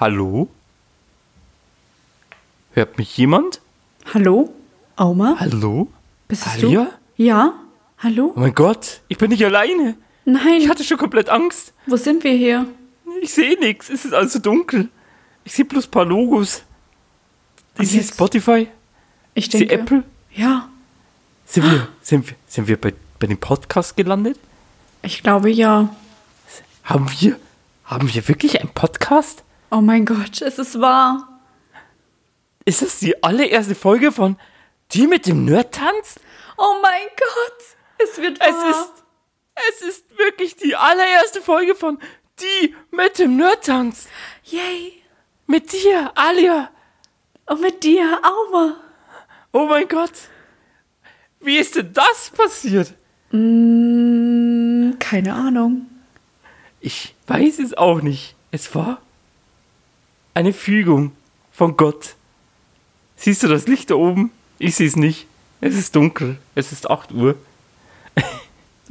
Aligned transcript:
Hallo? 0.00 0.48
Hört 2.72 2.96
mich 2.98 3.16
jemand? 3.16 3.60
Hallo? 4.14 4.52
Auma? 4.96 5.36
Hallo? 5.38 5.88
Bist 6.28 6.46
Alia? 6.46 6.84
du? 6.84 7.22
Ja? 7.22 7.52
Hallo? 7.98 8.32
Oh 8.34 8.40
mein 8.40 8.54
Gott, 8.54 9.00
ich 9.08 9.18
bin 9.18 9.30
nicht 9.30 9.44
alleine. 9.44 9.94
Nein, 10.24 10.60
Ich 10.60 10.68
hatte 10.68 10.84
schon 10.84 10.96
komplett 10.98 11.28
Angst. 11.28 11.74
wo 11.86 11.96
sind 11.96 12.24
wir 12.24 12.32
hier? 12.32 12.66
Ich 13.20 13.32
sehe 13.34 13.58
nichts. 13.58 13.90
Es 13.90 14.04
ist 14.04 14.14
alles 14.14 14.32
so 14.32 14.38
dunkel. 14.38 14.88
Ich 15.44 15.52
sehe 15.52 15.64
bloß 15.64 15.86
ein 15.88 15.90
paar 15.90 16.04
Logos. 16.04 16.62
Ist 17.78 17.90
hier? 17.92 18.02
Spotify? 18.02 18.68
Ich 19.34 19.46
Ist 19.46 19.54
denke. 19.54 19.74
Apple? 19.74 20.04
Ja, 20.34 20.68
Sind 21.44 21.64
wir, 21.70 21.88
sind 22.00 22.28
wir, 22.28 22.36
sind 22.46 22.68
wir 22.68 22.80
bei, 22.80 22.94
bei 23.18 23.26
dem 23.26 23.38
Podcast 23.38 23.96
gelandet? 23.96 24.38
ich 25.02 25.22
glaube 25.22 25.50
ja. 25.50 25.94
Haben 26.84 27.10
wir, 27.18 27.36
haben 27.84 28.12
wir 28.14 28.28
wirklich 28.28 28.60
einen 28.60 28.70
Podcast? 28.70 29.42
Oh 29.70 29.80
mein 29.80 30.04
Gott, 30.04 30.42
es 30.42 30.58
ist 30.58 30.80
wahr. 30.80 31.40
Ist 32.64 32.82
das 32.82 32.98
die 32.98 33.22
allererste 33.22 33.76
Folge 33.76 34.10
von 34.10 34.36
Die 34.92 35.06
mit 35.06 35.26
dem 35.26 35.44
Nerd-Tanz? 35.44 36.18
Oh 36.58 36.74
mein 36.82 37.06
Gott, 37.16 37.76
es 37.98 38.18
wird 38.18 38.40
wahr. 38.40 38.48
Es 38.48 38.76
ist, 38.76 39.04
es 39.70 39.88
ist 39.88 40.18
wirklich 40.18 40.56
die 40.56 40.74
allererste 40.74 41.40
Folge 41.40 41.76
von 41.76 41.98
Die 42.40 42.74
mit 42.90 43.20
dem 43.20 43.36
Nerd-Tanz. 43.36 44.08
Yay. 44.44 45.02
Mit 45.46 45.72
dir, 45.72 46.10
Alia. 46.16 46.70
Und 47.46 47.60
mit 47.60 47.84
dir, 47.84 48.20
Auma. 48.24 48.76
Oh 49.52 49.66
mein 49.66 49.86
Gott. 49.86 50.12
Wie 51.38 51.56
ist 51.56 51.76
denn 51.76 51.92
das 51.92 52.30
passiert? 52.30 52.94
Mm, 53.30 54.98
keine 54.98 55.34
Ahnung. 55.34 55.86
Ich 56.80 57.14
weiß 57.28 57.60
es 57.60 57.76
auch 57.76 58.02
nicht. 58.02 58.34
Es 58.50 58.74
war 58.74 59.00
eine 60.34 60.52
Fügung 60.52 61.12
von 61.52 61.76
Gott. 61.76 62.14
Siehst 63.16 63.42
du 63.42 63.48
das 63.48 63.66
Licht 63.66 63.90
da 63.90 63.94
oben? 63.96 64.30
Ich 64.58 64.76
sehe 64.76 64.86
es 64.86 64.96
nicht. 64.96 65.26
Es 65.60 65.74
ist 65.76 65.94
dunkel. 65.94 66.38
Es 66.54 66.72
ist 66.72 66.90
8 66.90 67.12
Uhr. 67.12 67.36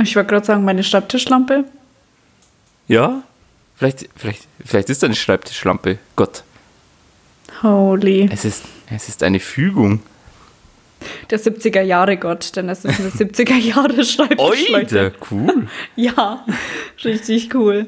Ich 0.02 0.16
wollte 0.16 0.30
gerade 0.30 0.46
sagen, 0.46 0.64
meine 0.64 0.82
Schreibtischlampe. 0.82 1.66
Ja? 2.88 3.22
Vielleicht, 3.76 4.08
vielleicht, 4.16 4.48
vielleicht 4.64 4.90
ist 4.90 5.04
da 5.04 5.08
eine 5.08 5.16
Schreibtischlampe. 5.16 5.98
Gott. 6.16 6.44
Holy. 7.62 8.30
Es 8.32 8.46
ist, 8.46 8.64
es 8.90 9.10
ist 9.10 9.24
eine 9.24 9.42
Fügung. 9.42 10.02
Der 11.30 11.38
70er 11.38 11.82
Jahre 11.82 12.16
Gott, 12.16 12.56
denn 12.56 12.70
es 12.70 12.86
ist 12.86 12.98
eine 12.98 13.10
70er 13.10 13.58
Jahre 13.58 14.06
Schreibtischlampe. 14.06 14.86
Oida, 14.86 15.12
cool. 15.32 15.68
Ja, 15.98 16.46
richtig 17.04 17.54
cool. 17.54 17.88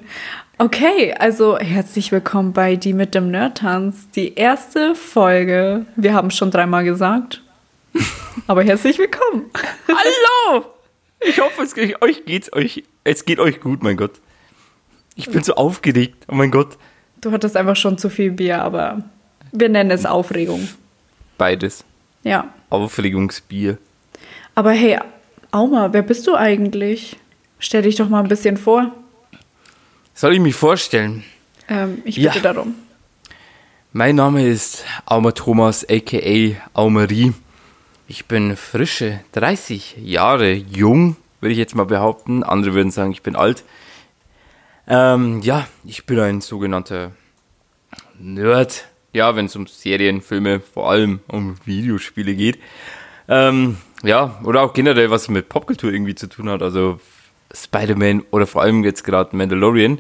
Okay, 0.62 1.12
also 1.18 1.58
herzlich 1.58 2.12
willkommen 2.12 2.54
bei 2.54 2.76
Die 2.76 2.94
mit 2.94 3.16
dem 3.16 3.32
Nerdtanz. 3.32 4.12
Die 4.12 4.36
erste 4.36 4.94
Folge. 4.94 5.88
Wir 5.96 6.14
haben 6.14 6.28
es 6.28 6.38
schon 6.38 6.52
dreimal 6.52 6.84
gesagt. 6.84 7.42
Aber 8.46 8.62
herzlich 8.62 9.00
willkommen. 9.00 9.50
Hallo! 9.88 10.64
Ich 11.20 11.42
hoffe, 11.42 11.64
es 11.64 11.74
geht, 11.74 12.00
euch 12.04 12.26
geht's 12.26 12.54
euch. 12.54 12.84
Es 13.04 13.26
geht 13.26 13.40
euch 13.40 13.60
gut, 13.60 13.82
mein 13.82 13.98
Gott. 13.98 14.12
Ich 15.16 15.32
bin 15.32 15.42
so 15.42 15.56
aufgeregt. 15.56 16.28
Oh 16.28 16.36
mein 16.36 16.52
Gott. 16.52 16.78
Du 17.22 17.32
hattest 17.32 17.58
einfach 17.58 17.76
schon 17.76 17.98
zu 17.98 18.12
viel 18.12 18.30
Bier, 18.30 18.62
aber 18.62 19.02
wir 19.52 19.68
nennen 19.68 19.90
es 19.90 20.06
Aufregung. 20.06 20.68
Beides. 21.40 21.84
Ja. 22.22 22.54
Aufregungsbier. 22.70 23.80
Aber 24.54 24.74
hey, 24.74 25.00
Auma, 25.50 25.92
wer 25.92 26.04
bist 26.04 26.28
du 26.28 26.36
eigentlich? 26.36 27.18
Stell 27.58 27.82
dich 27.82 27.96
doch 27.96 28.10
mal 28.10 28.22
ein 28.22 28.30
bisschen 28.30 28.58
vor. 28.58 28.92
Soll 30.22 30.34
ich 30.34 30.40
mich 30.40 30.54
vorstellen? 30.54 31.24
Ähm, 31.68 32.04
ich 32.06 32.16
Ja. 32.18 32.32
bitte 32.32 32.44
darum. 32.44 32.76
Mein 33.92 34.18
Name 34.18 34.46
ist 34.46 34.86
Auma 35.08 35.32
Thomas, 35.32 35.84
aka 35.90 36.58
Aumarie. 36.74 37.34
Ich 38.08 38.28
bin 38.28 38.56
frische 38.56 39.22
30 39.32 39.96
Jahre 39.98 40.52
jung, 40.54 41.16
würde 41.40 41.54
ich 41.54 41.58
jetzt 41.58 41.74
mal 41.74 41.88
behaupten. 41.88 42.44
Andere 42.44 42.76
würden 42.76 42.92
sagen, 42.92 43.12
ich 43.12 43.24
bin 43.24 43.36
alt. 43.36 43.64
Ähm, 44.88 45.42
ja, 45.42 45.68
ich 45.86 46.06
bin 46.06 46.20
ein 46.20 46.42
sogenannter 46.42 47.14
Nerd. 48.20 48.90
Ja, 49.14 49.36
wenn 49.36 49.48
es 49.48 49.56
um 49.56 49.66
Serien, 49.66 50.22
Filme, 50.22 50.60
vor 50.60 50.92
allem 50.92 51.22
um 51.30 51.56
Videospiele 51.66 52.36
geht. 52.36 52.60
Ähm, 53.28 53.78
ja, 54.04 54.40
oder 54.44 54.62
auch 54.62 54.74
generell 54.74 55.10
was 55.10 55.30
mit 55.30 55.50
Popkultur 55.50 55.92
irgendwie 55.92 56.14
zu 56.14 56.28
tun 56.28 56.48
hat. 56.48 56.62
Also 56.62 57.00
Spider-Man 57.54 58.24
oder 58.32 58.48
vor 58.48 58.62
allem 58.62 58.84
jetzt 58.84 59.04
gerade 59.04 59.36
Mandalorian 59.36 60.00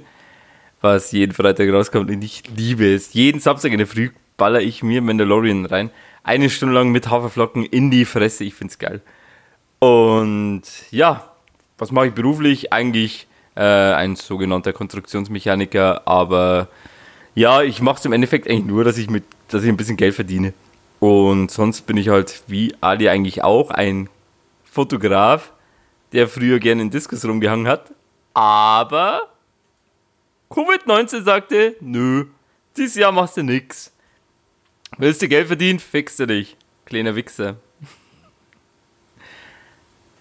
was 0.81 1.12
jeden 1.12 1.34
Freitag 1.34 1.72
rauskommt 1.72 2.09
und 2.09 2.23
ich 2.23 2.44
liebe 2.56 2.94
es. 2.94 3.13
Jeden 3.13 3.39
Samstag 3.39 3.72
in 3.72 3.78
der 3.78 3.88
Früh 3.88 4.09
baller 4.35 4.62
ich 4.62 4.84
mir 4.84 5.01
Mandalorian 5.01 5.66
rein. 5.66 5.91
Eine 6.23 6.50
Stunde 6.50 6.75
lang 6.75 6.89
mit 6.89 7.09
Haferflocken 7.09 7.66
in 7.66 7.91
die 7.91 8.06
Fresse. 8.06 8.44
Ich 8.44 8.56
find's 8.56 8.79
geil. 8.79 9.01
Und 9.79 10.63
ja, 10.89 11.31
was 11.78 11.91
mache 11.91 12.07
ich 12.07 12.13
beruflich? 12.13 12.73
Eigentlich 12.73 13.28
äh, 13.56 13.62
ein 13.62 14.16
sogenannter 14.16 14.73
Konstruktionsmechaniker, 14.73 16.07
aber 16.07 16.68
ja, 17.33 17.62
ich 17.62 17.81
mache 17.81 18.00
es 18.00 18.06
im 18.06 18.13
Endeffekt 18.13 18.50
eigentlich 18.50 18.66
nur, 18.66 18.83
dass 18.83 18.97
ich 18.97 19.09
mit, 19.09 19.23
dass 19.47 19.63
ich 19.63 19.69
ein 19.69 19.78
bisschen 19.78 19.97
Geld 19.97 20.16
verdiene. 20.16 20.53
Und 21.00 21.50
sonst 21.50 21.83
bin 21.83 21.97
ich 21.97 22.09
halt 22.09 22.44
wie 22.47 22.75
Ali 22.81 23.09
eigentlich 23.09 23.44
auch 23.44 23.72
ein 23.72 24.09
Fotograf, 24.63 25.51
der 26.12 26.28
früher 26.28 26.60
gerne 26.60 26.82
in 26.82 26.90
Diskus 26.90 27.26
rumgehangen 27.26 27.68
hat. 27.68 27.92
Aber 28.34 29.30
Covid-19 30.50 31.24
sagte, 31.24 31.76
nö, 31.80 32.26
dieses 32.76 32.96
Jahr 32.96 33.12
machst 33.12 33.38
du 33.38 33.44
nix. 33.44 33.92
Willst 34.98 35.22
du 35.22 35.28
Geld 35.28 35.48
verdienen, 35.48 35.80
fix 35.80 36.18
du 36.18 36.28
dich, 36.28 36.58
kleiner 36.86 37.16
Wichser. 37.16 37.56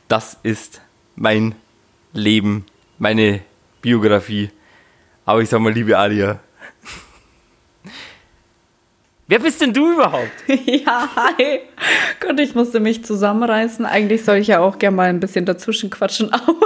Das 0.09 0.39
ist 0.43 0.81
mein 1.17 1.55
Leben, 2.13 2.67
meine 2.99 3.43
Biografie. 3.83 4.51
Aber 5.25 5.41
ich 5.41 5.49
sag 5.49 5.61
mal, 5.61 5.73
liebe 5.73 5.97
Alia. 5.97 6.41
Wer 9.31 9.39
bist 9.39 9.61
denn 9.61 9.73
du 9.73 9.93
überhaupt? 9.93 10.33
Ja, 10.67 11.09
hi. 11.15 11.61
Gott, 12.19 12.41
ich 12.41 12.57
musste 12.57 12.81
mich 12.81 13.05
zusammenreißen. 13.05 13.87
Eigentlich 13.87 14.25
soll 14.25 14.39
ich 14.39 14.49
ja 14.49 14.59
auch 14.59 14.81
gerne 14.81 14.97
mal 14.97 15.09
ein 15.09 15.21
bisschen 15.21 15.45
dazwischen 15.45 15.89
quatschen, 15.89 16.33
aber 16.33 16.57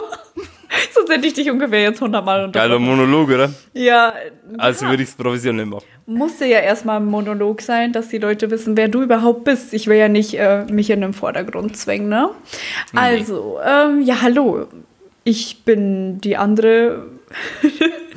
sonst 0.95 1.11
hätte 1.11 1.27
ich 1.27 1.35
dich 1.35 1.51
ungefähr 1.51 1.83
jetzt 1.83 2.01
hundertmal 2.01 2.51
Geiler 2.51 2.77
unterbrochen. 2.77 2.85
Monolog, 3.07 3.29
oder? 3.29 3.53
Ja, 3.75 4.15
Also 4.57 4.87
würde 4.87 5.03
ich 5.03 5.11
es 5.11 5.15
professionell 5.15 5.67
machen. 5.67 5.85
musste 6.07 6.47
ja 6.47 6.61
erstmal 6.61 7.01
ein 7.01 7.05
Monolog 7.05 7.61
sein, 7.61 7.93
dass 7.93 8.09
die 8.09 8.17
Leute 8.19 8.51
wissen, 8.51 8.79
wer 8.79 8.89
du 8.89 9.03
überhaupt 9.03 9.45
bist. 9.45 9.75
Ich 9.75 9.87
will 9.87 9.99
ja 9.99 10.09
nicht 10.09 10.33
äh, 10.39 10.65
mich 10.71 10.89
in 10.89 11.03
den 11.03 11.13
Vordergrund 11.13 11.77
zwängen, 11.77 12.09
ne? 12.09 12.31
Also, 12.95 13.59
ähm, 13.63 14.01
ja, 14.01 14.23
hallo. 14.23 14.69
Ich 15.25 15.65
bin 15.67 16.19
die 16.23 16.39
andere, 16.39 17.07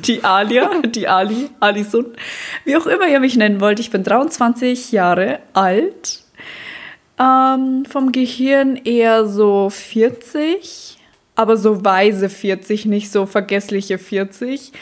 die 0.06 0.24
Alia, 0.24 0.82
die 0.82 1.08
Ali, 1.08 1.50
Alison, 1.60 2.06
wie 2.64 2.76
auch 2.76 2.86
immer 2.86 3.08
ihr 3.08 3.20
mich 3.20 3.36
nennen 3.36 3.60
wollt. 3.60 3.80
Ich 3.80 3.90
bin 3.90 4.04
23 4.04 4.92
Jahre 4.92 5.40
alt, 5.52 6.22
ähm, 7.18 7.84
vom 7.84 8.12
Gehirn 8.12 8.76
eher 8.76 9.26
so 9.26 9.70
40, 9.70 10.98
aber 11.34 11.56
so 11.56 11.84
weise 11.84 12.28
40, 12.28 12.86
nicht 12.86 13.10
so 13.10 13.26
vergessliche 13.26 13.98
40. 13.98 14.72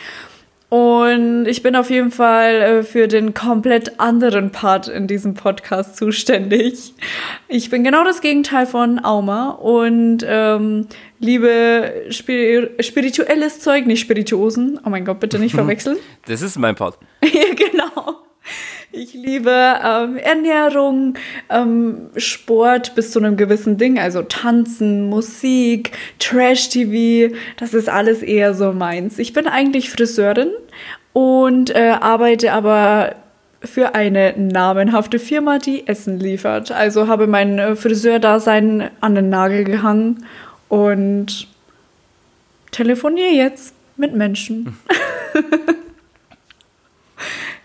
Und 0.68 1.46
ich 1.46 1.62
bin 1.62 1.76
auf 1.76 1.90
jeden 1.90 2.10
Fall 2.10 2.54
äh, 2.54 2.82
für 2.82 3.06
den 3.06 3.34
komplett 3.34 4.00
anderen 4.00 4.50
Part 4.50 4.88
in 4.88 5.06
diesem 5.06 5.34
Podcast 5.34 5.96
zuständig. 5.96 6.92
Ich 7.46 7.70
bin 7.70 7.84
genau 7.84 8.02
das 8.02 8.20
Gegenteil 8.20 8.66
von 8.66 9.04
Auma 9.04 9.50
und 9.50 10.24
ähm, 10.26 10.88
liebe 11.20 12.06
Spir 12.10 12.70
spirituelles 12.80 13.60
Zeug, 13.60 13.86
nicht 13.86 14.00
Spirituosen. 14.00 14.80
Oh 14.84 14.90
mein 14.90 15.04
Gott, 15.04 15.20
bitte 15.20 15.38
nicht 15.38 15.54
verwechseln. 15.54 15.98
Das 16.26 16.42
ist 16.42 16.58
mein 16.58 16.74
Part. 16.74 16.98
ja, 17.22 17.54
genau. 17.54 18.22
Ich 18.92 19.14
liebe 19.14 19.50
ähm, 19.50 20.16
Ernährung, 20.16 21.14
ähm, 21.50 22.10
Sport 22.16 22.94
bis 22.94 23.10
zu 23.10 23.18
einem 23.18 23.36
gewissen 23.36 23.78
Ding, 23.78 23.98
also 23.98 24.22
Tanzen, 24.22 25.08
Musik, 25.08 25.92
Trash-TV, 26.20 27.34
das 27.58 27.74
ist 27.74 27.88
alles 27.88 28.22
eher 28.22 28.54
so 28.54 28.72
meins. 28.72 29.18
Ich 29.18 29.32
bin 29.32 29.48
eigentlich 29.48 29.90
Friseurin 29.90 30.50
und 31.12 31.74
äh, 31.74 31.96
arbeite 32.00 32.52
aber 32.52 33.16
für 33.60 33.94
eine 33.94 34.34
namenhafte 34.36 35.18
Firma, 35.18 35.58
die 35.58 35.86
Essen 35.88 36.20
liefert. 36.20 36.70
Also 36.70 37.08
habe 37.08 37.26
mein 37.26 37.58
äh, 37.58 37.74
Friseurdasein 37.74 38.90
an 39.00 39.14
den 39.16 39.28
Nagel 39.28 39.64
gehangen 39.64 40.24
und 40.68 41.48
telefoniere 42.70 43.32
jetzt 43.32 43.74
mit 43.96 44.14
Menschen. 44.14 44.78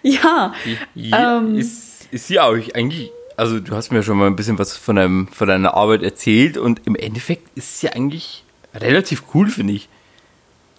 ja. 0.04 0.54
Ja, 0.96 1.38
Ähm. 1.38 1.58
ist, 1.58 2.08
ist 2.12 2.30
ja 2.30 2.44
auch 2.44 2.56
eigentlich, 2.74 3.12
also 3.38 3.60
du 3.60 3.76
hast 3.76 3.92
mir 3.92 4.04
schon 4.04 4.18
mal 4.18 4.28
ein 4.28 4.36
bisschen 4.36 4.60
was 4.60 4.78
von, 4.78 4.96
deinem, 4.96 5.28
von 5.28 5.48
deiner 5.48 5.74
Arbeit 5.74 6.04
erzählt 6.04 6.58
und 6.58 6.82
im 6.86 6.96
Endeffekt 6.96 7.56
ist 7.56 7.76
es 7.76 7.82
ja 7.82 7.92
eigentlich 7.94 8.44
relativ 8.76 9.24
cool, 9.34 9.50
finde 9.50 9.74
ich. 9.74 9.90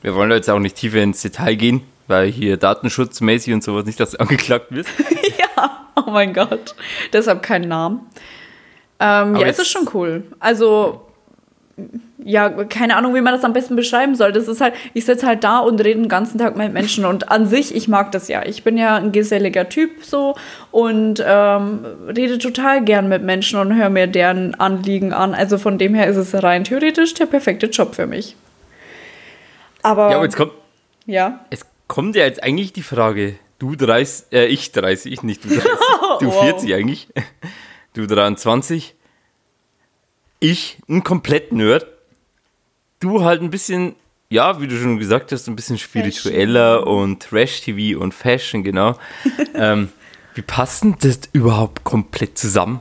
Wir 0.02 0.14
wollen 0.14 0.30
da 0.30 0.36
jetzt 0.36 0.50
auch 0.50 0.58
nicht 0.58 0.76
tiefer 0.76 0.98
ins 0.98 1.22
Detail 1.22 1.54
gehen, 1.54 1.82
weil 2.08 2.30
hier 2.30 2.56
datenschutzmäßig 2.56 3.54
und 3.54 3.62
sowas 3.62 3.84
nicht, 3.84 4.00
dass 4.00 4.12
du 4.12 4.20
angeklagt 4.20 4.66
wirst. 4.70 4.90
ja, 5.38 5.86
oh 5.96 6.10
mein 6.10 6.34
Gott. 6.34 6.74
Deshalb 7.12 7.42
keinen 7.42 7.68
Namen. 7.68 8.00
Ähm, 8.98 9.36
ja, 9.36 9.46
es 9.46 9.58
ist 9.58 9.70
schon 9.70 9.88
cool. 9.94 10.24
Also, 10.40 11.06
ja, 12.24 12.48
keine 12.64 12.96
Ahnung, 12.96 13.14
wie 13.14 13.20
man 13.20 13.34
das 13.34 13.44
am 13.44 13.52
besten 13.52 13.76
beschreiben 13.76 14.14
soll. 14.14 14.32
Das 14.32 14.46
ist 14.48 14.60
halt, 14.60 14.74
ich 14.94 15.04
sitze 15.04 15.26
halt 15.26 15.42
da 15.42 15.58
und 15.58 15.80
rede 15.80 16.00
den 16.00 16.08
ganzen 16.08 16.38
Tag 16.38 16.56
mit 16.56 16.72
Menschen 16.72 17.04
und 17.04 17.30
an 17.30 17.46
sich, 17.46 17.74
ich 17.74 17.88
mag 17.88 18.12
das 18.12 18.28
ja. 18.28 18.44
Ich 18.46 18.62
bin 18.62 18.76
ja 18.76 18.96
ein 18.96 19.12
geselliger 19.12 19.68
Typ 19.68 20.04
so 20.04 20.36
und 20.70 21.22
ähm, 21.24 21.84
rede 22.14 22.38
total 22.38 22.84
gern 22.84 23.08
mit 23.08 23.22
Menschen 23.22 23.58
und 23.58 23.74
höre 23.74 23.90
mir 23.90 24.06
deren 24.06 24.54
Anliegen 24.54 25.12
an. 25.12 25.34
Also 25.34 25.58
von 25.58 25.78
dem 25.78 25.94
her 25.94 26.06
ist 26.06 26.16
es 26.16 26.42
rein 26.42 26.64
theoretisch 26.64 27.14
der 27.14 27.26
perfekte 27.26 27.66
Job 27.66 27.94
für 27.94 28.06
mich. 28.06 28.36
Aber. 29.82 30.10
Ja, 30.10 30.16
aber 30.16 30.24
jetzt 30.24 30.36
kommt. 30.36 30.52
Ja. 31.06 31.44
Es 31.50 31.66
kommt 31.88 32.14
ja 32.14 32.24
jetzt 32.24 32.42
eigentlich 32.42 32.72
die 32.72 32.82
Frage, 32.82 33.34
du 33.58 33.74
30, 33.74 34.32
äh, 34.32 34.46
ich 34.46 34.72
30, 34.72 35.22
nicht 35.24 35.44
du 35.44 35.48
30, 35.48 35.64
du 36.20 36.26
Wow. 36.26 36.44
40 36.44 36.74
eigentlich, 36.74 37.08
du 37.94 38.06
23, 38.06 38.94
ich 40.42 40.78
ein 40.88 41.04
komplett 41.04 41.52
Nerd, 41.52 41.86
du 42.98 43.22
halt 43.22 43.42
ein 43.42 43.50
bisschen, 43.50 43.94
ja, 44.28 44.60
wie 44.60 44.66
du 44.66 44.76
schon 44.76 44.98
gesagt 44.98 45.30
hast, 45.30 45.46
ein 45.46 45.56
bisschen 45.56 45.78
spiritueller 45.78 46.86
und 46.86 47.22
Trash-TV 47.22 47.98
und 47.98 48.12
Fashion, 48.12 48.64
genau. 48.64 48.98
ähm, 49.54 49.90
wie 50.34 50.42
passt 50.42 50.82
denn 50.82 50.96
das 51.00 51.20
überhaupt 51.32 51.84
komplett 51.84 52.38
zusammen? 52.38 52.80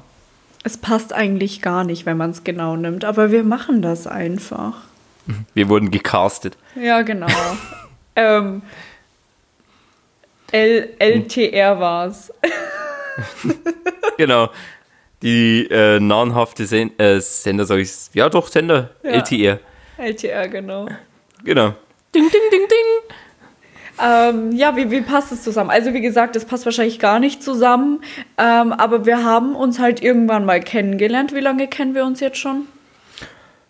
Es 0.63 0.77
passt 0.77 1.13
eigentlich 1.13 1.61
gar 1.61 1.83
nicht, 1.83 2.05
wenn 2.05 2.17
man 2.17 2.31
es 2.31 2.43
genau 2.43 2.75
nimmt, 2.75 3.05
aber 3.05 3.31
wir 3.31 3.43
machen 3.43 3.81
das 3.81 4.07
einfach. 4.07 4.81
Wir 5.53 5.69
wurden 5.69 5.91
gecastet. 5.91 6.57
Ja, 6.75 7.03
genau. 7.03 7.27
ähm, 8.15 8.63
L 10.51 10.89
LTR 10.97 11.79
war's. 11.79 12.33
Genau. 14.17 14.49
Die 15.21 15.67
äh, 15.69 15.99
nahenhafte 15.99 16.65
Sen 16.65 16.97
äh, 16.99 17.19
Sender, 17.21 17.65
sag 17.65 17.77
ich, 17.77 17.91
ja 18.13 18.29
doch, 18.29 18.47
Sender, 18.47 18.89
Ja. 19.03 19.11
LTR. 19.11 19.59
LTR, 19.97 20.47
genau. 20.47 20.87
Genau. 21.43 21.73
Ding, 22.15 22.23
ding, 22.29 22.41
ding, 22.51 22.67
ding. 22.67 23.15
Ähm, 24.03 24.51
ja, 24.53 24.75
wie, 24.75 24.89
wie 24.89 25.01
passt 25.01 25.31
es 25.31 25.43
zusammen? 25.43 25.69
Also 25.69 25.93
wie 25.93 26.01
gesagt, 26.01 26.35
es 26.35 26.45
passt 26.45 26.65
wahrscheinlich 26.65 26.97
gar 26.97 27.19
nicht 27.19 27.43
zusammen, 27.43 28.01
ähm, 28.37 28.73
aber 28.73 29.05
wir 29.05 29.23
haben 29.23 29.55
uns 29.55 29.77
halt 29.79 30.01
irgendwann 30.01 30.43
mal 30.45 30.59
kennengelernt. 30.59 31.35
Wie 31.35 31.39
lange 31.39 31.67
kennen 31.67 31.93
wir 31.93 32.03
uns 32.05 32.19
jetzt 32.19 32.37
schon? 32.37 32.65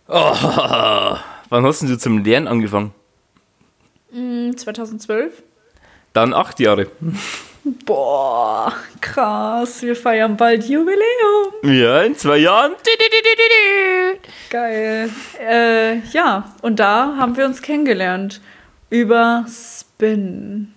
Oh, 0.07 0.13
wann 1.50 1.65
hast 1.65 1.81
denn 1.81 1.89
du 1.89 1.98
zum 1.98 2.24
Lernen 2.24 2.48
angefangen? 2.48 2.94
Hm, 4.13 4.56
2012? 4.56 5.44
Dann 6.13 6.33
acht 6.33 6.59
Jahre. 6.62 6.88
Boah, 7.63 8.74
krass, 9.02 9.84
wir 9.84 9.96
feiern 9.96 10.36
bald 10.36 10.63
Jubiläum. 10.63 11.54
Ja, 11.63 12.02
in 12.02 12.16
zwei 12.16 12.38
Jahren. 12.38 12.72
Geil. 14.50 15.10
Äh, 15.40 16.00
ja, 16.12 16.56
und 16.63 16.80
da 16.80 17.16
haben 17.18 17.38
wir 17.38 17.46
uns 17.46 17.62
kennengelernt. 17.62 18.42
Über 18.90 19.46
Spin. 19.48 20.74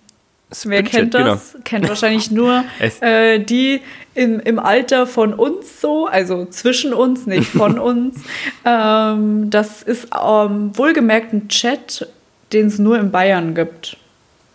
Wer 0.63 0.79
Spinjet, 0.79 0.91
kennt 0.91 1.13
das? 1.15 1.57
Kennt 1.63 1.89
wahrscheinlich 1.89 2.29
nur 2.29 2.63
äh, 3.01 3.39
die 3.39 3.81
im, 4.13 4.39
im 4.39 4.59
Alter 4.59 5.07
von 5.07 5.33
uns 5.33 5.81
so, 5.81 6.05
also 6.05 6.45
zwischen 6.45 6.93
uns, 6.93 7.25
nicht 7.25 7.47
von 7.49 7.79
uns. 7.79 8.17
Ähm, 8.63 9.49
das 9.49 9.81
ist 9.81 10.09
ähm, 10.15 10.77
wohlgemerkt 10.77 11.33
ein 11.33 11.49
Chat, 11.49 12.07
den 12.53 12.67
es 12.67 12.77
nur 12.77 12.99
in 12.99 13.11
Bayern 13.11 13.55
gibt. 13.55 13.97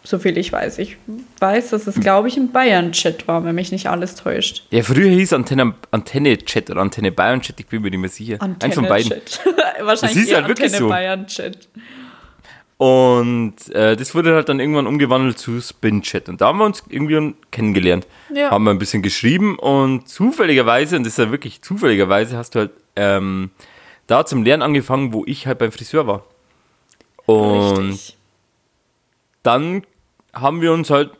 So 0.02 0.18
viel 0.18 0.38
ich 0.38 0.50
weiß. 0.50 0.78
Ich 0.78 0.96
weiß, 1.40 1.70
dass 1.70 1.86
es, 1.86 2.00
glaube 2.00 2.28
ich, 2.28 2.36
ein 2.36 2.52
Bayern-Chat 2.52 3.28
war, 3.28 3.44
wenn 3.44 3.54
mich 3.54 3.70
nicht 3.70 3.88
alles 3.88 4.14
täuscht. 4.14 4.64
Ja, 4.70 4.82
früher 4.82 5.10
hieß 5.10 5.34
Antenne, 5.34 5.74
Antenne 5.90 6.38
Chat 6.38 6.70
oder 6.70 6.80
Antenne 6.80 7.12
Bayern 7.12 7.42
Chat, 7.42 7.60
ich 7.60 7.66
bin 7.66 7.82
mir 7.82 7.90
nicht 7.90 8.00
mehr 8.00 8.08
sicher. 8.08 8.38
Eins 8.40 8.74
von 8.74 8.86
beiden. 8.86 9.10
Chat. 9.10 9.40
Wahrscheinlich 9.80 10.18
Das 10.18 10.28
ist 10.28 10.34
halt 10.34 10.48
wirklich 10.48 10.72
Antenne 10.72 10.78
so. 10.78 10.88
Bayern-Chat. 10.88 11.68
Und 12.78 13.74
äh, 13.74 13.94
das 13.94 14.14
wurde 14.14 14.34
halt 14.34 14.48
dann 14.48 14.58
irgendwann 14.58 14.86
umgewandelt 14.86 15.38
zu 15.38 15.60
Spin 15.60 16.00
Chat. 16.00 16.30
Und 16.30 16.40
da 16.40 16.46
haben 16.46 16.58
wir 16.60 16.64
uns 16.64 16.82
irgendwie 16.88 17.34
kennengelernt. 17.50 18.06
Ja. 18.34 18.50
Haben 18.52 18.64
wir 18.64 18.70
ein 18.70 18.78
bisschen 18.78 19.02
geschrieben 19.02 19.58
und 19.58 20.08
zufälligerweise, 20.08 20.96
und 20.96 21.04
das 21.04 21.12
ist 21.12 21.18
ja 21.18 21.30
wirklich 21.30 21.60
zufälligerweise, 21.60 22.38
hast 22.38 22.54
du 22.54 22.60
halt 22.60 22.70
ähm, 22.96 23.50
da 24.06 24.24
zum 24.24 24.44
Lernen 24.44 24.62
angefangen, 24.62 25.12
wo 25.12 25.24
ich 25.26 25.46
halt 25.46 25.58
beim 25.58 25.72
Friseur 25.72 26.06
war. 26.06 26.24
Und 27.26 27.90
Richtig. 27.90 28.16
dann 29.42 29.82
haben 30.32 30.60
wir 30.60 30.72
uns 30.72 30.90
halt 30.90 31.10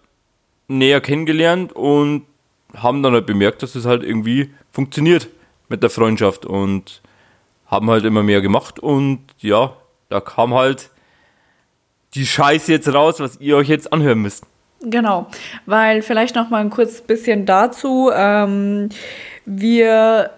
näher 0.69 1.01
kennengelernt 1.01 1.73
und 1.73 2.27
haben 2.75 3.03
dann 3.03 3.13
halt 3.13 3.27
bemerkt, 3.27 3.63
dass 3.63 3.75
es 3.75 3.85
halt 3.85 4.03
irgendwie 4.03 4.51
funktioniert 4.73 5.29
mit 5.69 5.83
der 5.83 5.91
Freundschaft 5.91 6.47
und 6.47 7.03
haben 7.67 7.91
halt 7.91 8.05
immer 8.05 8.23
mehr 8.23 8.41
gemacht 8.41 8.79
und 8.79 9.21
ja, 9.39 9.77
da 10.09 10.21
kam 10.21 10.55
halt 10.55 10.91
die 12.15 12.27
Scheiße 12.27 12.73
jetzt 12.73 12.93
raus, 12.93 13.21
was 13.21 13.41
ihr 13.41 13.57
euch 13.57 13.69
jetzt 13.69 13.93
anhören 13.93 14.21
müsst. 14.21 14.45
Genau, 14.83 15.27
weil 15.67 16.03
vielleicht 16.03 16.35
noch 16.35 16.51
mal 16.51 16.61
ein 16.61 16.71
kurz 16.71 17.03
bisschen 17.03 17.47
dazu. 17.47 18.11
Ähm, 18.13 18.89
wir 19.45 20.31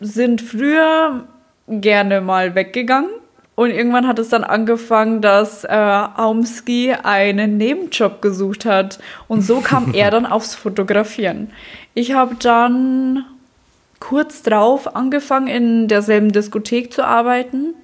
sind 0.00 0.42
früher 0.42 1.26
gerne 1.66 2.20
mal 2.20 2.54
weggegangen 2.54 3.10
und 3.60 3.72
irgendwann 3.72 4.06
hat 4.06 4.18
es 4.18 4.30
dann 4.30 4.42
angefangen, 4.42 5.20
dass 5.20 5.64
äh, 5.64 5.68
Aumski 5.68 6.94
einen 6.94 7.58
Nebenjob 7.58 8.22
gesucht 8.22 8.64
hat 8.64 8.98
und 9.28 9.42
so 9.42 9.60
kam 9.60 9.92
er 9.92 10.10
dann 10.10 10.24
aufs 10.24 10.54
Fotografieren. 10.54 11.50
Ich 11.92 12.14
habe 12.14 12.36
dann 12.36 13.26
kurz 13.98 14.40
drauf 14.40 14.96
angefangen, 14.96 15.46
in 15.46 15.88
derselben 15.88 16.32
Diskothek 16.32 16.90
zu 16.90 17.04
arbeiten. 17.04 17.74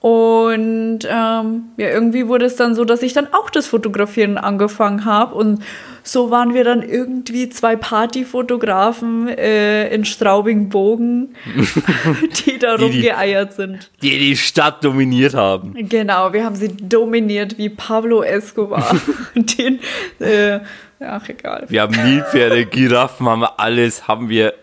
Und 0.00 1.00
ähm, 1.06 1.64
ja, 1.76 1.88
irgendwie 1.90 2.26
wurde 2.26 2.46
es 2.46 2.56
dann 2.56 2.74
so, 2.74 2.86
dass 2.86 3.02
ich 3.02 3.12
dann 3.12 3.34
auch 3.34 3.50
das 3.50 3.66
Fotografieren 3.66 4.38
angefangen 4.38 5.04
habe. 5.04 5.34
Und 5.34 5.62
so 6.02 6.30
waren 6.30 6.54
wir 6.54 6.64
dann 6.64 6.82
irgendwie 6.82 7.48
zwei 7.48 7.76
Partyfotografen 7.76 9.28
äh, 9.28 9.88
in 9.94 10.04
Straubing-Bogen, 10.04 11.34
die 12.46 12.58
da 12.58 12.76
Die, 12.76 12.84
rumgeeiert 12.84 13.52
sind. 13.54 13.90
Die 14.02 14.18
die 14.18 14.36
Stadt 14.36 14.84
dominiert 14.84 15.34
haben. 15.34 15.74
Genau, 15.88 16.32
wir 16.32 16.44
haben 16.44 16.56
sie 16.56 16.68
dominiert 16.68 17.58
wie 17.58 17.68
Pablo 17.68 18.22
Escobar. 18.22 18.96
Den, 19.34 19.80
äh, 20.18 20.60
ach, 21.00 21.28
egal. 21.28 21.66
Wir 21.68 21.82
haben 21.82 21.94
Nilpferde, 21.94 22.66
Giraffen, 22.66 23.28
haben 23.28 23.40
wir 23.40 23.60
alles, 23.60 24.08
haben 24.08 24.28
wir 24.28 24.54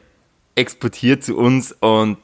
exportiert 0.55 1.23
zu 1.23 1.37
uns 1.37 1.71
und 1.79 2.17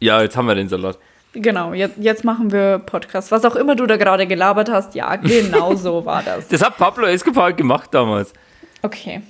ja, 0.00 0.20
jetzt 0.20 0.36
haben 0.36 0.46
wir 0.46 0.54
den 0.54 0.68
Salat. 0.68 0.98
Genau, 1.38 1.74
jetzt, 1.74 1.98
jetzt 1.98 2.24
machen 2.24 2.50
wir 2.50 2.78
Podcast. 2.78 3.30
Was 3.30 3.44
auch 3.44 3.56
immer 3.56 3.76
du 3.76 3.86
da 3.86 3.96
gerade 3.96 4.26
gelabert 4.26 4.70
hast, 4.70 4.94
ja, 4.94 5.16
genau 5.16 5.74
so 5.74 6.04
war 6.06 6.22
das. 6.22 6.48
Das 6.48 6.64
hat 6.64 6.78
Pablo 6.78 7.06
Escobar 7.06 7.52
gemacht 7.52 7.90
damals. 7.92 8.32
Okay. 8.82 9.20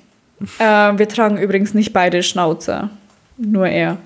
Äh, 0.59 0.65
wir 0.65 1.09
tragen 1.09 1.37
übrigens 1.39 1.75
nicht 1.75 1.93
beide 1.93 2.23
Schnauzer. 2.23 2.91
Nur 3.37 3.67
er. 3.67 3.97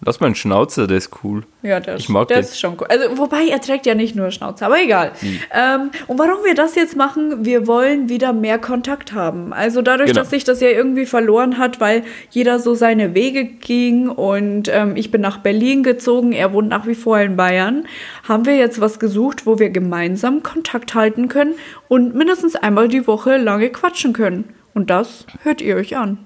Lass 0.00 0.20
mal 0.20 0.26
einen 0.26 0.36
Schnauzer, 0.36 0.86
der 0.86 0.96
ist 0.98 1.10
cool. 1.24 1.42
Ja, 1.62 1.80
der, 1.80 1.96
Ich 1.96 2.04
ist, 2.04 2.08
mag 2.08 2.28
der 2.28 2.36
den. 2.36 2.44
ist 2.44 2.60
schon 2.60 2.76
cool. 2.80 2.86
Also, 2.88 3.18
wobei, 3.18 3.48
er 3.48 3.60
trägt 3.60 3.84
ja 3.84 3.96
nicht 3.96 4.14
nur 4.14 4.30
Schnauzer, 4.30 4.66
aber 4.66 4.80
egal. 4.80 5.10
Ähm, 5.52 5.90
und 6.06 6.18
warum 6.20 6.44
wir 6.44 6.54
das 6.54 6.76
jetzt 6.76 6.94
machen, 6.96 7.44
wir 7.44 7.66
wollen 7.66 8.08
wieder 8.08 8.32
mehr 8.32 8.60
Kontakt 8.60 9.12
haben. 9.12 9.52
Also 9.52 9.82
dadurch, 9.82 10.10
Genau. 10.10 10.20
dass 10.20 10.30
sich 10.30 10.44
das 10.44 10.60
ja 10.60 10.68
irgendwie 10.68 11.04
verloren 11.04 11.58
hat, 11.58 11.80
weil 11.80 12.04
jeder 12.30 12.60
so 12.60 12.74
seine 12.74 13.14
Wege 13.14 13.44
ging 13.44 14.08
und 14.08 14.68
ähm, 14.72 14.94
ich 14.94 15.10
bin 15.10 15.20
nach 15.20 15.38
Berlin 15.38 15.82
gezogen, 15.82 16.30
er 16.32 16.52
wohnt 16.52 16.68
nach 16.68 16.86
wie 16.86 16.94
vor 16.94 17.18
in 17.18 17.36
Bayern, 17.36 17.84
haben 18.28 18.46
wir 18.46 18.56
jetzt 18.56 18.80
was 18.80 19.00
gesucht, 19.00 19.46
wo 19.46 19.58
wir 19.58 19.70
gemeinsam 19.70 20.44
Kontakt 20.44 20.94
halten 20.94 21.26
können 21.26 21.54
und 21.88 22.14
mindestens 22.14 22.54
einmal 22.54 22.86
die 22.86 23.06
Woche 23.08 23.36
lange 23.36 23.68
quatschen 23.70 24.12
können. 24.12 24.54
Und 24.74 24.90
das 24.90 25.26
hört 25.42 25.60
ihr 25.60 25.74
euch 25.74 25.96
an. 25.96 26.18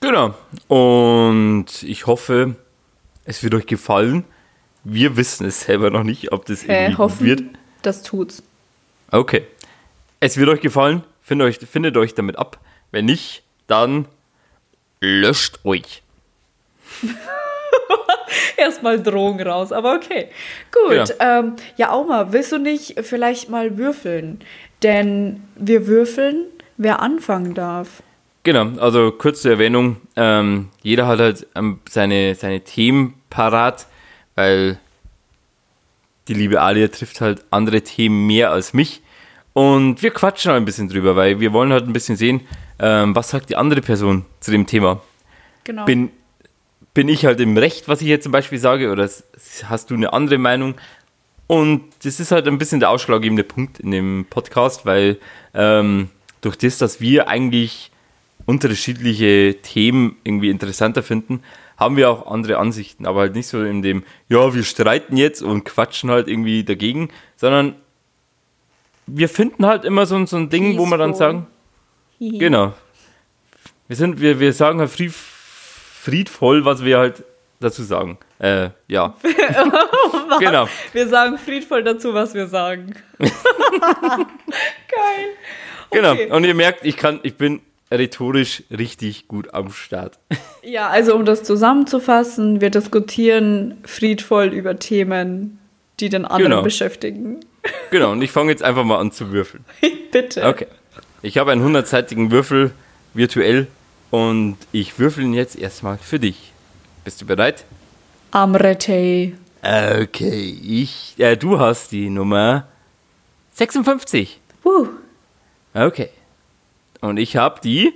Genau. 0.00 0.34
Und 0.68 1.82
ich 1.82 2.06
hoffe, 2.06 2.56
es 3.24 3.42
wird 3.42 3.54
euch 3.54 3.66
gefallen. 3.66 4.24
Wir 4.84 5.16
wissen 5.16 5.46
es 5.46 5.62
selber 5.62 5.90
noch 5.90 6.02
nicht, 6.04 6.32
ob 6.32 6.44
das 6.46 6.62
irgendwie 6.62 6.92
Äh, 6.94 6.96
hoffen, 6.98 7.26
wird. 7.26 7.42
das 7.82 8.02
tut's. 8.02 8.42
Okay. 9.10 9.46
Es 10.20 10.36
wird 10.36 10.48
euch 10.48 10.60
gefallen. 10.60 11.02
Findet 11.22 11.46
euch, 11.48 11.58
findet 11.68 11.96
euch 11.96 12.14
damit 12.14 12.36
ab. 12.38 12.58
Wenn 12.90 13.06
nicht, 13.06 13.42
dann 13.66 14.06
löscht 15.00 15.60
euch. 15.64 16.02
Erstmal 18.56 19.02
Drohung 19.02 19.40
raus, 19.40 19.72
aber 19.72 19.94
okay. 19.94 20.28
Gut. 20.72 21.14
Ähm, 21.20 21.54
ja, 21.76 21.90
Auma, 21.90 22.32
willst 22.32 22.52
du 22.52 22.58
nicht 22.58 22.98
vielleicht 23.02 23.48
mal 23.48 23.76
würfeln? 23.78 24.40
Denn 24.82 25.42
wir 25.56 25.86
würfeln, 25.86 26.44
wer 26.76 27.00
anfangen 27.00 27.54
darf. 27.54 28.02
Genau, 28.44 28.78
also 28.78 29.10
kurze 29.10 29.50
Erwähnung. 29.50 29.96
Ähm, 30.16 30.68
jeder 30.82 31.06
hat 31.06 31.18
halt 31.18 31.46
ähm, 31.54 31.80
seine, 31.88 32.34
seine 32.34 32.60
Themen 32.60 33.14
parat, 33.30 33.86
weil 34.34 34.78
die 36.28 36.34
liebe 36.34 36.60
Alia 36.60 36.88
trifft 36.88 37.22
halt 37.22 37.42
andere 37.50 37.80
Themen 37.80 38.26
mehr 38.26 38.50
als 38.50 38.74
mich. 38.74 39.00
Und 39.54 40.02
wir 40.02 40.10
quatschen 40.10 40.50
halt 40.50 40.60
ein 40.60 40.66
bisschen 40.66 40.90
drüber, 40.90 41.16
weil 41.16 41.40
wir 41.40 41.54
wollen 41.54 41.72
halt 41.72 41.86
ein 41.86 41.92
bisschen 41.94 42.16
sehen, 42.16 42.42
ähm, 42.78 43.16
was 43.16 43.30
sagt 43.30 43.48
die 43.48 43.56
andere 43.56 43.80
Person 43.80 44.26
zu 44.40 44.50
dem 44.50 44.66
Thema. 44.66 45.00
Genau. 45.64 45.86
Bin, 45.86 46.10
bin 46.92 47.08
ich 47.08 47.24
halt 47.24 47.40
im 47.40 47.56
Recht, 47.56 47.88
was 47.88 48.02
ich 48.02 48.08
jetzt 48.08 48.24
zum 48.24 48.32
Beispiel 48.32 48.58
sage, 48.58 48.90
oder 48.90 49.08
hast 49.64 49.90
du 49.90 49.94
eine 49.94 50.12
andere 50.12 50.36
Meinung? 50.36 50.74
Und 51.46 51.84
das 52.02 52.20
ist 52.20 52.30
halt 52.30 52.46
ein 52.46 52.58
bisschen 52.58 52.80
der 52.80 52.90
ausschlaggebende 52.90 53.44
Punkt 53.44 53.80
in 53.80 53.90
dem 53.90 54.26
Podcast, 54.28 54.84
weil 54.84 55.18
ähm, 55.54 56.10
durch 56.42 56.56
das, 56.56 56.76
dass 56.76 57.00
wir 57.00 57.28
eigentlich 57.28 57.90
unterschiedliche 58.46 59.56
Themen 59.62 60.16
irgendwie 60.24 60.50
interessanter 60.50 61.02
finden, 61.02 61.42
haben 61.76 61.96
wir 61.96 62.10
auch 62.10 62.26
andere 62.26 62.58
Ansichten, 62.58 63.06
aber 63.06 63.20
halt 63.20 63.34
nicht 63.34 63.48
so 63.48 63.62
in 63.62 63.82
dem, 63.82 64.04
ja, 64.28 64.54
wir 64.54 64.62
streiten 64.62 65.16
jetzt 65.16 65.42
und 65.42 65.64
quatschen 65.64 66.10
halt 66.10 66.28
irgendwie 66.28 66.64
dagegen, 66.64 67.10
sondern 67.36 67.74
wir 69.06 69.28
finden 69.28 69.66
halt 69.66 69.84
immer 69.84 70.06
so, 70.06 70.24
so 70.26 70.36
ein 70.36 70.50
Ding, 70.50 70.64
Peaceful. 70.64 70.86
wo 70.86 70.90
wir 70.90 70.98
dann 70.98 71.14
sagen, 71.14 71.46
genau, 72.20 72.74
wir 73.88 73.96
sind, 73.96 74.20
wir, 74.20 74.40
wir 74.40 74.52
sagen 74.52 74.80
halt 74.80 74.90
fried, 74.90 75.12
friedvoll, 75.12 76.64
was 76.64 76.84
wir 76.84 76.98
halt 76.98 77.24
dazu 77.60 77.82
sagen. 77.82 78.18
Äh, 78.38 78.70
ja. 78.88 79.14
genau. 80.38 80.68
Wir 80.92 81.08
sagen 81.08 81.38
friedvoll 81.38 81.82
dazu, 81.82 82.14
was 82.14 82.34
wir 82.34 82.46
sagen. 82.46 82.94
Geil. 83.18 83.30
Genau. 85.90 86.12
Okay. 86.12 86.24
Genau. 86.24 86.36
Und 86.36 86.44
ihr 86.44 86.54
merkt, 86.54 86.84
ich 86.84 86.96
kann, 86.96 87.20
ich 87.22 87.36
bin 87.36 87.60
rhetorisch 87.98 88.62
richtig 88.70 89.28
gut 89.28 89.52
am 89.54 89.70
Start. 89.70 90.18
Ja, 90.66 90.88
also 90.88 91.14
um 91.14 91.26
das 91.26 91.42
zusammenzufassen, 91.42 92.62
wir 92.62 92.70
diskutieren 92.70 93.76
friedvoll 93.84 94.46
über 94.46 94.78
Themen, 94.78 95.58
die 96.00 96.08
den 96.08 96.24
anderen 96.24 96.52
genau. 96.52 96.62
beschäftigen. 96.62 97.40
Genau, 97.90 98.12
und 98.12 98.20
ich 98.20 98.30
fange 98.30 98.50
jetzt 98.50 98.62
einfach 98.62 98.84
mal 98.84 98.98
an 98.98 99.10
zu 99.10 99.30
würfeln. 99.30 99.64
Bitte. 100.12 100.46
Okay. 100.46 100.66
Ich 101.22 101.38
habe 101.38 101.50
einen 101.52 101.62
hundertseitigen 101.62 102.30
Würfel 102.30 102.72
virtuell 103.14 103.68
und 104.10 104.56
ich 104.72 104.98
würfel 104.98 105.24
ihn 105.24 105.32
jetzt 105.32 105.56
erstmal 105.56 105.96
für 105.96 106.18
dich. 106.18 106.52
Bist 107.04 107.22
du 107.22 107.26
bereit? 107.26 107.64
Amrete. 108.32 109.32
Okay, 109.62 110.58
ich, 110.62 111.14
äh, 111.18 111.36
du 111.36 111.58
hast 111.58 111.92
die 111.92 112.10
Nummer 112.10 112.66
56. 113.54 114.40
Uh. 114.64 114.88
Okay. 115.72 116.10
Und 117.04 117.18
ich 117.18 117.36
habe 117.36 117.60
die 117.62 117.92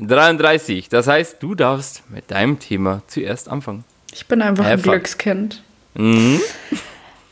33. 0.00 0.88
Das 0.88 1.06
heißt, 1.06 1.40
du 1.40 1.54
darfst 1.54 2.02
mit 2.10 2.28
deinem 2.32 2.58
Thema 2.58 3.02
zuerst 3.06 3.48
anfangen. 3.48 3.84
Ich 4.12 4.26
bin 4.26 4.42
einfach 4.42 4.64
Have 4.64 4.72
ein 4.72 4.78
fun. 4.80 4.90
Glückskind. 4.90 5.62
Mhm. 5.94 6.40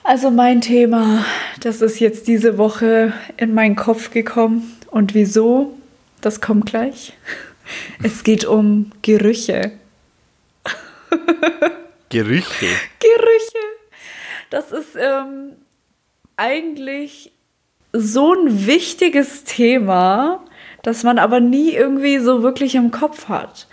Also 0.05 0.31
mein 0.31 0.61
Thema, 0.61 1.25
das 1.59 1.83
ist 1.83 1.99
jetzt 1.99 2.29
diese 2.29 2.57
Woche 2.57 3.13
in 3.37 3.53
meinen 3.53 3.75
Kopf 3.75 4.13
gekommen. 4.13 4.79
Und 4.93 5.13
wieso? 5.13 5.77
Das 6.21 6.41
kommt 6.41 6.67
gleich. 6.67 7.15
Es 8.05 8.23
geht 8.23 8.45
um 8.45 8.93
Gerüche. 9.03 9.73
Gerüche. 12.11 12.69
Gerüche. 13.01 13.65
Das 14.51 14.71
ist 14.71 14.95
ähm, 14.97 15.57
eigentlich 16.37 17.33
so 17.93 18.35
ein 18.35 18.67
wichtiges 18.67 19.45
Thema, 19.45 20.45
das 20.83 21.03
man 21.03 21.19
aber 21.19 21.41
nie 21.41 21.73
irgendwie 21.73 22.19
so 22.19 22.43
wirklich 22.43 22.75
im 22.75 22.91
Kopf 22.91 23.29
hat. 23.29 23.67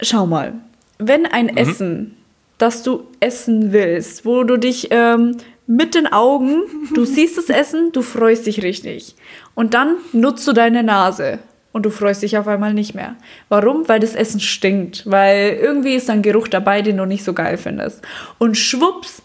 Schau 0.00 0.26
mal, 0.26 0.54
wenn 0.98 1.26
ein 1.26 1.46
mhm. 1.46 1.56
Essen, 1.56 2.16
das 2.58 2.82
du 2.82 3.06
essen 3.20 3.72
willst, 3.72 4.24
wo 4.24 4.44
du 4.44 4.56
dich 4.56 4.88
ähm, 4.90 5.36
mit 5.66 5.94
den 5.94 6.06
Augen, 6.06 6.62
du 6.94 7.04
siehst 7.06 7.36
das 7.36 7.48
Essen, 7.48 7.92
du 7.92 8.02
freust 8.02 8.46
dich 8.46 8.62
richtig. 8.62 9.14
Und 9.54 9.74
dann 9.74 9.96
nutzt 10.12 10.46
du 10.46 10.52
deine 10.52 10.82
Nase 10.82 11.38
und 11.72 11.84
du 11.84 11.90
freust 11.90 12.22
dich 12.22 12.38
auf 12.38 12.48
einmal 12.48 12.72
nicht 12.72 12.94
mehr. 12.94 13.16
Warum? 13.48 13.86
Weil 13.88 14.00
das 14.00 14.14
Essen 14.14 14.40
stinkt. 14.40 15.02
Weil 15.04 15.58
irgendwie 15.60 15.94
ist 15.94 16.08
ein 16.08 16.22
Geruch 16.22 16.48
dabei, 16.48 16.82
den 16.82 16.96
du 16.96 17.04
nicht 17.04 17.24
so 17.24 17.34
geil 17.34 17.58
findest. 17.58 18.02
Und 18.38 18.56
schwupps 18.56 19.22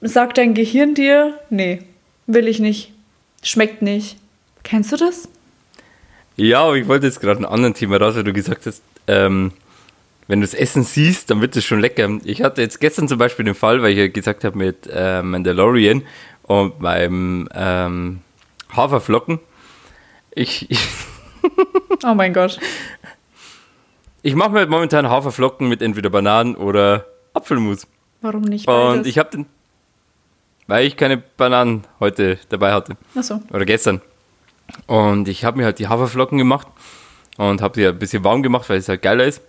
sagt 0.00 0.38
dein 0.38 0.54
Gehirn 0.54 0.94
dir, 0.94 1.38
nee, 1.50 1.82
will 2.26 2.48
ich 2.48 2.58
nicht. 2.58 2.92
Schmeckt 3.48 3.80
nicht. 3.80 4.18
Kennst 4.62 4.92
du 4.92 4.98
das? 4.98 5.26
Ja, 6.36 6.64
aber 6.64 6.76
ich 6.76 6.86
wollte 6.86 7.06
jetzt 7.06 7.18
gerade 7.18 7.40
ein 7.40 7.46
anderes 7.46 7.78
Thema 7.78 7.96
raus, 7.96 8.14
weil 8.14 8.22
du 8.22 8.34
gesagt 8.34 8.66
hast, 8.66 8.82
ähm, 9.06 9.52
wenn 10.26 10.42
du 10.42 10.46
das 10.46 10.52
Essen 10.52 10.84
siehst, 10.84 11.30
dann 11.30 11.40
wird 11.40 11.56
es 11.56 11.64
schon 11.64 11.80
lecker. 11.80 12.10
Ich 12.24 12.42
hatte 12.42 12.60
jetzt 12.60 12.78
gestern 12.78 13.08
zum 13.08 13.16
Beispiel 13.16 13.46
den 13.46 13.54
Fall, 13.54 13.80
weil 13.80 13.92
ich 13.92 13.98
ja 13.98 14.08
gesagt 14.08 14.44
habe 14.44 14.58
mit 14.58 14.86
äh, 14.92 15.22
Mandalorian 15.22 16.02
und 16.42 16.78
beim 16.78 17.48
ähm, 17.54 18.20
Haferflocken. 18.76 19.38
Ich, 20.32 20.70
ich 20.70 20.86
oh 22.04 22.14
mein 22.14 22.34
Gott. 22.34 22.60
Ich 24.20 24.34
mache 24.34 24.50
mir 24.50 24.66
momentan 24.66 25.08
Haferflocken 25.08 25.70
mit 25.70 25.80
entweder 25.80 26.10
Bananen 26.10 26.54
oder 26.54 27.06
Apfelmus. 27.32 27.86
Warum 28.20 28.42
nicht 28.42 28.66
beides? 28.66 28.98
Und 28.98 29.06
ich 29.06 29.16
habe 29.16 29.30
den 29.30 29.46
weil 30.68 30.86
ich 30.86 30.96
keine 30.96 31.16
Bananen 31.16 31.84
heute 31.98 32.38
dabei 32.50 32.72
hatte. 32.72 32.96
Ach 33.16 33.22
so. 33.24 33.42
Oder 33.50 33.64
gestern. 33.64 34.00
Und 34.86 35.26
ich 35.26 35.44
habe 35.44 35.56
mir 35.56 35.64
halt 35.64 35.80
die 35.80 35.88
Haferflocken 35.88 36.38
gemacht 36.38 36.68
und 37.38 37.60
habe 37.60 37.74
die 37.74 37.86
ein 37.86 37.98
bisschen 37.98 38.22
warm 38.22 38.42
gemacht, 38.42 38.68
weil 38.68 38.78
es 38.78 38.88
halt 38.88 39.02
geiler 39.02 39.24
ist. 39.24 39.40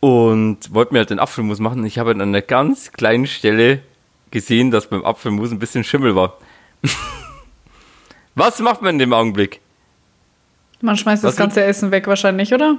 Und 0.00 0.72
wollte 0.72 0.92
mir 0.92 1.00
halt 1.00 1.10
den 1.10 1.18
Apfelmus 1.18 1.58
machen. 1.58 1.84
Ich 1.84 1.98
habe 1.98 2.10
an 2.10 2.20
einer 2.20 2.42
ganz 2.42 2.92
kleinen 2.92 3.26
Stelle 3.26 3.80
gesehen, 4.30 4.70
dass 4.70 4.88
beim 4.88 5.04
Apfelmus 5.04 5.50
ein 5.50 5.58
bisschen 5.58 5.82
Schimmel 5.82 6.14
war. 6.14 6.36
Was 8.34 8.58
macht 8.58 8.82
man 8.82 8.94
in 8.94 8.98
dem 8.98 9.12
Augenblick? 9.14 9.60
Man 10.82 10.96
schmeißt 10.98 11.22
Was 11.22 11.32
das 11.32 11.36
ganze 11.38 11.56
wird? 11.56 11.68
Essen 11.68 11.90
weg 11.92 12.06
wahrscheinlich, 12.06 12.52
oder? 12.52 12.76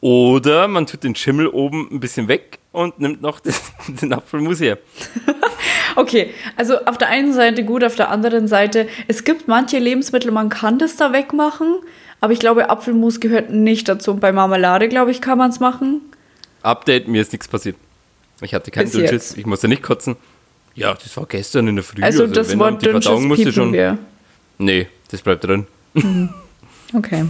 Oder 0.00 0.68
man 0.68 0.86
tut 0.86 1.02
den 1.02 1.16
Schimmel 1.16 1.48
oben 1.48 1.88
ein 1.90 1.98
bisschen 1.98 2.28
weg 2.28 2.60
und 2.70 3.00
nimmt 3.00 3.22
noch 3.22 3.40
das, 3.40 3.72
den 3.88 4.12
Apfelmus 4.12 4.60
her. 4.60 4.78
okay, 5.96 6.32
also 6.56 6.84
auf 6.84 6.98
der 6.98 7.08
einen 7.08 7.32
Seite 7.32 7.64
gut, 7.64 7.84
auf 7.84 7.94
der 7.94 8.10
anderen 8.10 8.48
Seite, 8.48 8.88
es 9.06 9.24
gibt 9.24 9.48
manche 9.48 9.78
Lebensmittel, 9.78 10.30
man 10.30 10.48
kann 10.48 10.78
das 10.78 10.96
da 10.96 11.12
wegmachen, 11.12 11.76
aber 12.20 12.32
ich 12.32 12.38
glaube, 12.38 12.70
Apfelmus 12.70 13.20
gehört 13.20 13.50
nicht 13.50 13.88
dazu. 13.88 14.12
Und 14.12 14.20
bei 14.20 14.32
Marmelade, 14.32 14.88
glaube 14.88 15.10
ich, 15.10 15.20
kann 15.20 15.38
man 15.38 15.50
es 15.50 15.60
machen. 15.60 16.00
Update, 16.62 17.08
mir 17.08 17.22
ist 17.22 17.32
nichts 17.32 17.48
passiert. 17.48 17.76
Ich 18.40 18.54
hatte 18.54 18.70
keinen 18.70 18.90
Dünnschiss, 18.90 19.36
ich 19.36 19.46
musste 19.46 19.68
nicht 19.68 19.82
kotzen. 19.82 20.16
Ja, 20.74 20.94
das 20.94 21.16
war 21.16 21.26
gestern 21.26 21.66
in 21.68 21.76
der 21.76 21.84
Früh. 21.84 22.02
Also, 22.02 22.22
also 22.22 22.34
das 22.34 22.56
Wort 22.58 22.84
Dünnschiss 22.84 23.20
musste 23.20 23.52
schon. 23.52 23.72
Wir. 23.72 23.98
Nee, 24.58 24.86
das 25.10 25.22
bleibt 25.22 25.44
drin. 25.44 25.66
Mhm. 25.94 26.30
Okay. 26.94 27.26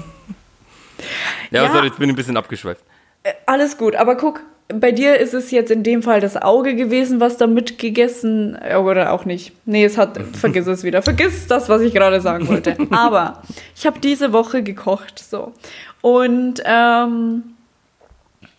Ja, 1.50 1.64
ja. 1.64 1.72
Sorry, 1.72 1.88
jetzt 1.88 1.98
bin 1.98 2.08
ich 2.08 2.12
ein 2.12 2.16
bisschen 2.16 2.36
abgeschweift. 2.36 2.80
Äh, 3.24 3.32
alles 3.46 3.76
gut, 3.76 3.96
aber 3.96 4.16
guck, 4.16 4.40
bei 4.68 4.92
dir 4.92 5.18
ist 5.18 5.32
es 5.32 5.50
jetzt 5.50 5.70
in 5.70 5.82
dem 5.82 6.02
Fall 6.02 6.20
das 6.20 6.36
Auge 6.36 6.74
gewesen, 6.74 7.20
was 7.20 7.38
da 7.38 7.46
mitgegessen, 7.46 8.58
äh, 8.60 8.76
oder 8.76 9.12
auch 9.12 9.24
nicht. 9.24 9.52
Nee, 9.64 9.84
es 9.84 9.96
hat, 9.96 10.18
vergiss 10.34 10.66
es 10.66 10.84
wieder, 10.84 11.02
vergiss 11.02 11.46
das, 11.46 11.68
was 11.68 11.80
ich 11.80 11.94
gerade 11.94 12.20
sagen 12.20 12.46
wollte. 12.48 12.76
Aber 12.90 13.42
ich 13.74 13.86
habe 13.86 13.98
diese 13.98 14.32
Woche 14.32 14.62
gekocht, 14.62 15.18
so. 15.18 15.54
Und 16.02 16.62
ähm, 16.64 17.44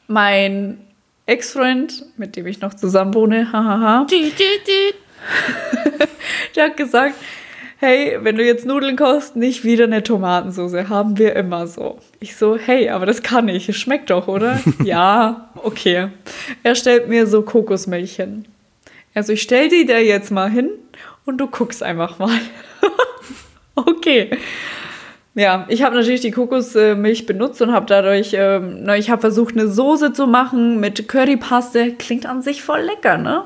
mein 0.08 0.80
Ex-Freund, 1.28 2.06
mit 2.18 2.36
dem 2.36 2.48
ich 2.48 2.60
noch 2.60 2.74
zusammen 2.74 3.14
wohne, 3.14 3.50
hahaha, 3.54 4.08
der 6.56 6.64
hat 6.64 6.78
gesagt, 6.78 7.16
hey, 7.80 8.18
wenn 8.22 8.36
du 8.36 8.44
jetzt 8.44 8.66
Nudeln 8.66 8.98
kochst, 8.98 9.38
nicht 9.38 9.64
wieder 9.64 9.86
eine 9.86 10.04
Tomatensauce, 10.04 10.90
haben 10.90 11.18
wir 11.18 11.36
immer 11.36 11.66
so. 11.66 11.98
Ich 12.20 12.36
so, 12.36 12.58
hey, 12.58 12.90
aber 12.90 13.06
das 13.06 13.24
kann 13.24 13.48
ich, 13.48 13.70
es 13.70 13.78
schmeckt 13.78 14.10
doch, 14.10 14.28
oder? 14.28 14.60
ja, 14.84 15.50
okay. 15.56 16.10
Er 16.62 16.76
stellt 16.76 17.08
mir 17.08 17.26
so 17.26 17.42
Kokosmilch 17.42 18.18
hin. 18.18 18.46
Also 19.14 19.34
ich 19.34 19.42
stell 19.42 19.70
die 19.70 19.86
da 19.86 19.98
jetzt 19.98 20.30
mal 20.30 20.50
hin 20.50 20.70
und 21.26 21.38
du 21.38 21.48
guckst 21.48 21.82
einfach 21.82 22.20
mal. 22.20 22.38
okay. 23.76 24.30
Ja, 25.36 25.66
ich 25.70 25.84
habe 25.84 25.96
natürlich 25.96 26.20
die 26.20 26.32
Kokosmilch 26.32 27.26
benutzt 27.26 27.62
und 27.62 27.72
habe 27.72 27.86
dadurch, 27.86 28.32
ähm, 28.34 28.86
ich 28.98 29.10
habe 29.10 29.22
versucht, 29.22 29.56
eine 29.56 29.70
Soße 29.70 30.12
zu 30.12 30.28
machen 30.28 30.82
mit 30.82 31.08
Currypaste. 31.08 31.94
Klingt 31.94 32.26
an 32.26 32.42
sich 32.42 32.62
voll 32.62 32.82
lecker, 32.82 33.18
ne? 33.18 33.44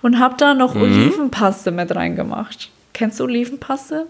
Und 0.00 0.18
habe 0.18 0.36
da 0.38 0.54
noch 0.54 0.74
mhm. 0.74 0.82
Olivenpaste 0.82 1.72
mit 1.72 1.94
reingemacht. 1.94 2.70
Kennst 2.96 3.20
du 3.20 3.24
Olivenpaste? 3.24 4.06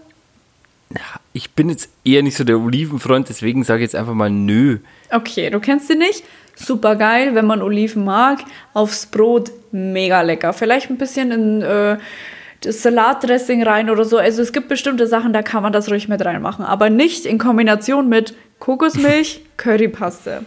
Ich 1.33 1.51
bin 1.51 1.69
jetzt 1.69 1.89
eher 2.05 2.23
nicht 2.23 2.37
so 2.37 2.45
der 2.45 2.57
Olivenfreund, 2.57 3.27
deswegen 3.27 3.65
sage 3.65 3.79
ich 3.79 3.87
jetzt 3.87 3.95
einfach 3.97 4.13
mal 4.13 4.29
nö. 4.29 4.77
Okay, 5.11 5.49
du 5.49 5.59
kennst 5.59 5.89
sie 5.89 5.95
nicht? 5.95 6.23
Super 6.55 6.95
geil, 6.95 7.35
wenn 7.35 7.45
man 7.45 7.61
Oliven 7.61 8.05
mag. 8.05 8.39
Aufs 8.73 9.05
Brot 9.07 9.51
mega 9.73 10.21
lecker. 10.21 10.53
Vielleicht 10.53 10.89
ein 10.89 10.97
bisschen 10.97 11.33
in 11.33 11.61
äh, 11.63 11.97
das 12.61 12.81
Salatdressing 12.81 13.61
rein 13.61 13.89
oder 13.89 14.05
so. 14.05 14.19
Also 14.19 14.41
es 14.41 14.53
gibt 14.53 14.69
bestimmte 14.69 15.05
Sachen, 15.05 15.33
da 15.33 15.41
kann 15.41 15.63
man 15.63 15.73
das 15.73 15.91
ruhig 15.91 16.07
mit 16.07 16.23
reinmachen. 16.23 16.63
Aber 16.63 16.89
nicht 16.89 17.25
in 17.25 17.39
Kombination 17.39 18.07
mit 18.07 18.35
Kokosmilch, 18.59 19.41
Currypaste. 19.57 20.45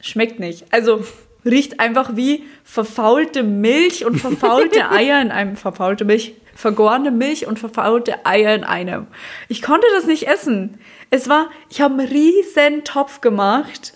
Schmeckt 0.00 0.40
nicht. 0.40 0.64
Also 0.70 1.04
riecht 1.44 1.80
einfach 1.80 2.16
wie 2.16 2.44
verfaulte 2.64 3.42
Milch 3.42 4.04
und 4.04 4.18
verfaulte 4.18 4.90
Eier 4.90 5.20
in 5.20 5.30
einem 5.30 5.56
verfaulte 5.56 6.04
Milch, 6.04 6.34
vergorene 6.54 7.10
Milch 7.10 7.46
und 7.46 7.58
verfaulte 7.58 8.24
Eier 8.26 8.54
in 8.54 8.64
einem. 8.64 9.06
Ich 9.48 9.62
konnte 9.62 9.86
das 9.94 10.06
nicht 10.06 10.26
essen. 10.28 10.78
Es 11.10 11.28
war, 11.28 11.50
ich 11.68 11.80
habe 11.80 11.94
einen 11.94 12.08
riesen 12.08 12.84
Topf 12.84 13.20
gemacht 13.20 13.92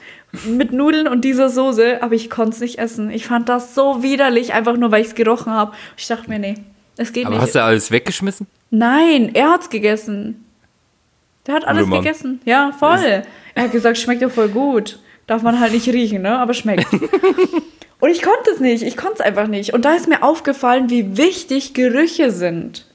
mit 0.47 0.73
Nudeln 0.73 1.09
und 1.09 1.25
dieser 1.25 1.49
Soße, 1.49 2.03
aber 2.03 2.15
ich 2.15 2.29
konnte 2.29 2.51
es 2.57 2.61
nicht 2.61 2.79
essen. 2.79 3.11
Ich 3.11 3.27
fand 3.27 3.49
das 3.49 3.75
so 3.75 4.03
widerlich, 4.03 4.53
einfach 4.53 4.77
nur 4.77 4.91
weil 4.91 5.01
ich 5.03 5.09
es 5.09 5.15
gerochen 5.15 5.53
habe. 5.53 5.73
Ich 5.97 6.07
dachte 6.09 6.29
mir, 6.29 6.39
nee, 6.39 6.55
es 6.97 7.13
geht 7.13 7.27
Aber 7.27 7.37
nicht. 7.37 7.43
hast 7.45 7.55
du 7.55 7.63
alles 7.63 7.91
weggeschmissen? 7.91 8.47
Nein, 8.71 9.31
er 9.35 9.53
hat's 9.53 9.71
gegessen. 9.71 10.45
Der 11.47 11.55
hat 11.55 11.65
alles 11.67 11.89
gegessen. 11.89 12.41
Ja, 12.45 12.73
voll. 12.77 13.23
Er 13.55 13.63
hat 13.63 13.73
gesagt, 13.73 13.97
schmeckt 13.99 14.21
ja 14.21 14.29
voll 14.29 14.49
gut. 14.49 14.99
Darf 15.27 15.43
man 15.43 15.59
halt 15.61 15.73
nicht 15.73 15.89
riechen, 15.89 16.23
ne? 16.23 16.39
Aber 16.39 16.55
schmeckt. 16.55 16.87
Und 18.01 18.11
ich 18.11 18.23
konnte 18.23 18.51
es 18.53 18.61
nicht. 18.61 18.83
Ich 18.83 18.97
konnte 18.97 19.15
es 19.15 19.21
einfach 19.21 19.47
nicht. 19.47 19.73
Und 19.73 19.85
da 19.85 19.95
ist 19.95 20.09
mir 20.09 20.23
aufgefallen, 20.23 20.91
wie 20.91 21.17
wichtig 21.17 21.75
Gerüche 21.75 22.31
sind. 22.31 22.87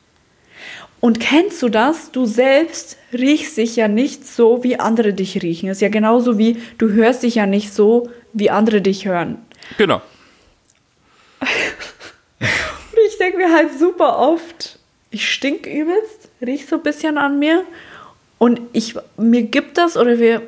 Und 0.99 1.19
kennst 1.19 1.61
du 1.63 1.69
das? 1.69 2.11
Du 2.11 2.25
selbst 2.25 2.97
riechst 3.11 3.57
dich 3.57 3.75
ja 3.75 3.87
nicht 3.87 4.27
so, 4.27 4.63
wie 4.63 4.79
andere 4.79 5.13
dich 5.13 5.41
riechen. 5.41 5.69
ist 5.69 5.81
ja 5.81 5.89
genauso 5.89 6.37
wie 6.37 6.61
du 6.77 6.91
hörst 6.91 7.23
dich 7.23 7.35
ja 7.35 7.47
nicht 7.47 7.73
so, 7.73 8.09
wie 8.33 8.51
andere 8.51 8.81
dich 8.81 9.07
hören. 9.07 9.39
Genau. 9.77 10.01
Und 11.41 12.99
ich 13.07 13.17
denke 13.17 13.37
mir 13.37 13.51
halt 13.51 13.77
super 13.77 14.19
oft, 14.19 14.77
ich 15.09 15.29
stink 15.31 15.65
übelst, 15.65 16.29
riech 16.45 16.67
so 16.67 16.75
ein 16.77 16.83
bisschen 16.83 17.17
an 17.17 17.39
mir 17.39 17.63
und 18.37 18.61
ich, 18.73 18.95
mir 19.17 19.43
gibt 19.43 19.77
das 19.77 19.97
oder 19.97 20.19
wir, 20.19 20.41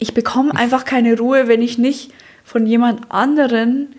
ich 0.00 0.14
bekomme 0.14 0.56
einfach 0.56 0.84
keine 0.84 1.16
Ruhe, 1.16 1.46
wenn 1.46 1.62
ich 1.62 1.78
nicht 1.78 2.12
von 2.42 2.66
jemand 2.66 3.12
anderen 3.12 3.94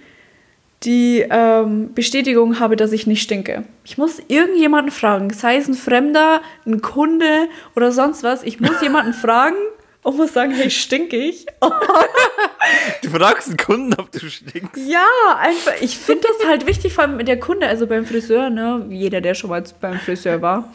die 0.84 1.24
ähm, 1.30 1.94
Bestätigung 1.94 2.60
habe, 2.60 2.76
dass 2.76 2.92
ich 2.92 3.06
nicht 3.06 3.22
stinke. 3.22 3.64
Ich 3.86 4.00
muss 4.00 4.20
irgendjemanden 4.28 4.92
fragen, 4.92 5.30
sei 5.32 5.58
es 5.58 5.68
ein 5.68 5.76
Fremder, 5.76 6.42
ein 6.66 6.82
Kunde 6.82 7.48
oder 7.76 7.92
sonst 7.92 8.24
was. 8.24 8.44
Ich 8.44 8.60
muss 8.60 8.82
jemanden 8.82 9.14
fragen 9.14 9.56
und 10.04 10.18
muss 10.18 10.34
sagen, 10.34 10.52
hey, 10.52 10.70
stinke 10.70 11.16
ich? 11.16 11.46
Du 13.02 13.10
fragst 13.10 13.48
einen 13.50 13.58
Kunden, 13.58 13.94
ob 14.00 14.12
du 14.12 14.30
stinkst. 14.30 14.88
Ja, 14.88 15.08
einfach, 15.40 15.74
ich 15.82 15.98
finde 15.98 16.28
das 16.28 16.48
halt 16.48 16.66
wichtig, 16.68 16.94
vor 16.94 17.04
allem 17.04 17.18
mit 17.18 17.28
der 17.28 17.40
Kunde, 17.40 17.68
also 17.68 17.88
beim 17.88 18.06
Friseur, 18.06 18.50
ne, 18.50 18.86
jeder, 18.90 19.22
der 19.22 19.36
schon 19.36 19.50
mal 19.50 19.64
beim 19.80 20.00
Friseur 20.00 20.42
war, 20.42 20.72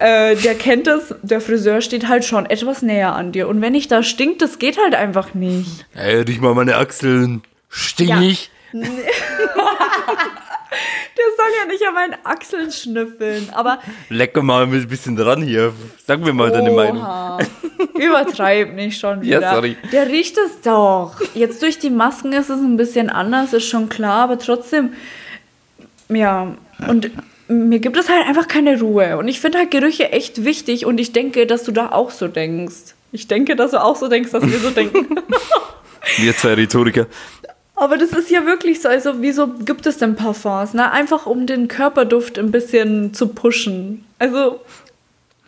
äh, 0.00 0.36
der 0.36 0.54
kennt 0.54 0.86
das, 0.86 1.14
der 1.22 1.40
Friseur 1.40 1.80
steht 1.80 2.08
halt 2.08 2.24
schon 2.24 2.46
etwas 2.46 2.82
näher 2.82 3.14
an 3.14 3.32
dir. 3.32 3.48
Und 3.48 3.60
wenn 3.60 3.74
ich 3.74 3.88
da 3.88 4.02
stinkt, 4.02 4.42
das 4.42 4.58
geht 4.58 4.78
halt 4.78 4.94
einfach 4.94 5.34
nicht. 5.34 5.86
Ey, 5.94 6.22
riech 6.22 6.40
mal 6.40 6.54
meine 6.54 6.76
Achseln. 6.76 7.42
Stink 7.68 8.10
Ja. 8.10 8.20
ich? 11.30 11.36
Der 11.36 11.44
soll 11.44 11.54
ja 11.60 11.66
nicht 11.72 11.86
an 11.86 11.94
meinen 11.94 12.14
Achseln 12.24 12.70
schnüffeln, 12.72 13.48
aber 13.52 13.78
Lecker 14.08 14.42
mal 14.42 14.64
ein 14.64 14.88
bisschen 14.88 15.16
dran 15.16 15.42
hier. 15.42 15.72
Sag 16.06 16.20
mir 16.20 16.32
mal 16.32 16.50
deine 16.50 16.70
Meinung. 16.70 17.02
Oha. 17.02 17.38
Übertreib 17.94 18.74
nicht 18.74 18.98
schon 19.00 19.22
Ja, 19.22 19.38
wieder. 19.38 19.54
sorry. 19.54 19.76
Der 19.92 20.06
riecht 20.08 20.36
es 20.38 20.60
doch. 20.62 21.14
Jetzt 21.34 21.62
durch 21.62 21.78
die 21.78 21.90
Masken 21.90 22.32
ist 22.32 22.50
es 22.50 22.60
ein 22.60 22.76
bisschen 22.76 23.10
anders, 23.10 23.52
ist 23.52 23.68
schon 23.68 23.88
klar, 23.88 24.24
aber 24.24 24.38
trotzdem, 24.38 24.92
ja, 26.08 26.54
und 26.88 27.10
mir 27.48 27.78
gibt 27.78 27.96
es 27.96 28.08
halt 28.08 28.26
einfach 28.26 28.48
keine 28.48 28.80
Ruhe. 28.80 29.16
Und 29.18 29.28
ich 29.28 29.40
finde 29.40 29.58
halt 29.58 29.70
Gerüche 29.70 30.10
echt 30.12 30.44
wichtig 30.44 30.86
und 30.86 30.98
ich 30.98 31.12
denke, 31.12 31.46
dass 31.46 31.64
du 31.64 31.72
da 31.72 31.90
auch 31.92 32.10
so 32.10 32.26
denkst. 32.28 32.94
Ich 33.12 33.28
denke, 33.28 33.54
dass 33.54 33.70
du 33.72 33.82
auch 33.82 33.96
so 33.96 34.08
denkst, 34.08 34.30
dass 34.32 34.42
wir 34.44 34.58
so 34.58 34.70
denken. 34.70 35.06
Wir 36.18 36.36
zwei 36.36 36.54
Rhetoriker. 36.54 37.06
Aber 37.76 37.98
das 37.98 38.12
ist 38.12 38.30
ja 38.30 38.46
wirklich 38.46 38.80
so. 38.80 38.88
Also, 38.88 39.20
wieso 39.20 39.48
gibt 39.48 39.86
es 39.86 39.98
denn 39.98 40.14
Parfums? 40.14 40.74
Na, 40.74 40.92
einfach 40.92 41.26
um 41.26 41.46
den 41.46 41.68
Körperduft 41.68 42.38
ein 42.38 42.50
bisschen 42.50 43.14
zu 43.14 43.28
pushen. 43.28 44.04
Also, 44.18 44.60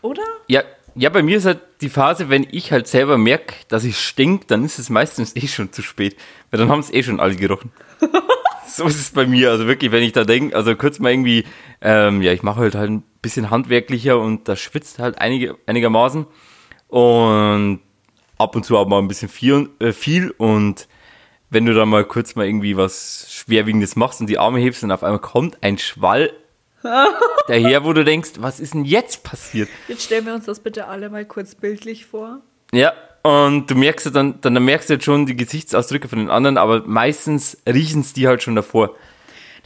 oder? 0.02 0.23
Ja, 0.49 0.62
ja, 0.97 1.11
bei 1.11 1.23
mir 1.23 1.37
ist 1.37 1.47
halt 1.47 1.61
die 1.83 1.88
Phase, 1.88 2.29
wenn 2.31 2.46
ich 2.50 2.72
halt 2.72 2.88
selber 2.88 3.18
merke, 3.18 3.55
dass 3.68 3.85
ich 3.85 3.98
stink, 3.98 4.48
dann 4.48 4.64
ist 4.64 4.79
es 4.79 4.88
meistens 4.88 5.37
eh 5.37 5.46
schon 5.46 5.70
zu 5.72 5.83
spät. 5.83 6.16
Weil 6.50 6.59
dann 6.59 6.70
haben 6.70 6.81
es 6.81 6.92
eh 6.92 7.03
schon 7.03 7.20
alle 7.20 7.37
gerochen. 7.37 7.70
so 8.66 8.87
ist 8.87 8.98
es 8.98 9.11
bei 9.11 9.27
mir. 9.27 9.50
Also 9.50 9.66
wirklich, 9.66 9.92
wenn 9.92 10.03
ich 10.03 10.12
da 10.12 10.24
denke, 10.24 10.57
also 10.57 10.74
kurz 10.74 10.98
mal 10.98 11.12
irgendwie, 11.12 11.44
ähm, 11.81 12.22
ja, 12.22 12.33
ich 12.33 12.42
mache 12.42 12.61
halt 12.61 12.74
halt 12.74 12.90
ein 12.90 13.03
bisschen 13.22 13.50
handwerklicher 13.50 14.18
und 14.18 14.48
da 14.48 14.57
schwitzt 14.57 14.98
halt 14.98 15.20
einige, 15.20 15.57
einigermaßen. 15.66 16.27
Und 16.88 17.81
ab 18.38 18.57
und 18.57 18.64
zu 18.64 18.77
auch 18.77 18.88
mal 18.88 18.98
ein 18.98 19.09
bisschen 19.09 19.29
viel, 19.29 19.68
äh, 19.79 19.92
viel 19.92 20.31
und 20.31 20.88
wenn 21.50 21.66
du 21.66 21.74
dann 21.74 21.88
mal 21.88 22.04
kurz 22.04 22.35
mal 22.35 22.46
irgendwie 22.46 22.76
was 22.76 23.26
Schwerwiegendes 23.30 23.96
machst 23.96 24.20
und 24.20 24.28
die 24.28 24.38
Arme 24.38 24.59
hebst 24.59 24.82
und 24.82 24.90
auf 24.90 25.02
einmal 25.02 25.20
kommt 25.20 25.62
ein 25.62 25.78
Schwall 25.78 26.32
daher, 27.48 27.85
wo 27.85 27.92
du 27.92 28.04
denkst, 28.04 28.32
was 28.38 28.61
ist 28.61 28.74
denn 28.74 28.85
jetzt 28.85 29.22
passiert? 29.24 29.68
Jetzt 29.88 30.04
stellen 30.04 30.26
wir 30.26 30.35
uns 30.35 30.46
das 30.46 30.61
bitte 30.61 30.87
alle 30.87 31.09
mal 31.11 31.24
kurz 31.24 31.54
bildlich 31.54 32.06
vor. 32.06 32.40
Ja, 32.72 32.92
und 33.22 33.70
du 33.70 33.74
merkst 33.74 34.06
ja 34.06 34.12
dann, 34.12 34.40
dann 34.40 34.64
merkst 34.64 34.88
du 34.88 34.94
jetzt 34.94 35.04
schon 35.04 35.26
die 35.26 35.37
Gesichtsausdrücke 35.37 36.09
von 36.09 36.18
den 36.18 36.30
anderen, 36.30 36.59
aber 36.59 36.82
meistens 36.87 37.59
riechen 37.68 38.02
es 38.02 38.12
die 38.12 38.28
halt 38.28 38.42
schon 38.42 38.54
davor. 38.54 38.94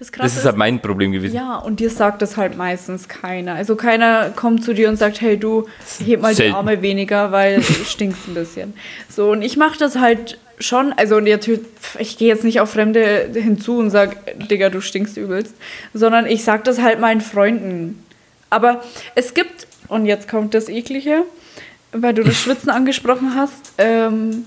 Das, 0.01 0.11
Krasse 0.11 0.31
Das 0.31 0.39
ist 0.39 0.45
halt 0.47 0.57
mein 0.57 0.81
Problem 0.81 1.13
gewesen. 1.13 1.35
Ja, 1.35 1.57
und 1.57 1.79
dir 1.79 1.91
sagt 1.91 2.23
das 2.23 2.39
halt 2.39 2.57
meistens 2.57 3.07
keiner. 3.07 3.57
Also 3.57 3.77
keiner 3.77 4.31
kommt 4.31 4.65
zu 4.65 4.73
dir 4.73 4.89
und 4.89 4.97
sagt, 4.97 5.21
hey 5.21 5.37
du, 5.37 5.69
heb 6.03 6.23
mal 6.23 6.31
die 6.31 6.37
Selten. 6.37 6.55
Arme 6.55 6.81
weniger, 6.81 7.33
weil 7.33 7.57
du 7.61 7.85
stinkst 7.85 8.27
ein 8.27 8.33
bisschen. 8.33 8.73
So, 9.11 9.31
und 9.31 9.43
ich 9.43 9.59
mache 9.59 9.79
das 9.79 9.99
halt 9.99 10.39
schon, 10.59 10.95
also 10.95 11.17
und 11.17 11.25
natürlich, 11.25 11.61
ich 11.99 12.17
gehe 12.17 12.29
jetzt 12.29 12.45
nicht 12.45 12.61
auf 12.61 12.71
Fremde 12.71 13.29
hinzu 13.35 13.77
und 13.77 13.91
sag, 13.91 14.17
Digga, 14.49 14.71
du 14.71 14.81
stinkst 14.81 15.19
übelst, 15.19 15.55
sondern 15.93 16.25
ich 16.25 16.45
sag 16.45 16.65
das 16.65 16.81
halt 16.81 16.99
meinen 16.99 17.21
Freunden. 17.21 18.03
Aber 18.49 18.83
es 19.15 19.35
gibt, 19.35 19.67
und 19.89 20.07
jetzt 20.07 20.29
kommt 20.29 20.55
das 20.55 20.71
Eklige, 20.71 21.25
weil 21.93 22.15
du 22.15 22.25
das 22.25 22.37
Schwitzen 22.41 22.71
angesprochen 22.71 23.35
hast, 23.35 23.75
ähm, 23.77 24.47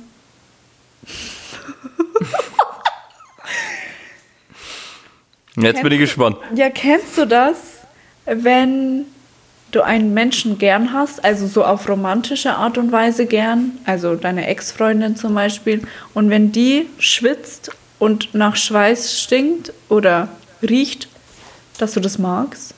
Jetzt 5.56 5.84
bin 5.84 5.92
ich 5.92 6.00
gespannt. 6.00 6.38
Ja, 6.56 6.70
kennst 6.70 7.18
du 7.18 7.26
das, 7.26 7.58
wenn 8.26 9.06
du 9.72 9.82
einen 9.82 10.14
Menschen 10.14 10.58
gern 10.58 10.94
hast, 10.94 11.24
also 11.24 11.48
so 11.48 11.66
auf 11.66 11.90
romantische 11.90 12.56
Art 12.56 12.78
und 12.78 12.92
Weise 12.92 13.26
gern, 13.26 13.78
also 13.86 14.16
deine 14.16 14.48
Ex-Freundin 14.48 15.16
zum 15.16 15.34
Beispiel, 15.34 15.82
und 16.14 16.30
wenn 16.30 16.52
die 16.52 16.88
schwitzt 17.00 17.72
und 18.00 18.34
nach 18.34 18.56
Schweiß 18.56 19.20
stinkt 19.20 19.74
oder 19.90 20.30
riecht, 20.62 21.08
dass 21.78 21.94
du 21.94 22.00
das 22.00 22.20
magst? 22.20 22.74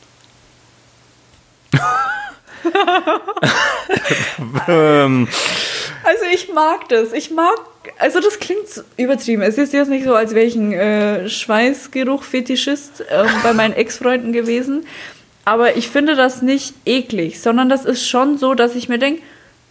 Ähm, 4.67 5.28
Also 6.04 6.25
ich 6.32 6.54
mag 6.54 6.88
das. 6.89 7.13
Ich 7.13 7.32
mag, 7.32 7.56
also 7.97 8.19
das 8.19 8.39
klingt 8.39 8.65
übertrieben. 8.97 9.41
Es 9.41 9.58
ist 9.58 9.73
jetzt 9.73 9.89
nicht 9.89 10.06
so, 10.06 10.13
als 10.13 10.36
wäre 10.36 10.45
ich 10.45 10.56
ein 10.56 10.71
äh, 10.71 11.28
Schweißgeruch-Fetischist 11.30 13.01
äh, 13.01 13.25
bei 13.43 13.54
meinen 13.54 13.73
Ex-Freunden 13.75 14.32
gewesen. 14.32 14.86
Aber 15.45 15.78
ich 15.78 15.89
finde 15.89 16.15
das 16.15 16.41
nicht 16.41 16.73
eklig, 16.86 17.39
sondern 17.41 17.69
das 17.69 17.86
ist 17.86 18.08
schon 18.08 18.38
so, 18.38 18.54
dass 18.56 18.75
ich 18.75 18.89
mir 18.89 18.97
denke, 18.99 19.21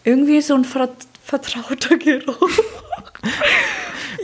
irgendwie 0.04 0.40
so 0.40 0.54
ein 0.54 0.64
ver 0.64 0.88
vertrauter 1.24 1.96
Geruch. 1.96 2.50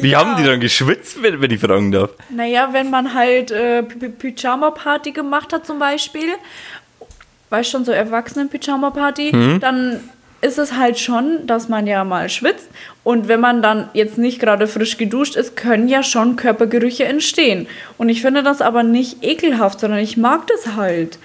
wie 0.00 0.14
haben 0.14 0.36
die 0.36 0.44
dann 0.44 0.60
geschwitzt, 0.60 1.22
wenn, 1.22 1.40
wenn 1.40 1.50
ich 1.50 1.60
fragen 1.60 1.90
darf? 1.90 2.10
Naja, 2.28 2.68
wenn 2.72 2.90
man 2.90 3.14
halt 3.14 3.50
äh, 3.50 3.82
Pyjama-Party 3.82 5.12
gemacht 5.12 5.52
hat 5.52 5.66
zum 5.66 5.78
Beispiel, 5.78 6.28
weißt 7.50 7.70
schon, 7.70 7.84
so 7.84 7.92
Erwachsenen-Pyjama-Party, 7.92 9.58
dann 9.60 10.00
ist 10.40 10.58
es 10.58 10.74
halt 10.74 10.98
schon, 10.98 11.46
dass 11.46 11.68
man 11.68 11.86
ja 11.86 12.04
mal 12.04 12.28
schwitzt. 12.28 12.68
Und 13.04 13.28
wenn 13.28 13.40
man 13.40 13.62
dann 13.62 13.88
jetzt 13.92 14.18
nicht 14.18 14.40
gerade 14.40 14.66
frisch 14.66 14.96
geduscht 14.96 15.36
ist, 15.36 15.56
können 15.56 15.88
ja 15.88 16.02
schon 16.02 16.36
Körpergerüche 16.36 17.04
entstehen. 17.04 17.66
Und 17.98 18.08
ich 18.08 18.22
finde 18.22 18.42
das 18.42 18.62
aber 18.62 18.82
nicht 18.82 19.22
ekelhaft, 19.22 19.80
sondern 19.80 20.00
ich 20.00 20.16
mag 20.16 20.46
das 20.46 20.76
halt. 20.76 21.18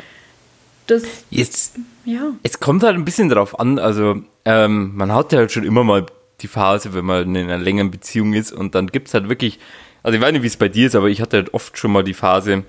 Das, 0.88 1.04
Jetzt, 1.30 1.78
ja. 2.04 2.34
es 2.44 2.60
kommt 2.60 2.84
halt 2.84 2.96
ein 2.96 3.06
bisschen 3.06 3.30
drauf 3.30 3.60
an, 3.60 3.80
also 3.80 4.18
ähm, 4.44 4.92
man 4.96 5.12
hat 5.12 5.32
ja 5.32 5.40
halt 5.40 5.52
schon 5.52 5.64
immer 5.64 5.84
mal 5.84 6.06
die 6.42 6.48
Phase, 6.48 6.94
wenn 6.94 7.06
man 7.06 7.36
in 7.36 7.50
einer 7.50 7.58
längeren 7.58 7.90
Beziehung 7.90 8.34
ist 8.34 8.52
und 8.52 8.76
dann 8.76 8.88
gibt 8.88 9.08
es 9.08 9.16
halt 9.16 9.28
wirklich, 9.28 9.58
also 10.04 10.16
ich 10.16 10.24
weiß 10.24 10.34
nicht, 10.34 10.44
wie 10.44 10.48
es 10.48 10.58
bei 10.58 10.70
dir 10.70 10.86
ist, 10.86 10.96
aber 10.96 11.08
ich 11.08 11.22
hatte 11.22 11.38
halt 11.38 11.56
oft 11.56 11.78
schon 11.80 11.92
mal 11.92 12.04
die 12.04 12.14
Phase, 12.14 12.66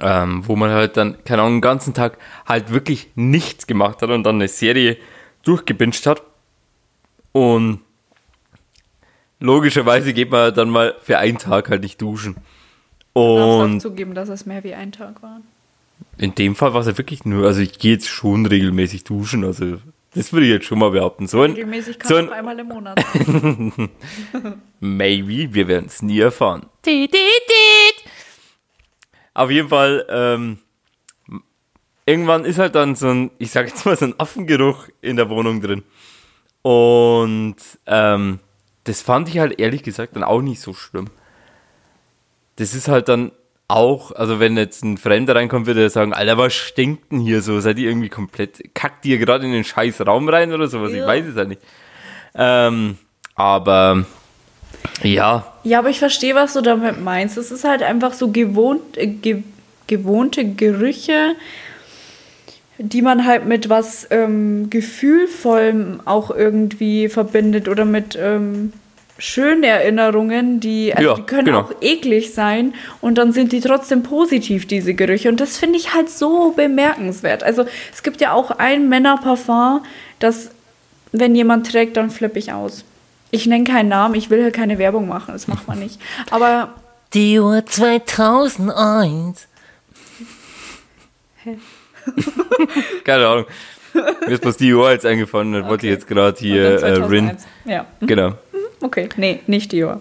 ähm, 0.00 0.46
wo 0.46 0.56
man 0.56 0.70
halt 0.70 0.96
dann, 0.96 1.22
keine 1.24 1.42
Ahnung, 1.42 1.56
den 1.56 1.60
ganzen 1.62 1.94
Tag 1.94 2.18
halt 2.46 2.70
wirklich 2.72 3.10
nichts 3.14 3.66
gemacht 3.66 4.02
hat 4.02 4.10
und 4.10 4.22
dann 4.24 4.36
eine 4.36 4.48
Serie 4.48 4.96
durchgebinscht 5.42 6.06
hat 6.06 6.22
und 7.32 7.80
logischerweise 9.40 10.12
geht 10.12 10.30
man 10.30 10.54
dann 10.54 10.70
mal 10.70 10.94
für 11.02 11.18
einen 11.18 11.38
Tag 11.38 11.70
halt 11.70 11.82
nicht 11.82 12.00
duschen. 12.02 12.36
Und 13.14 13.80
zugeben, 13.80 14.14
dass 14.14 14.28
es 14.28 14.46
mehr 14.46 14.62
wie 14.64 14.74
ein 14.74 14.92
Tag 14.92 15.22
war. 15.22 15.40
in 16.18 16.34
dem 16.34 16.54
Fall 16.54 16.72
war 16.74 16.80
es 16.82 16.86
ja 16.86 16.96
wirklich 16.98 17.24
nur, 17.24 17.46
also 17.46 17.60
ich 17.60 17.78
gehe 17.78 17.92
jetzt 17.92 18.08
schon 18.08 18.46
regelmäßig 18.46 19.04
duschen, 19.04 19.44
also 19.44 19.78
Das 20.14 20.32
würde 20.32 20.46
ich 20.46 20.52
jetzt 20.52 20.66
schon 20.66 20.78
mal 20.78 20.90
behaupten. 20.90 21.26
So 21.26 21.42
ein, 21.42 21.52
Regelmäßig 21.52 21.98
kann 21.98 22.08
so 22.08 22.16
ein 22.16 22.30
einmal 22.30 22.58
im 22.58 22.68
Monat. 22.68 23.02
Maybe, 24.80 25.52
wir 25.54 25.68
werden 25.68 25.86
es 25.86 26.02
nie 26.02 26.20
erfahren. 26.20 26.66
Auf 29.38 29.52
jeden 29.52 29.68
Fall, 29.68 30.04
ähm, 30.10 30.58
irgendwann 32.06 32.44
ist 32.44 32.58
halt 32.58 32.74
dann 32.74 32.96
so 32.96 33.08
ein, 33.08 33.30
ich 33.38 33.52
sag 33.52 33.68
jetzt 33.68 33.86
mal, 33.86 33.96
so 33.96 34.06
ein 34.06 34.18
Affengeruch 34.18 34.88
in 35.00 35.14
der 35.14 35.30
Wohnung 35.30 35.60
drin. 35.60 35.84
Und 36.62 37.54
ähm, 37.86 38.40
das 38.82 39.00
fand 39.00 39.28
ich 39.28 39.38
halt 39.38 39.60
ehrlich 39.60 39.84
gesagt 39.84 40.16
dann 40.16 40.24
auch 40.24 40.42
nicht 40.42 40.60
so 40.60 40.74
schlimm. 40.74 41.06
Das 42.56 42.74
ist 42.74 42.88
halt 42.88 43.08
dann 43.08 43.30
auch, 43.68 44.10
also 44.10 44.40
wenn 44.40 44.56
jetzt 44.56 44.82
ein 44.82 44.98
Fremder 44.98 45.36
reinkommt, 45.36 45.66
würde 45.66 45.82
er 45.82 45.90
sagen, 45.90 46.12
Alter, 46.14 46.36
was 46.36 46.54
stinkt 46.54 47.12
denn 47.12 47.20
hier 47.20 47.40
so? 47.40 47.60
Seid 47.60 47.78
ihr 47.78 47.88
irgendwie 47.90 48.08
komplett, 48.08 48.74
kackt 48.74 49.06
ihr 49.06 49.18
gerade 49.18 49.46
in 49.46 49.52
den 49.52 49.62
scheiß 49.62 50.04
Raum 50.04 50.28
rein 50.28 50.52
oder 50.52 50.66
sowas? 50.66 50.90
Ich 50.90 50.98
Ja. 50.98 51.06
weiß 51.06 51.26
es 51.26 51.36
halt 51.36 51.50
nicht. 51.50 51.62
Ähm, 52.34 52.98
aber 53.36 54.04
ja, 55.02 55.46
Ja, 55.64 55.78
aber 55.80 55.90
ich 55.90 55.98
verstehe, 55.98 56.34
was 56.34 56.54
du 56.54 56.60
damit 56.60 57.02
meinst. 57.02 57.36
Es 57.36 57.50
ist 57.50 57.64
halt 57.64 57.82
einfach 57.82 58.12
so 58.12 58.28
gewohnt, 58.28 58.96
äh, 58.96 59.06
ge 59.06 59.42
gewohnte 59.86 60.44
Gerüche, 60.44 61.34
die 62.76 63.00
man 63.00 63.24
halt 63.24 63.46
mit 63.46 63.70
was 63.70 64.06
ähm, 64.10 64.68
Gefühlvollem 64.68 66.00
auch 66.04 66.30
irgendwie 66.30 67.08
verbindet 67.08 67.68
oder 67.68 67.86
mit 67.86 68.16
ähm, 68.20 68.74
schönen 69.18 69.64
Erinnerungen, 69.64 70.60
die, 70.60 70.94
also 70.94 71.08
Ja, 71.08 71.14
die 71.16 71.22
können 71.22 71.46
genau. 71.46 71.60
auch 71.60 71.72
eklig 71.80 72.32
sein 72.34 72.74
und 73.00 73.18
dann 73.18 73.32
sind 73.32 73.52
die 73.52 73.60
trotzdem 73.60 74.02
positiv, 74.02 74.66
diese 74.66 74.94
Gerüche. 74.94 75.28
Und 75.28 75.40
das 75.40 75.56
finde 75.56 75.78
ich 75.78 75.94
halt 75.94 76.08
so 76.08 76.52
bemerkenswert. 76.52 77.42
Also 77.42 77.64
es 77.92 78.02
gibt 78.02 78.20
ja 78.20 78.32
auch 78.32 78.52
ein 78.52 78.88
Männerparfum, 78.88 79.80
das, 80.20 80.50
wenn 81.12 81.34
jemand 81.34 81.70
trägt, 81.70 81.96
dann 81.96 82.10
flippe 82.10 82.38
ich 82.38 82.52
aus. 82.52 82.84
Ich 83.30 83.46
nenne 83.46 83.64
keinen 83.64 83.88
Namen, 83.88 84.14
ich 84.14 84.30
will 84.30 84.40
hier 84.40 84.52
keine 84.52 84.78
Werbung 84.78 85.08
machen, 85.08 85.32
das 85.32 85.48
macht 85.48 85.68
man 85.68 85.78
nicht. 85.78 86.00
Aber 86.30 86.74
Dior 87.14 87.64
2001. 87.64 89.48
keine 93.04 93.26
Ahnung. 93.26 93.46
Mir 93.94 94.34
ist 94.34 94.42
bloß 94.42 94.56
die 94.58 94.72
Uhr 94.72 94.90
jetzt 94.90 95.06
eingefallen, 95.06 95.52
dann 95.52 95.68
wollte 95.68 95.86
ich 95.86 95.92
jetzt 95.92 96.06
gerade 96.06 96.38
hier 96.38 96.82
äh, 96.82 96.92
Rin. 96.92 97.30
2001. 97.38 97.46
Ja. 97.64 97.86
Genau. 98.00 98.34
Okay, 98.80 99.08
nee, 99.16 99.40
nicht 99.46 99.72
Dior. 99.72 100.00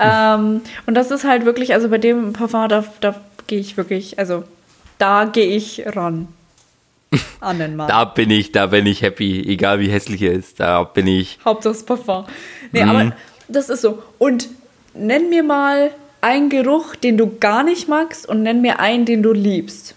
ähm, 0.00 0.62
und 0.86 0.94
das 0.94 1.10
ist 1.10 1.24
halt 1.24 1.44
wirklich, 1.44 1.74
also 1.74 1.88
bei 1.88 1.98
dem 1.98 2.32
Parfum, 2.32 2.68
da, 2.68 2.84
da 3.00 3.14
gehe 3.46 3.60
ich 3.60 3.76
wirklich, 3.76 4.18
also 4.18 4.44
da 4.98 5.24
gehe 5.24 5.46
ich 5.46 5.84
ran. 5.86 6.28
An 7.40 7.58
den 7.58 7.76
Mann. 7.76 7.88
Da 7.88 8.04
bin 8.04 8.30
ich, 8.30 8.52
da 8.52 8.66
bin 8.66 8.84
ich 8.86 9.02
happy, 9.02 9.40
egal 9.48 9.80
wie 9.80 9.88
hässlich 9.90 10.22
er 10.22 10.32
ist. 10.32 10.60
Da 10.60 10.82
bin 10.84 11.06
ich. 11.06 11.38
Hauptsache 11.44 11.72
das 11.74 11.82
Parfum. 11.84 12.24
Nee, 12.72 12.84
Mhm. 12.84 12.90
aber 12.90 13.12
das 13.48 13.68
ist 13.70 13.80
so. 13.82 14.02
Und 14.18 14.48
nenn 14.94 15.30
mir 15.30 15.42
mal 15.42 15.90
einen 16.20 16.50
Geruch, 16.50 16.96
den 16.96 17.16
du 17.16 17.38
gar 17.38 17.62
nicht 17.62 17.88
magst 17.88 18.28
und 18.28 18.42
nenn 18.42 18.60
mir 18.60 18.80
einen, 18.80 19.04
den 19.04 19.22
du 19.22 19.32
liebst. 19.32 19.94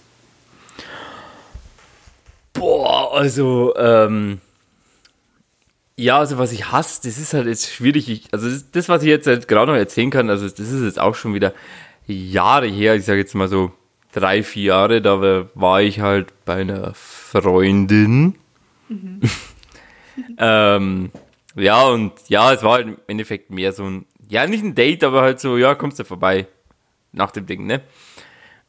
Boah, 2.53 3.13
also, 3.17 3.73
ähm. 3.75 4.39
Ja, 5.97 6.17
also 6.19 6.37
was 6.37 6.51
ich 6.51 6.71
hasse, 6.71 7.01
das 7.03 7.17
ist 7.19 7.33
halt 7.33 7.45
jetzt 7.47 7.69
schwierig. 7.71 8.09
Ich, 8.09 8.23
also 8.31 8.49
das, 8.49 8.71
das, 8.71 8.89
was 8.89 9.03
ich 9.03 9.09
jetzt 9.09 9.27
halt 9.27 9.47
gerade 9.47 9.71
noch 9.71 9.77
erzählen 9.77 10.09
kann, 10.09 10.29
also 10.29 10.47
das 10.47 10.59
ist 10.59 10.83
jetzt 10.83 10.99
auch 10.99 11.13
schon 11.15 11.33
wieder 11.33 11.53
Jahre 12.07 12.65
her. 12.67 12.95
Ich 12.95 13.05
sage 13.05 13.19
jetzt 13.19 13.35
mal 13.35 13.47
so 13.47 13.71
drei, 14.13 14.43
vier 14.43 14.63
Jahre. 14.63 15.01
Da 15.01 15.21
war- 15.53 15.81
ich 15.81 15.99
halt 15.99 16.33
bei 16.45 16.61
einer 16.61 16.93
Freundin. 16.93 18.35
ähm, 20.37 21.11
ja, 21.55 21.83
und 21.87 22.13
ja, 22.27 22.53
es 22.53 22.63
war 22.63 22.73
halt 22.73 22.87
im 22.87 22.97
Endeffekt 23.07 23.49
mehr 23.49 23.73
so 23.73 23.83
ein, 23.85 24.05
ja, 24.29 24.45
nicht 24.47 24.63
ein 24.63 24.75
Date, 24.75 25.03
aber 25.03 25.21
halt 25.21 25.39
so, 25.39 25.57
ja, 25.57 25.75
kommst 25.75 25.99
du 25.99 26.03
vorbei 26.05 26.47
nach 27.11 27.31
dem 27.31 27.45
Ding, 27.45 27.65
ne? 27.65 27.81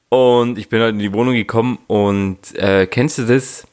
Und 0.09 0.59
ich 0.59 0.69
bin 0.69 0.81
halt 0.81 0.93
in 0.93 0.99
die 0.99 1.13
Wohnung 1.13 1.35
gekommen 1.35 1.79
und 1.87 2.55
äh, 2.57 2.87
kennst 2.87 3.19
du 3.19 3.23
das? 3.23 3.67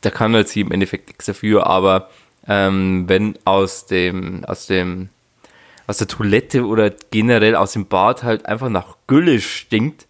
Da 0.00 0.10
kann 0.10 0.34
halt 0.34 0.48
sie 0.48 0.60
im 0.62 0.72
Endeffekt 0.72 1.08
nichts 1.08 1.26
dafür, 1.26 1.66
aber 1.66 2.08
ähm, 2.48 3.04
wenn 3.06 3.38
aus 3.44 3.86
dem, 3.86 4.44
aus 4.46 4.66
dem, 4.66 5.10
aus 5.86 5.98
der 5.98 6.08
Toilette 6.08 6.64
oder 6.64 6.90
generell 7.10 7.54
aus 7.54 7.72
dem 7.72 7.86
Bad 7.86 8.22
halt 8.22 8.46
einfach 8.46 8.70
nach 8.70 8.96
Gülle 9.06 9.40
stinkt, 9.40 10.06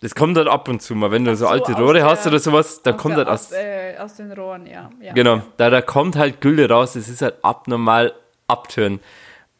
das 0.00 0.14
kommt 0.14 0.36
halt 0.36 0.48
ab 0.48 0.68
und 0.68 0.82
zu 0.82 0.94
mal, 0.94 1.10
wenn 1.10 1.24
du 1.24 1.34
so, 1.36 1.44
so, 1.44 1.50
alte 1.50 1.72
aus 1.74 1.78
Rohre 1.80 1.94
der- 1.94 2.06
hast 2.06 2.26
oder 2.26 2.38
sowas, 2.38 2.82
da 2.82 2.92
Aus 2.92 2.96
kommt 3.00 3.12
der- 3.16 3.24
halt 3.26 3.28
aus, 3.28 3.52
äh, 3.52 3.96
aus 3.98 4.14
den 4.16 4.32
Rohren, 4.32 4.66
ja. 4.66 4.90
ja. 5.00 5.12
Genau, 5.12 5.42
da, 5.56 5.70
da 5.70 5.80
kommt 5.82 6.16
halt 6.16 6.40
Gülle 6.40 6.68
raus, 6.68 6.94
das 6.94 7.08
ist 7.08 7.22
halt 7.22 7.36
abnormal 7.42 8.12
abtören. 8.48 9.00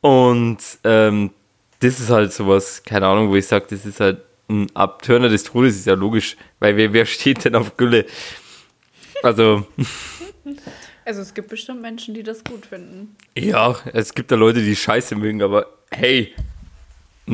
Und 0.01 0.59
ähm, 0.85 1.31
das 1.81 2.01
ist 2.01 2.11
halt 2.11 2.33
sowas, 2.33 2.83
keine 2.85 3.07
Ahnung, 3.07 3.29
wo 3.31 3.37
ich 3.37 3.46
sage, 3.46 3.66
das 3.70 3.87
ist 3.87 4.01
halt 4.01 4.20
ein 4.48 4.66
Abtörner 4.75 5.29
des 5.29 5.44
Todes, 5.44 5.77
ist 5.77 5.87
ja 5.87 5.94
logisch, 5.94 6.37
weil 6.59 6.77
wer, 6.77 6.92
wer 6.92 7.07
steht 7.07 7.44
denn 7.44 7.55
auf 7.55 7.77
Gülle? 7.77 8.05
Also, 9.22 9.66
Also 11.05 11.20
es 11.22 11.35
gibt 11.35 11.48
bestimmt 11.48 11.83
Menschen, 11.83 12.14
die 12.14 12.22
das 12.22 12.44
gut 12.44 12.64
finden. 12.66 13.16
ja, 13.37 13.75
es 13.92 14.14
gibt 14.14 14.31
da 14.31 14.37
Leute, 14.37 14.61
die 14.61 14.77
Scheiße 14.77 15.16
mögen, 15.16 15.42
aber 15.42 15.66
hey, 15.90 16.33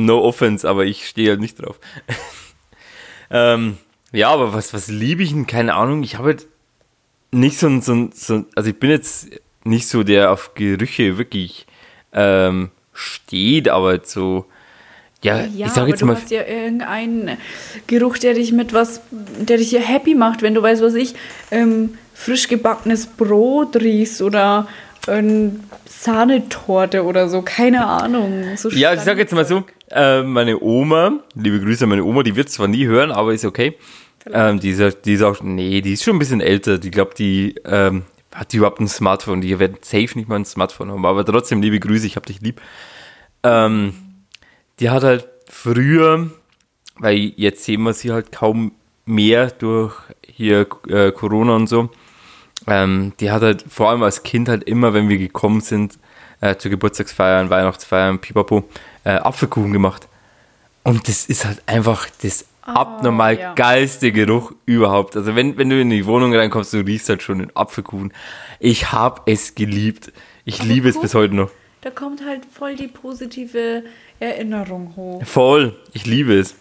no 0.05 0.23
offense, 0.23 0.67
aber 0.67 0.85
ich 0.85 1.07
stehe 1.07 1.29
halt 1.29 1.39
nicht 1.39 1.61
drauf. 1.61 1.79
ähm, 3.31 3.77
ja, 4.11 4.29
aber 4.29 4.53
was, 4.53 4.73
was 4.73 4.87
liebe 4.87 5.23
ich 5.23 5.31
denn? 5.31 5.47
Keine 5.47 5.75
Ahnung, 5.75 6.03
ich 6.03 6.17
habe 6.17 6.29
halt 6.29 6.47
nicht 7.31 7.59
so 7.59 7.67
ein, 7.67 7.81
so 7.81 7.93
ein, 7.93 8.11
so 8.13 8.35
ein, 8.35 8.45
also 8.55 8.69
ich 8.69 8.79
bin 8.79 8.89
jetzt 8.89 9.29
nicht 9.63 9.87
so 9.87 10.03
der 10.03 10.31
auf 10.31 10.53
Gerüche 10.55 11.17
wirklich 11.17 11.67
ähm, 12.13 12.71
steht, 12.93 13.69
aber 13.69 13.99
so, 14.03 14.45
ja, 15.21 15.45
Ja, 15.45 15.67
ich 15.67 15.71
sag 15.73 15.79
aber 15.79 15.89
jetzt 15.89 16.01
du 16.01 16.05
mal, 16.05 16.15
hast 16.15 16.31
ja 16.31 16.45
irgendeinen 16.45 17.37
Geruch, 17.87 18.17
der 18.17 18.33
dich 18.33 18.51
mit 18.51 18.73
was, 18.73 19.01
der 19.11 19.57
dich 19.57 19.69
hier 19.69 19.81
happy 19.81 20.15
macht, 20.15 20.41
wenn 20.41 20.53
du 20.53 20.61
weißt, 20.61 20.81
was 20.81 20.95
ich, 20.95 21.13
ähm, 21.51 21.97
frisch 22.13 22.47
gebackenes 22.47 23.05
Brot 23.05 23.75
riechst 23.75 24.21
oder 24.21 24.67
ähm, 25.07 25.61
Sahnetorte 25.85 27.03
oder 27.03 27.29
so, 27.29 27.41
keine 27.41 27.85
Ahnung. 27.85 28.55
So 28.57 28.69
Ja, 28.69 28.93
ich 28.93 29.01
sag 29.01 29.17
jetzt 29.17 29.33
mal 29.33 29.45
so, 29.45 29.63
äh, 29.91 30.23
meine 30.23 30.61
Oma, 30.61 31.19
liebe 31.35 31.59
Grüße 31.59 31.83
an 31.83 31.89
meine 31.89 32.03
Oma, 32.03 32.23
die 32.23 32.35
wird 32.35 32.49
zwar 32.49 32.67
nie 32.67 32.85
hören, 32.85 33.11
aber 33.11 33.33
ist 33.33 33.45
okay. 33.45 33.75
Ähm, 34.31 34.59
die, 34.59 34.69
ist, 34.69 35.05
die 35.05 35.13
ist 35.13 35.23
auch, 35.23 35.41
nee, 35.41 35.81
die 35.81 35.93
ist 35.93 36.03
schon 36.03 36.15
ein 36.15 36.19
bisschen 36.19 36.41
älter. 36.41 36.77
Die 36.77 36.91
glaubt, 36.91 37.19
die 37.19 37.55
ähm, 37.65 38.03
hat 38.33 38.53
die 38.53 38.57
überhaupt 38.57 38.79
ein 38.79 38.87
Smartphone. 38.87 39.41
Die 39.41 39.57
wird 39.59 39.83
safe 39.85 40.17
nicht 40.17 40.27
mal 40.27 40.35
ein 40.35 40.45
Smartphone 40.45 40.91
haben, 40.91 41.05
aber 41.05 41.25
trotzdem 41.25 41.61
liebe 41.61 41.79
Grüße, 41.79 42.05
ich 42.05 42.15
hab 42.15 42.25
dich 42.25 42.41
lieb. 42.41 42.61
Ähm, 43.43 43.93
die 44.79 44.89
hat 44.89 45.03
halt 45.03 45.27
früher, 45.49 46.29
weil 46.97 47.17
jetzt 47.35 47.63
sehen 47.63 47.81
wir 47.83 47.93
sie 47.93 48.11
halt 48.11 48.31
kaum 48.31 48.73
mehr 49.05 49.47
durch 49.51 49.95
hier 50.25 50.67
äh, 50.87 51.11
Corona 51.11 51.55
und 51.55 51.67
so. 51.67 51.89
Ähm, 52.69 53.13
die 53.19 53.31
hat 53.31 53.41
halt 53.41 53.65
vor 53.67 53.89
allem 53.89 54.03
als 54.03 54.23
Kind 54.23 54.49
halt 54.49 54.63
immer, 54.63 54.93
wenn 54.93 55.09
wir 55.09 55.17
gekommen 55.17 55.61
sind, 55.61 55.97
äh, 56.41 56.55
zu 56.55 56.69
Geburtstagsfeiern, 56.69 57.49
Weihnachtsfeiern, 57.49 58.19
pipapo, 58.19 58.63
äh, 59.03 59.11
Apfelkuchen 59.11 59.73
gemacht. 59.73 60.07
Und 60.83 61.07
das 61.07 61.25
ist 61.25 61.45
halt 61.45 61.61
einfach 61.65 62.07
das 62.21 62.45
abnormal 62.61 63.37
ja. 63.37 63.53
geilste 63.53 64.11
Geruch 64.11 64.53
überhaupt. 64.65 65.15
Also 65.15 65.35
wenn, 65.35 65.57
wenn 65.57 65.69
du 65.69 65.79
in 65.81 65.89
die 65.89 66.05
Wohnung 66.05 66.33
reinkommst, 66.33 66.73
du 66.73 66.79
riechst 66.79 67.09
halt 67.09 67.23
schon 67.23 67.39
den 67.39 67.55
Apfelkuchen. 67.55 68.13
Ich 68.59 68.91
hab 68.91 69.27
es 69.27 69.55
geliebt. 69.55 70.11
Ich 70.45 70.63
liebe 70.63 70.89
es 70.89 70.99
bis 70.99 71.13
heute 71.15 71.35
noch. 71.35 71.51
Da 71.81 71.89
kommt 71.89 72.25
halt 72.25 72.41
voll 72.51 72.75
die 72.75 72.87
positive 72.87 73.83
Erinnerung 74.19 74.93
hoch. 74.95 75.23
Voll. 75.25 75.75
Ich 75.93 76.05
liebe 76.05 76.37
es. 76.37 76.55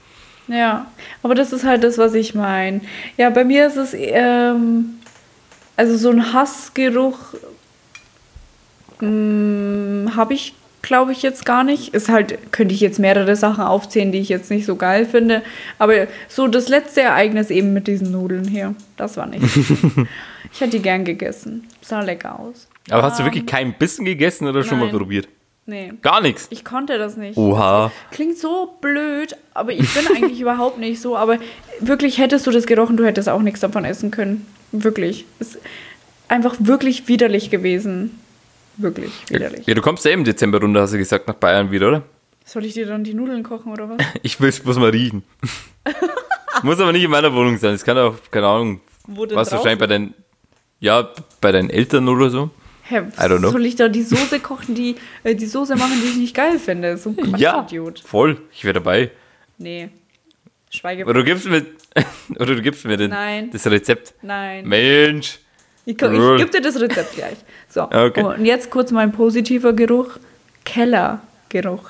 Ja, 0.47 0.87
aber 1.23 1.35
das 1.35 1.53
ist 1.53 1.65
halt 1.65 1.85
das, 1.85 1.99
was 1.99 2.15
ich 2.15 2.35
meine. 2.35 2.81
Ja, 3.17 3.29
bei 3.31 3.45
mir 3.45 3.67
ist 3.67 3.77
es, 3.77 3.95
ähm, 3.95 4.98
also 5.79 5.97
so 5.97 6.11
ein 6.11 6.33
Hassgeruch 6.33 7.19
habe 9.01 10.35
ich, 10.35 10.55
glaube 10.83 11.13
ich, 11.13 11.23
jetzt 11.23 11.47
gar 11.47 11.63
nicht. 11.63 11.95
Ist 11.95 12.09
halt, 12.09 12.51
könnte 12.51 12.75
ich 12.75 12.81
jetzt 12.81 12.99
mehrere 12.99 13.37
Sachen 13.37 13.63
aufzählen, 13.63 14.11
die 14.11 14.19
ich 14.19 14.29
jetzt 14.29 14.51
nicht 14.51 14.67
so 14.67 14.75
geil 14.75 15.07
finde. 15.07 15.43
Aber 15.79 16.09
so 16.27 16.49
das 16.49 16.69
letzte 16.69 17.03
Ereignis 17.03 17.51
eben 17.51 17.73
mit 17.73 17.87
diesen 17.87 18.11
Nudeln 18.11 18.49
hier, 18.49 18.75
das 18.97 19.17
war 19.17 19.27
nicht. 19.27 19.45
ich 20.53 20.61
hätte 20.61 20.71
die 20.71 20.83
gern 20.83 21.05
gegessen. 21.05 21.69
Sah 21.81 22.01
lecker 22.01 22.41
aus. 22.41 22.67
Aber 22.91 23.05
hast 23.05 23.21
du 23.21 23.25
wirklich 23.25 23.47
keinen 23.47 23.75
Bissen 23.75 24.05
gegessen 24.05 24.49
oder 24.49 24.65
schon 24.65 24.81
mal 24.81 24.89
probiert? 24.89 25.29
Nee. 25.67 25.93
Gar 26.03 26.23
nichts. 26.23 26.49
Ich 26.51 26.65
konnte 26.65 26.99
das 26.99 27.17
nicht. 27.17 27.37
Oha. 27.37 27.93
Klingt 28.11 28.39
so 28.39 28.75
blöd, 28.81 29.37
aber 29.55 29.71
ich 29.71 29.95
bin 29.95 30.09
eigentlich 30.17 30.41
überhaupt 30.41 30.79
nicht 30.79 31.01
so. 31.01 31.17
Aber 31.17 31.39
wirklich 31.79 32.19
hättest 32.19 32.49
du 32.49 32.51
das 32.51 32.67
gerochen, 32.67 32.97
du 32.97 33.07
hättest 33.07 33.29
auch 33.29 33.43
nichts 33.43 33.61
davon 33.61 33.85
essen 33.85 34.11
können. 34.11 34.45
Wirklich. 34.73 35.25
Ist 35.39 35.59
einfach 36.29 36.57
wirklich 36.59 37.09
widerlich 37.09 37.51
gewesen. 37.51 38.19
Wirklich 38.77 39.13
widerlich. 39.29 39.67
Ja, 39.67 39.75
du 39.75 39.81
kommst 39.83 40.05
ja 40.05 40.11
im 40.13 40.25
Dezember 40.25 40.61
runter, 40.61 40.83
hast 40.83 40.93
du 40.93 40.99
gesagt, 40.99 41.27
nach 41.27 41.35
Bayern 41.35 41.71
wieder, 41.71 41.89
oder? 41.89 42.03
Soll 42.45 42.65
ich 42.65 42.75
dir 42.75 42.87
dann 42.87 43.05
die 43.05 43.15
Nudeln 43.15 43.43
kochen 43.43 43.73
oder 43.73 43.89
was? 43.89 43.99
Ich 44.23 44.41
will 44.41 44.49
es 44.49 44.61
bloß 44.61 44.79
mal 44.79 44.91
riechen. 44.91 45.23
Muss 46.63 46.81
aber 46.81 46.93
nicht 46.93 47.05
in 47.05 47.11
meiner 47.11 47.33
Wohnung 47.35 47.57
sein. 47.59 47.75
Es 47.75 47.85
kann 47.85 47.99
auch, 47.99 48.15
keine 48.31 48.47
Ahnung, 48.47 48.81
was 49.07 49.53
wahrscheinlich 49.53 49.79
bei 49.79 49.87
deinen. 49.87 50.15
Ja, 50.81 51.09
bei 51.41 51.51
deinen 51.53 51.71
Eltern 51.71 52.09
oder 52.09 52.31
so. 52.31 52.51
Hä, 52.85 52.99
I 52.99 53.03
don't 53.23 53.39
know. 53.39 53.51
soll 53.51 53.67
ich 53.67 53.75
da 53.77 53.89
die 53.89 54.03
Soße 54.03 54.39
kochen, 54.41 54.75
die, 54.75 54.95
äh, 55.25 55.35
die 55.35 55.47
Soße 55.47 55.75
machen, 55.77 56.01
die 56.03 56.09
ich 56.09 56.17
nicht 56.17 56.35
geil 56.37 56.59
finde? 56.59 56.97
So 56.97 57.11
ein 57.11 57.35
Ja, 57.37 57.55
Quatsch-Idiot. 57.55 58.01
voll. 58.01 58.41
Ich 58.53 58.65
wäre 58.65 58.75
dabei. 58.75 59.11
Nee. 59.59 59.89
Schweige. 60.71 61.05
Oder 61.05 61.15
du 61.15 61.25
gibst 61.25 61.47
mir, 61.47 61.65
oder 62.39 62.55
du 62.55 62.63
gibst 62.63 62.85
mir 62.85 62.97
den, 62.97 63.11
Nein. 63.11 63.51
das 63.51 63.67
Rezept. 63.67 64.15
Nein. 64.23 64.67
Mensch. 64.67 65.39
Ich, 65.85 65.95
ich 65.95 65.99
gebe 65.99 66.51
dir 66.51 66.61
das 66.61 66.79
Rezept 66.79 67.15
gleich. 67.15 67.39
So. 67.69 67.83
Okay. 67.91 68.23
Und 68.23 68.45
jetzt 68.45 68.71
kurz 68.71 68.91
mein 68.91 69.13
positiver 69.13 69.73
Geruch. 69.73 70.19
Kellergeruch. 70.65 71.89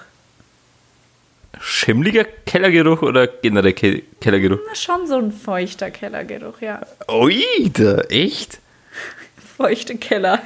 Schimmliger 1.60 2.24
Kellergeruch 2.46 3.02
oder 3.02 3.26
generell 3.26 3.72
Ke 3.72 4.02
Kellergeruch? 4.20 4.60
Na, 4.68 4.74
Schon 4.76 5.08
so 5.08 5.16
ein 5.16 5.32
feuchter 5.32 5.90
Kellergeruch, 5.90 6.60
ja. 6.60 6.80
Ui, 7.10 7.42
da, 7.72 8.02
echt? 8.02 8.60
Feuchte 9.56 9.96
Keller. 9.96 10.40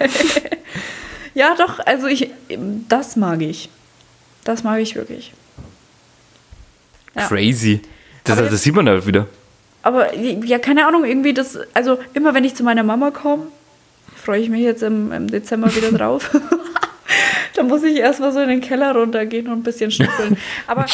ja, 1.35 1.55
doch, 1.57 1.81
also 1.81 2.07
ich, 2.07 2.31
das 2.89 3.17
mag 3.17 3.43
ich. 3.43 3.69
Das 4.45 4.65
mag 4.65 4.81
ich 4.81 4.95
wirklich. 4.95 5.35
Ja. 7.15 7.29
Crazy. 7.29 7.83
Das, 8.25 8.39
das 8.39 8.63
sieht 8.63 8.75
man 8.75 8.89
halt 8.89 9.07
wieder. 9.07 9.27
Aber 9.83 10.15
ja, 10.17 10.59
keine 10.59 10.87
Ahnung, 10.87 11.05
irgendwie 11.05 11.35
das, 11.35 11.59
also 11.75 11.99
immer 12.15 12.35
wenn 12.35 12.45
ich 12.45 12.55
zu 12.55 12.63
meiner 12.63 12.85
Mama 12.85 13.11
komme, 13.11 13.49
freue 14.15 14.41
ich 14.41 14.49
mich 14.49 14.63
jetzt 14.63 14.83
im, 14.83 15.11
im 15.13 15.29
Dezember 15.31 15.75
wieder 15.75 15.91
drauf. 15.99 16.31
da 17.55 17.63
muss 17.63 17.83
ich 17.83 17.97
erstmal 17.97 18.33
so 18.33 18.41
in 18.41 18.49
den 18.49 18.61
Keller 18.61 18.95
runtergehen 18.95 19.49
und 19.49 19.61
ein 19.61 19.63
bisschen 19.63 19.91
schnüffeln. 19.91 20.37
Aber, 20.67 20.87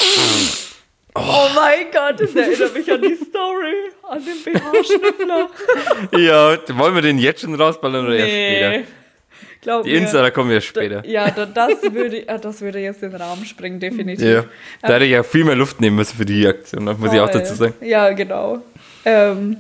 oh 1.14 1.47
mein 1.55 1.87
Gott, 1.93 2.21
das 2.21 2.35
erinnert 2.35 2.75
mich 2.75 2.91
an 2.91 3.03
die 3.03 3.17
Story, 3.17 3.75
an 4.09 4.25
den 4.25 4.43
BH-Schnüffler. 4.43 5.51
Ja, 6.19 6.79
wollen 6.79 6.95
wir 6.95 7.03
den 7.03 7.19
jetzt 7.19 7.43
schon 7.43 7.55
rausballern 7.55 8.07
oder 8.07 8.17
erst 8.17 8.31
später? 8.31 8.98
Glaub 9.69 9.85
Die 9.85 9.91
mir, 9.91 9.99
Insider 9.99 10.31
kommen 10.31 10.51
ja 10.51 10.63
später. 10.63 11.03
Da, 11.03 11.09
ja, 11.09 11.31
da, 11.31 11.45
das, 11.45 11.83
würde, 11.93 12.25
ah, 12.27 12.39
das 12.39 12.63
würde 12.63 12.79
jetzt 12.79 13.03
den 13.03 13.15
Rahmen 13.15 13.45
sprengen, 13.45 13.79
definitiv. 13.79 14.27
Ja. 14.27 14.45
Da 14.81 14.95
hätte 14.95 15.05
ich 15.05 15.11
ja 15.11 15.23
viel 15.23 15.45
mehr 15.45 15.57
Luft 15.57 15.79
nehmen 15.83 15.97
müssen 15.97 16.17
für 16.17 16.25
die 16.25 16.47
Aktion, 16.47 16.87
das 16.87 16.97
muss 16.97 17.13
ich 17.13 17.21
auch 17.21 17.29
dazu 17.29 17.55
sagen. 17.55 17.75
Ja, 17.83 18.11
genau. 18.15 18.63
Ähm, 19.05 19.59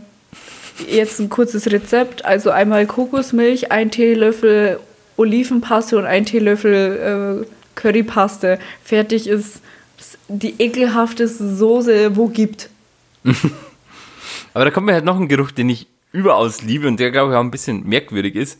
jetzt 0.88 1.20
ein 1.20 1.28
kurzes 1.28 1.70
Rezept. 1.70 2.24
Also 2.24 2.48
einmal 2.48 2.86
Kokosmilch, 2.86 3.70
ein 3.70 3.90
Teelöffel 3.90 4.80
Olivenpaste 5.18 5.98
und 5.98 6.06
ein 6.06 6.24
Teelöffel 6.24 7.44
äh, 7.44 7.46
Currypaste. 7.74 8.58
Fertig 8.82 9.28
ist 9.28 9.60
die 10.28 10.54
ekelhafteste 10.58 11.54
Soße, 11.54 12.16
wo 12.16 12.28
gibt. 12.28 12.70
Aber 14.54 14.64
da 14.64 14.70
kommt 14.70 14.86
mir 14.86 14.94
halt 14.94 15.04
noch 15.04 15.20
ein 15.20 15.28
Geruch, 15.28 15.50
den 15.50 15.68
ich 15.68 15.86
überaus 16.12 16.62
liebe 16.62 16.88
und 16.88 16.98
der, 16.98 17.10
glaube 17.10 17.32
ich, 17.32 17.36
auch 17.36 17.42
ein 17.42 17.50
bisschen 17.50 17.86
merkwürdig 17.86 18.36
ist. 18.36 18.58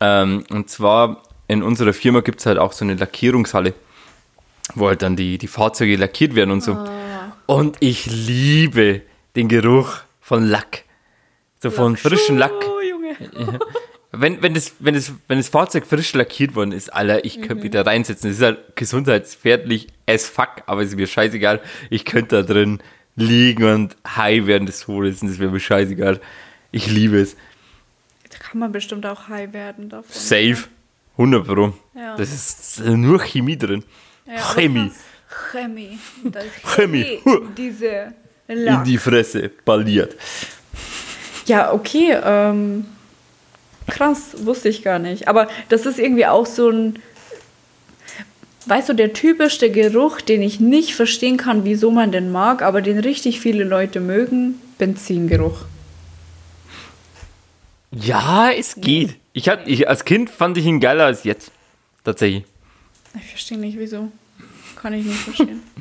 Ähm, 0.00 0.44
und 0.50 0.70
zwar 0.70 1.22
in 1.48 1.62
unserer 1.62 1.92
Firma 1.92 2.20
gibt 2.20 2.40
es 2.40 2.46
halt 2.46 2.58
auch 2.58 2.72
so 2.72 2.84
eine 2.84 2.94
Lackierungshalle, 2.94 3.74
wo 4.74 4.88
halt 4.88 5.02
dann 5.02 5.16
die, 5.16 5.38
die 5.38 5.48
Fahrzeuge 5.48 5.96
lackiert 5.96 6.34
werden 6.34 6.50
und 6.50 6.62
so. 6.62 6.74
Ah. 6.74 7.32
Und 7.46 7.76
ich 7.80 8.06
liebe 8.06 9.02
den 9.34 9.48
Geruch 9.48 10.00
von 10.20 10.44
Lack. 10.44 10.84
So 11.60 11.70
von 11.70 11.96
frischem 11.96 12.36
Lack. 12.36 12.52
Oh, 12.52 12.80
Junge. 12.80 13.58
Wenn, 14.10 14.40
wenn, 14.42 14.54
das, 14.54 14.72
wenn, 14.78 14.94
das, 14.94 15.12
wenn 15.28 15.36
das 15.36 15.50
Fahrzeug 15.50 15.84
frisch 15.86 16.14
lackiert 16.14 16.54
worden 16.54 16.72
ist, 16.72 16.90
Alter, 16.90 17.26
ich 17.26 17.40
könnte 17.42 17.56
Mhm. 17.56 17.60
mich 17.60 17.70
da 17.72 17.82
reinsetzen. 17.82 18.30
Das 18.30 18.38
ist 18.38 18.42
halt 18.42 18.58
gesundheitsfährlich 18.74 19.88
as 20.06 20.26
fuck, 20.26 20.62
aber 20.64 20.80
es 20.80 20.88
ist 20.88 20.96
mir 20.96 21.06
scheißegal. 21.06 21.60
Ich 21.90 22.06
könnte 22.06 22.42
da 22.42 22.54
drin 22.54 22.80
liegen 23.16 23.64
und 23.64 23.96
high 24.16 24.46
während 24.46 24.66
des 24.66 24.80
Todes 24.80 25.20
und 25.20 25.28
das 25.28 25.38
wäre 25.38 25.50
mir 25.50 25.60
scheißegal. 25.60 26.20
Ich 26.72 26.86
liebe 26.90 27.18
es. 27.20 27.36
Kann 28.50 28.60
man 28.60 28.72
bestimmt 28.72 29.04
auch 29.04 29.28
high 29.28 29.52
werden 29.52 29.88
davon. 29.88 30.10
Safe. 30.10 30.56
100 31.18 31.46
Pro. 31.46 31.72
Ja. 31.94 32.16
Das 32.16 32.32
ist 32.32 32.80
nur 32.84 33.18
Chemie 33.20 33.58
drin. 33.58 33.84
Ja, 34.26 34.36
Chemie. 34.54 34.90
Chemie. 35.28 35.98
Da 36.24 36.40
ist 36.40 36.62
Chemie. 36.64 37.18
Diese 37.56 38.14
In 38.46 38.58
Lack. 38.64 38.84
die 38.84 38.96
Fresse. 38.98 39.50
Balliert. 39.64 40.16
Ja, 41.46 41.72
okay. 41.72 42.16
Ähm, 42.24 42.86
krass, 43.88 44.34
wusste 44.44 44.68
ich 44.68 44.82
gar 44.82 44.98
nicht. 44.98 45.28
Aber 45.28 45.48
das 45.68 45.84
ist 45.86 45.98
irgendwie 45.98 46.26
auch 46.26 46.46
so 46.46 46.70
ein, 46.70 46.98
weißt 48.66 48.88
du, 48.88 48.92
der 48.94 49.12
typischste 49.12 49.70
Geruch, 49.70 50.20
den 50.20 50.40
ich 50.40 50.60
nicht 50.60 50.94
verstehen 50.94 51.36
kann, 51.36 51.64
wieso 51.64 51.90
man 51.90 52.12
den 52.12 52.30
mag, 52.32 52.62
aber 52.62 52.80
den 52.80 52.98
richtig 52.98 53.40
viele 53.40 53.64
Leute 53.64 54.00
mögen, 54.00 54.54
Benzingeruch. 54.78 55.64
Ja, 57.90 58.50
es 58.50 58.74
geht. 58.76 59.16
Ich 59.32 59.48
hat, 59.48 59.66
ich, 59.66 59.88
als 59.88 60.04
Kind 60.04 60.30
fand 60.30 60.56
ich 60.56 60.66
ihn 60.66 60.80
geiler 60.80 61.04
als 61.06 61.24
jetzt. 61.24 61.50
Tatsächlich. 62.04 62.44
Ich 63.16 63.26
verstehe 63.26 63.58
nicht, 63.58 63.78
wieso. 63.78 64.10
Kann 64.76 64.92
ich 64.94 65.04
nicht 65.04 65.18
verstehen. 65.18 65.62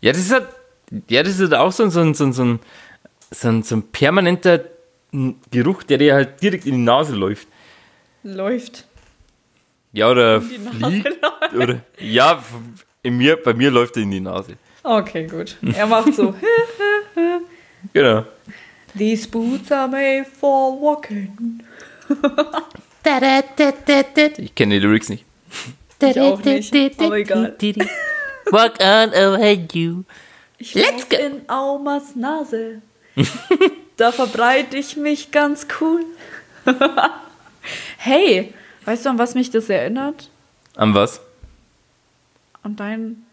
Ja, 0.00 0.10
das 0.10 0.20
ist 0.22 0.32
halt, 0.32 0.48
ja, 1.08 1.22
das 1.22 1.34
ist 1.34 1.40
halt 1.42 1.54
auch 1.54 1.70
so 1.70 1.84
ein, 1.84 1.92
so 1.92 2.00
ein, 2.00 2.12
so 2.14 2.24
ein, 2.24 2.32
so 2.32 2.42
ein, 2.42 2.58
so 3.30 3.48
ein, 3.48 3.62
so 3.62 3.76
ein 3.76 3.82
permanenter 3.84 4.64
Geruch, 5.52 5.84
der 5.84 5.98
dir 5.98 6.14
halt 6.14 6.42
direkt 6.42 6.66
in 6.66 6.72
die 6.72 6.80
Nase 6.82 7.14
läuft. 7.14 7.46
Läuft. 8.24 8.84
Ja, 9.92 10.10
oder 10.10 10.40
die 10.40 10.58
Nase 10.58 10.90
fliegt. 10.90 11.22
läuft. 11.22 11.54
Oder, 11.54 11.80
ja, 12.00 12.42
in 13.04 13.16
mir, 13.16 13.36
bei 13.36 13.54
mir 13.54 13.70
läuft 13.70 13.96
er 13.96 14.02
in 14.02 14.10
die 14.10 14.18
Nase. 14.18 14.56
Okay, 14.82 15.28
gut. 15.28 15.56
Er 15.72 15.86
macht 15.86 16.12
so. 16.14 16.34
Genau. 17.92 18.24
These 18.96 19.26
boots 19.28 19.70
are 19.72 19.88
made 19.88 20.26
for 20.26 20.78
walking. 20.80 21.62
Ich 23.04 24.54
kenne 24.54 24.74
die 24.74 24.80
Lyrics 24.80 25.08
nicht. 25.08 25.24
da, 25.98 26.10
Ich 26.10 26.20
auch 26.20 26.40
nicht, 26.44 27.00
aber 27.00 27.16
egal. 27.16 27.56
Walk 28.50 28.78
on 28.80 29.10
over 29.10 29.50
you. 29.72 30.04
Ich 30.58 30.74
Let's 30.74 31.08
go. 31.08 31.16
in 31.16 31.48
Aumas 31.48 32.14
Nase. 32.14 32.80
da 33.96 34.12
verbreite 34.12 34.76
ich 34.76 34.96
mich 34.96 35.32
ganz 35.32 35.66
cool. 35.80 36.04
hey, 37.96 38.54
weißt 38.84 39.04
du, 39.06 39.10
an 39.10 39.18
was 39.18 39.34
mich 39.34 39.50
das 39.50 39.68
erinnert? 39.68 40.30
An 40.76 40.94
was? 40.94 41.20
An 42.62 42.76
dein 42.76 43.24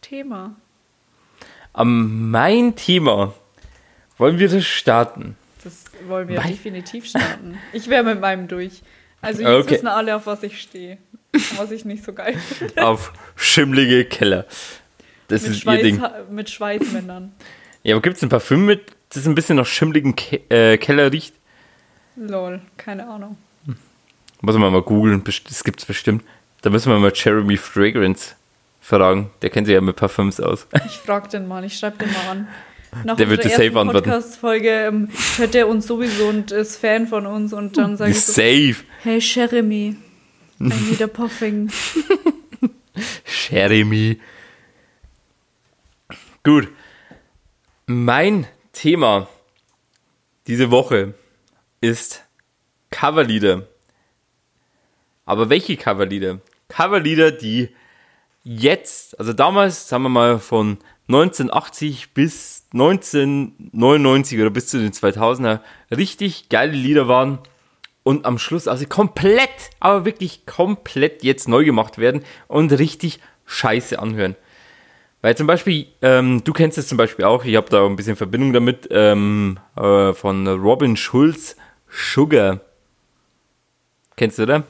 Thema. 0.00 0.56
An 1.74 2.30
mein 2.30 2.74
Thema. 2.76 3.34
Wollen 4.18 4.38
wir 4.38 4.48
das 4.48 4.64
starten? 4.66 5.36
Das 5.64 5.84
wollen 6.06 6.28
wir 6.28 6.38
Weil- 6.38 6.50
definitiv 6.52 7.06
starten. 7.06 7.58
Ich 7.72 7.88
wäre 7.88 8.04
mit 8.04 8.20
meinem 8.20 8.48
durch. 8.48 8.82
Also 9.20 9.42
jetzt 9.42 9.64
Okay. 9.64 9.70
wissen 9.74 9.88
alle, 9.88 10.14
auf 10.14 10.26
was 10.26 10.42
ich 10.42 10.60
stehe. 10.60 10.98
Was 11.56 11.70
ich 11.72 11.84
nicht 11.84 12.04
so 12.04 12.12
geil 12.12 12.36
finde. 12.38 12.84
Auf 12.86 13.12
schimmlige 13.36 14.04
Keller. 14.04 14.44
Das 15.28 15.42
Mit, 15.42 15.50
ist 15.52 15.64
ihr 15.64 15.82
Ding. 15.82 16.02
Mit 16.30 16.48
Schweißmännern. 16.50 17.32
Ja, 17.82 17.94
aber 17.94 18.02
gibt 18.02 18.16
es 18.16 18.22
ein 18.22 18.28
Parfüm 18.28 18.64
mit, 18.64 18.92
das 19.10 19.26
ein 19.26 19.34
bisschen 19.34 19.56
nach 19.56 19.66
schimmligen 19.66 20.16
Ke 20.16 20.40
äh, 20.48 20.78
Keller 20.78 21.12
riecht? 21.12 21.34
Lol, 22.16 22.60
keine 22.76 23.08
Ahnung. 23.08 23.36
Muss 24.40 24.56
man 24.56 24.72
mal 24.72 24.82
googeln, 24.82 25.22
das 25.24 25.64
gibt's 25.64 25.84
bestimmt. 25.84 26.24
Da 26.62 26.70
müssen 26.70 26.90
wir 26.90 26.98
mal 26.98 27.12
Jeremy 27.14 27.56
Fragrance 27.56 28.34
fragen. 28.80 29.30
Der 29.42 29.50
kennt 29.50 29.66
sich 29.66 29.74
ja 29.74 29.80
mit 29.80 29.96
Parfüms 29.96 30.40
aus. 30.40 30.66
Ich 30.86 30.96
frag 30.98 31.28
den 31.30 31.46
mal, 31.46 31.64
ich 31.64 31.76
schreib 31.78 31.98
den 31.98 32.10
mal 32.12 32.28
an. 32.30 32.48
Nach 33.04 33.16
Der 33.16 33.28
wird 33.28 33.44
dir 33.44 33.50
safe 33.50 33.78
antworten. 33.78 34.10
Podcast-Folge 34.10 34.68
ähm, 34.68 35.08
hört 35.36 35.54
er 35.54 35.68
uns 35.68 35.86
sowieso 35.86 36.28
und 36.28 36.50
ist 36.52 36.76
Fan 36.76 37.06
von 37.06 37.26
uns 37.26 37.52
und 37.52 37.76
dann 37.76 37.96
sage 37.96 38.12
ich 38.12 38.20
so, 38.24 38.32
Safe. 38.32 38.76
hey 39.02 39.18
Jeremy, 39.20 39.96
I 40.60 40.64
need 40.90 41.02
a 41.02 41.06
puffing. 41.06 41.70
Jeremy. 43.50 44.18
Gut. 46.42 46.68
Mein 47.86 48.46
Thema 48.72 49.28
diese 50.46 50.70
Woche 50.70 51.14
ist 51.80 52.24
Coverlieder. 52.90 53.66
Aber 55.26 55.50
welche 55.50 55.76
Coverlieder? 55.76 56.40
Coverlieder, 56.68 57.30
die 57.32 57.68
jetzt, 58.44 59.18
also 59.18 59.32
damals, 59.34 59.88
sagen 59.88 60.04
wir 60.04 60.08
mal 60.08 60.38
von 60.38 60.78
1980 61.08 62.12
bis 62.12 62.64
1999 62.72 64.40
oder 64.40 64.50
bis 64.50 64.68
zu 64.68 64.78
den 64.78 64.92
2000er, 64.92 65.60
richtig 65.90 66.48
geile 66.50 66.72
Lieder 66.72 67.08
waren 67.08 67.38
und 68.02 68.26
am 68.26 68.38
Schluss 68.38 68.68
also 68.68 68.86
komplett, 68.86 69.70
aber 69.80 70.04
wirklich 70.04 70.44
komplett 70.44 71.22
jetzt 71.24 71.48
neu 71.48 71.64
gemacht 71.64 71.98
werden 71.98 72.24
und 72.46 72.72
richtig 72.72 73.20
scheiße 73.46 73.98
anhören. 73.98 74.36
Weil 75.20 75.36
zum 75.36 75.46
Beispiel, 75.46 75.86
ähm, 76.00 76.44
du 76.44 76.52
kennst 76.52 76.78
es 76.78 76.88
zum 76.88 76.96
Beispiel 76.96 77.24
auch, 77.24 77.44
ich 77.44 77.56
habe 77.56 77.68
da 77.70 77.84
ein 77.84 77.96
bisschen 77.96 78.16
Verbindung 78.16 78.52
damit, 78.52 78.88
ähm, 78.90 79.58
äh, 79.76 80.12
von 80.12 80.46
Robin 80.46 80.96
Schulz, 80.96 81.56
Sugar. 81.90 82.60
Kennst 84.16 84.38
du, 84.38 84.44
oder? 84.44 84.62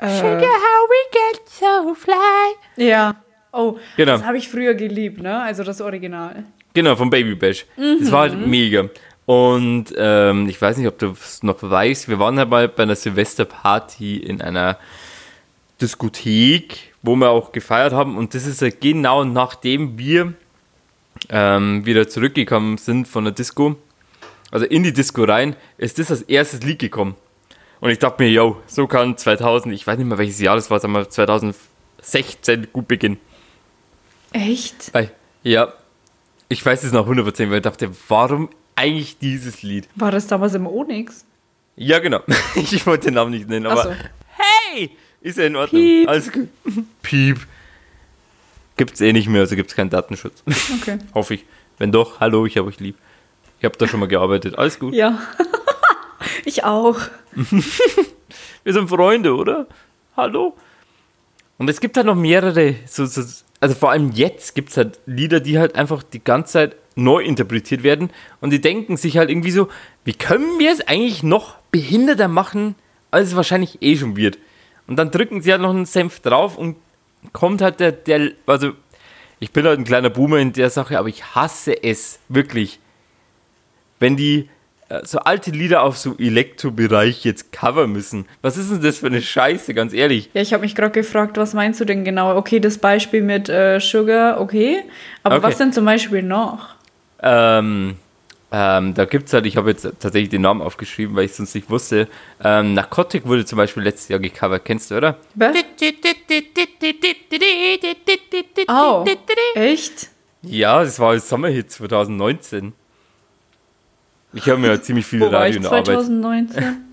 Sugar, 0.00 0.42
how 0.42 0.88
we 0.88 1.10
get 1.10 1.48
so 1.48 1.94
fly. 1.94 2.54
Ja. 2.76 3.16
Oh, 3.52 3.78
Genau. 3.96 4.12
das 4.12 4.24
habe 4.24 4.36
ich 4.38 4.48
früher 4.48 4.74
geliebt, 4.74 5.20
ne? 5.22 5.40
Also 5.42 5.64
das 5.64 5.80
Original. 5.80 6.44
Genau, 6.74 6.94
von 6.96 7.10
Baby 7.10 7.34
Bash. 7.34 7.64
Das 8.00 8.12
war 8.12 8.20
halt 8.22 8.46
mega. 8.46 8.88
Und 9.26 9.86
ähm, 9.96 10.48
ich 10.48 10.60
weiß 10.60 10.76
nicht, 10.78 10.86
ob 10.86 10.98
du 10.98 11.10
es 11.12 11.42
noch 11.42 11.56
weißt, 11.62 12.08
wir 12.08 12.18
waren 12.18 12.36
ja 12.38 12.44
mal 12.44 12.68
bei 12.68 12.84
einer 12.84 12.94
Silvesterparty 12.94 14.16
in 14.18 14.40
einer 14.40 14.78
Diskothek, 15.80 16.92
wo 17.02 17.14
wir 17.16 17.30
auch 17.30 17.52
gefeiert 17.52 17.92
haben. 17.92 18.16
Und 18.16 18.34
das 18.34 18.46
ist 18.46 18.60
ja 18.62 18.68
genau 18.70 19.24
nachdem 19.24 19.98
wir 19.98 20.34
ähm, 21.30 21.84
wieder 21.84 22.08
zurückgekommen 22.08 22.78
sind 22.78 23.08
von 23.08 23.24
der 23.24 23.32
Disco, 23.32 23.76
also 24.50 24.64
in 24.66 24.82
die 24.82 24.92
Disco 24.92 25.24
rein, 25.24 25.56
ist 25.76 25.98
das 25.98 26.10
als 26.10 26.22
erstes 26.22 26.62
Lied 26.62 26.78
gekommen. 26.78 27.14
Und 27.80 27.90
ich 27.90 27.98
dachte 27.98 28.22
mir, 28.22 28.30
yo, 28.30 28.60
so 28.66 28.86
kann 28.86 29.16
2000, 29.16 29.74
ich 29.74 29.86
weiß 29.86 29.98
nicht 29.98 30.06
mehr 30.08 30.18
welches 30.18 30.40
Jahr 30.40 30.56
das 30.56 30.70
war, 30.70 30.80
sagen 30.80 30.94
wir 30.94 31.08
2016 31.08 32.68
gut 32.72 32.88
beginnen. 32.88 33.18
Echt? 34.32 34.92
Weil, 34.92 35.10
ja, 35.42 35.72
ich 36.48 36.64
weiß 36.64 36.84
es 36.84 36.92
noch 36.92 37.08
100%, 37.08 37.50
weil 37.50 37.56
ich 37.56 37.62
dachte, 37.62 37.90
warum 38.08 38.48
eigentlich 38.76 39.18
dieses 39.18 39.62
Lied? 39.62 39.88
War 39.96 40.10
das 40.10 40.26
damals 40.26 40.54
im 40.54 40.66
Onyx? 40.66 41.24
Ja, 41.76 41.98
genau. 41.98 42.20
Ich 42.54 42.86
wollte 42.86 43.06
den 43.06 43.14
Namen 43.14 43.30
nicht 43.30 43.48
nennen, 43.48 43.66
aber 43.66 43.82
so. 43.82 43.90
hey, 44.70 44.90
ist 45.20 45.38
ja 45.38 45.44
in 45.44 45.56
Ordnung. 45.56 45.82
Piep. 45.82 46.08
Alles 46.08 46.32
gut. 46.32 46.48
Piep. 47.02 47.38
Gibt's 48.76 49.00
eh 49.00 49.12
nicht 49.12 49.28
mehr, 49.28 49.40
also 49.40 49.56
gibt's 49.56 49.74
keinen 49.74 49.90
Datenschutz. 49.90 50.42
Okay. 50.80 50.98
Hoffe 51.14 51.34
ich. 51.34 51.44
Wenn 51.78 51.92
doch, 51.92 52.20
hallo, 52.20 52.46
ich 52.46 52.56
habe 52.56 52.68
euch 52.68 52.80
lieb. 52.80 52.96
Ich 53.58 53.64
habe 53.64 53.76
da 53.76 53.88
schon 53.88 54.00
mal 54.00 54.06
gearbeitet. 54.06 54.56
Alles 54.56 54.78
gut. 54.78 54.94
Ja. 54.94 55.20
ich 56.44 56.64
auch. 56.64 56.98
Wir 57.34 58.72
sind 58.72 58.88
Freunde, 58.88 59.34
oder? 59.34 59.66
Hallo? 60.16 60.56
Und 61.58 61.68
es 61.68 61.80
gibt 61.80 61.96
halt 61.96 62.06
noch 62.06 62.14
mehrere, 62.14 62.76
so, 62.86 63.04
so, 63.06 63.22
also 63.60 63.74
vor 63.74 63.90
allem 63.90 64.12
jetzt 64.12 64.54
gibt 64.54 64.70
es 64.70 64.76
halt 64.76 65.00
Lieder, 65.06 65.40
die 65.40 65.58
halt 65.58 65.74
einfach 65.74 66.02
die 66.02 66.22
ganze 66.22 66.52
Zeit 66.52 66.76
neu 66.94 67.22
interpretiert 67.22 67.82
werden 67.82 68.10
und 68.40 68.50
die 68.50 68.60
denken 68.60 68.96
sich 68.96 69.18
halt 69.18 69.30
irgendwie 69.30 69.50
so, 69.50 69.68
wie 70.04 70.14
können 70.14 70.58
wir 70.58 70.72
es 70.72 70.86
eigentlich 70.86 71.22
noch 71.22 71.56
behinderter 71.70 72.28
machen, 72.28 72.74
als 73.10 73.28
es 73.28 73.36
wahrscheinlich 73.36 73.78
eh 73.82 73.96
schon 73.96 74.16
wird. 74.16 74.38
Und 74.86 74.96
dann 74.96 75.10
drücken 75.10 75.42
sie 75.42 75.52
halt 75.52 75.62
noch 75.62 75.70
einen 75.70 75.86
Senf 75.86 76.20
drauf 76.20 76.56
und 76.56 76.76
kommt 77.32 77.62
halt 77.62 77.80
der, 77.80 77.92
der, 77.92 78.32
also 78.46 78.72
ich 79.40 79.52
bin 79.52 79.66
halt 79.66 79.78
ein 79.78 79.84
kleiner 79.84 80.10
Boomer 80.10 80.38
in 80.38 80.52
der 80.52 80.70
Sache, 80.70 80.98
aber 80.98 81.08
ich 81.08 81.34
hasse 81.34 81.82
es 81.82 82.18
wirklich, 82.28 82.80
wenn 84.00 84.16
die 84.16 84.48
so 85.04 85.18
alte 85.18 85.50
Lieder 85.50 85.82
auf 85.82 85.98
so 85.98 86.16
Elektro-Bereich 86.18 87.24
jetzt 87.24 87.52
covern 87.52 87.92
müssen. 87.92 88.26
Was 88.42 88.56
ist 88.56 88.70
denn 88.70 88.80
das 88.82 88.98
für 88.98 89.06
eine 89.06 89.20
Scheiße, 89.20 89.74
ganz 89.74 89.92
ehrlich? 89.92 90.30
Ja, 90.32 90.40
ich 90.40 90.52
habe 90.54 90.62
mich 90.62 90.74
gerade 90.74 90.92
gefragt, 90.92 91.36
was 91.36 91.52
meinst 91.54 91.78
du 91.80 91.84
denn 91.84 92.04
genau? 92.04 92.36
Okay, 92.36 92.58
das 92.60 92.78
Beispiel 92.78 93.22
mit 93.22 93.48
äh, 93.48 93.80
Sugar, 93.80 94.40
okay. 94.40 94.82
Aber 95.22 95.36
Okay. 95.36 95.46
was 95.46 95.58
denn 95.58 95.72
zum 95.72 95.84
Beispiel 95.84 96.22
noch? 96.22 96.68
Ähm, 97.22 97.96
ähm, 98.50 98.94
da 98.94 99.04
gibt 99.04 99.26
es 99.28 99.34
halt, 99.34 99.44
ich 99.44 99.58
habe 99.58 99.68
jetzt 99.70 99.82
tatsächlich 100.00 100.30
den 100.30 100.40
Namen 100.40 100.62
aufgeschrieben, 100.62 101.14
weil 101.16 101.26
ich 101.26 101.34
sonst 101.34 101.54
nicht 101.54 101.68
wusste. 101.68 102.08
Ähm, 102.42 102.72
Narcotic 102.72 103.26
wurde 103.26 103.44
zum 103.44 103.58
Beispiel 103.58 103.82
letztes 103.82 104.08
Jahr 104.08 104.20
gecovert, 104.20 104.64
kennst 104.64 104.90
du, 104.90 104.96
oder? 104.96 105.18
Was? 105.34 105.54
Oh, 108.68 109.04
echt? 109.54 110.08
Ja, 110.42 110.82
das 110.82 110.98
war 110.98 111.14
das 111.14 111.28
Sommerhit 111.28 111.70
2019. 111.70 112.72
Ich 114.32 114.46
höre 114.46 114.58
mir 114.58 114.68
halt 114.68 114.84
ziemlich 114.84 115.06
viel 115.06 115.20
Wo 115.20 115.26
war 115.26 115.40
Radio 115.40 115.56
in 115.56 115.62
der 115.62 115.72
Arbeit. 115.72 115.86
2019? 115.86 116.64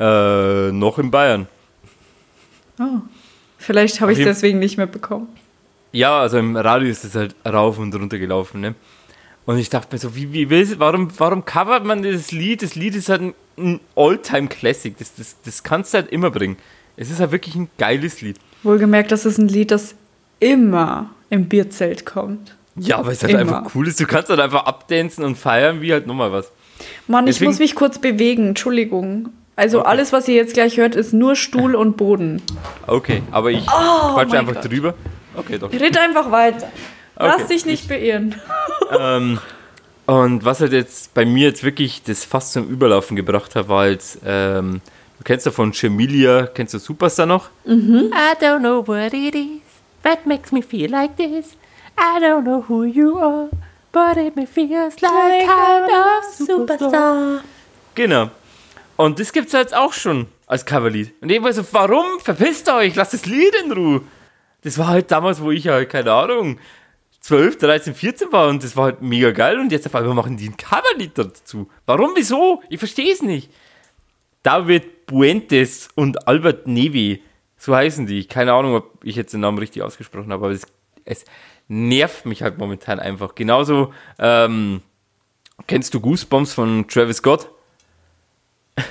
Äh, 0.00 0.70
noch 0.70 1.00
in 1.00 1.10
Bayern. 1.10 1.48
Oh. 2.78 3.00
Vielleicht 3.56 4.00
habe 4.00 4.12
ich 4.12 4.20
es 4.20 4.24
deswegen 4.24 4.60
nicht 4.60 4.78
mitbekommen. 4.78 5.26
Ja, 5.90 6.20
also 6.20 6.38
im 6.38 6.56
Radio 6.56 6.88
ist 6.88 7.04
es 7.04 7.16
halt 7.16 7.34
rauf 7.44 7.80
und 7.80 7.92
runter 7.96 8.16
gelaufen, 8.16 8.60
ne? 8.60 8.76
Und 9.44 9.58
ich 9.58 9.70
dachte 9.70 9.88
mir 9.90 9.98
so, 9.98 10.14
wie, 10.14 10.32
wie 10.32 10.50
will, 10.50 10.68
warum, 10.78 11.10
warum 11.18 11.44
covert 11.44 11.84
man 11.84 12.04
das 12.04 12.30
Lied? 12.30 12.62
Das 12.62 12.76
Lied 12.76 12.94
ist 12.94 13.08
halt 13.08 13.22
ein, 13.22 13.34
ein 13.56 13.80
All-Time-Classic. 13.96 14.96
Das, 14.96 15.16
das, 15.16 15.36
das 15.44 15.64
kannst 15.64 15.94
du 15.94 15.98
halt 15.98 16.12
immer 16.12 16.30
bringen. 16.30 16.58
Es 16.96 17.10
ist 17.10 17.18
halt 17.18 17.32
wirklich 17.32 17.56
ein 17.56 17.68
geiles 17.76 18.20
Lied. 18.20 18.38
Wohlgemerkt, 18.62 19.10
das 19.10 19.26
ist 19.26 19.38
ein 19.38 19.48
Lied, 19.48 19.72
das 19.72 19.96
immer 20.38 21.10
im 21.30 21.48
Bierzelt 21.48 22.06
kommt. 22.06 22.56
Ja, 22.76 23.04
weil 23.04 23.12
es 23.12 23.22
halt 23.22 23.32
Immer. 23.32 23.40
einfach 23.40 23.74
cool 23.74 23.88
ist. 23.88 23.98
Du 23.98 24.06
kannst 24.06 24.28
halt 24.30 24.40
einfach 24.40 24.66
abdancen 24.66 25.24
und 25.24 25.36
feiern 25.36 25.80
wie 25.80 25.92
halt 25.92 26.06
nochmal 26.06 26.30
was. 26.30 26.52
Mann, 27.06 27.26
ich 27.26 27.34
Deswegen- 27.36 27.50
muss 27.50 27.58
mich 27.58 27.74
kurz 27.74 27.98
bewegen, 27.98 28.48
Entschuldigung. 28.48 29.30
Also 29.56 29.80
Okay. 29.80 29.88
alles, 29.88 30.12
was 30.12 30.28
ihr 30.28 30.36
jetzt 30.36 30.54
gleich 30.54 30.76
hört, 30.76 30.94
ist 30.94 31.12
nur 31.12 31.34
Stuhl 31.34 31.74
und 31.74 31.96
Boden. 31.96 32.40
Okay, 32.86 33.22
aber 33.32 33.50
ich 33.50 33.66
Oh 33.66 34.14
quatsche 34.14 34.38
einfach 34.38 34.54
Gott. 34.54 34.70
drüber. 34.70 34.94
Okay, 35.36 35.58
doch. 35.58 35.72
Red 35.72 35.98
einfach 35.98 36.30
weiter. 36.30 36.70
Lass 37.18 37.42
Okay. 37.42 37.54
dich 37.54 37.66
nicht 37.66 37.88
beirren. 37.88 38.36
ähm, 38.98 39.38
und 40.06 40.44
was 40.44 40.60
halt 40.60 40.72
jetzt 40.72 41.12
bei 41.14 41.24
mir 41.26 41.48
jetzt 41.48 41.64
wirklich 41.64 42.02
das 42.04 42.24
fast 42.24 42.52
zum 42.52 42.68
Überlaufen 42.68 43.16
gebracht 43.16 43.56
hat, 43.56 43.68
war 43.68 43.88
jetzt, 43.88 44.20
ähm, 44.24 44.80
du 45.18 45.24
kennst 45.24 45.44
ja 45.46 45.50
von 45.52 45.72
Chemilia, 45.72 46.46
kennst 46.46 46.74
du 46.74 46.78
Superstar 46.78 47.26
noch? 47.26 47.48
I 47.66 47.70
don't 48.40 48.60
know 48.60 48.86
what 48.86 49.12
it 49.12 49.34
is 49.34 49.60
that 50.04 50.24
makes 50.26 50.52
me 50.52 50.62
feel 50.62 50.88
like 50.90 51.16
this. 51.16 51.56
I 51.98 52.22
don't 52.22 52.42
know 52.42 52.64
who 52.68 52.84
you 52.84 53.18
are, 53.18 53.48
but 53.98 54.16
it 54.16 54.36
me 54.36 54.46
feels 54.46 55.00
like 55.00 55.46
kind 55.46 55.90
of 55.90 56.24
superstar. 56.24 57.42
Genau. 57.94 58.30
Und 58.96 59.18
das 59.18 59.32
gibt's 59.32 59.52
jetzt 59.52 59.74
auch 59.74 59.92
schon 59.92 60.26
als 60.46 60.64
Coverlied. 60.64 61.14
Und 61.20 61.30
ich 61.30 61.42
war 61.42 61.52
so, 61.52 61.64
warum? 61.72 62.20
Verpisst 62.20 62.68
euch, 62.68 62.94
lasst 62.94 63.14
das 63.14 63.26
Lied 63.26 63.54
in 63.64 63.72
Ruhe. 63.72 64.02
Das 64.62 64.78
war 64.78 64.88
halt 64.88 65.10
damals, 65.10 65.40
wo 65.40 65.50
ich 65.50 65.68
halt, 65.68 65.88
keine 65.90 66.12
Ahnung, 66.12 66.58
12, 67.20 67.58
13, 67.58 67.94
14 67.94 68.32
war 68.32 68.48
und 68.48 68.62
das 68.62 68.76
war 68.76 68.84
halt 68.84 69.02
mega 69.02 69.30
geil 69.32 69.58
und 69.58 69.72
jetzt 69.72 69.86
auf 69.86 69.94
einmal 69.94 70.14
machen 70.14 70.36
die 70.36 70.48
ein 70.48 70.56
Coverlied 70.56 71.18
dazu. 71.18 71.68
Warum, 71.86 72.12
wieso? 72.14 72.62
Ich 72.68 72.78
verstehe 72.78 73.12
es 73.12 73.22
nicht. 73.22 73.50
David 74.42 75.06
Buentes 75.06 75.88
und 75.94 76.28
Albert 76.28 76.66
Nevi, 76.66 77.22
so 77.56 77.74
heißen 77.74 78.06
die. 78.06 78.24
Keine 78.26 78.52
Ahnung, 78.52 78.76
ob 78.76 79.04
ich 79.04 79.16
jetzt 79.16 79.32
den 79.32 79.40
Namen 79.40 79.58
richtig 79.58 79.82
ausgesprochen 79.82 80.32
habe, 80.32 80.46
aber 80.46 80.54
es, 80.54 80.66
es 81.04 81.24
nervt 81.68 82.26
mich 82.26 82.42
halt 82.42 82.58
momentan 82.58 82.98
einfach. 82.98 83.34
Genauso, 83.34 83.92
ähm, 84.18 84.80
kennst 85.66 85.94
du 85.94 86.00
Goosebumps 86.00 86.54
von 86.54 86.88
Travis 86.88 87.18
Scott? 87.18 87.48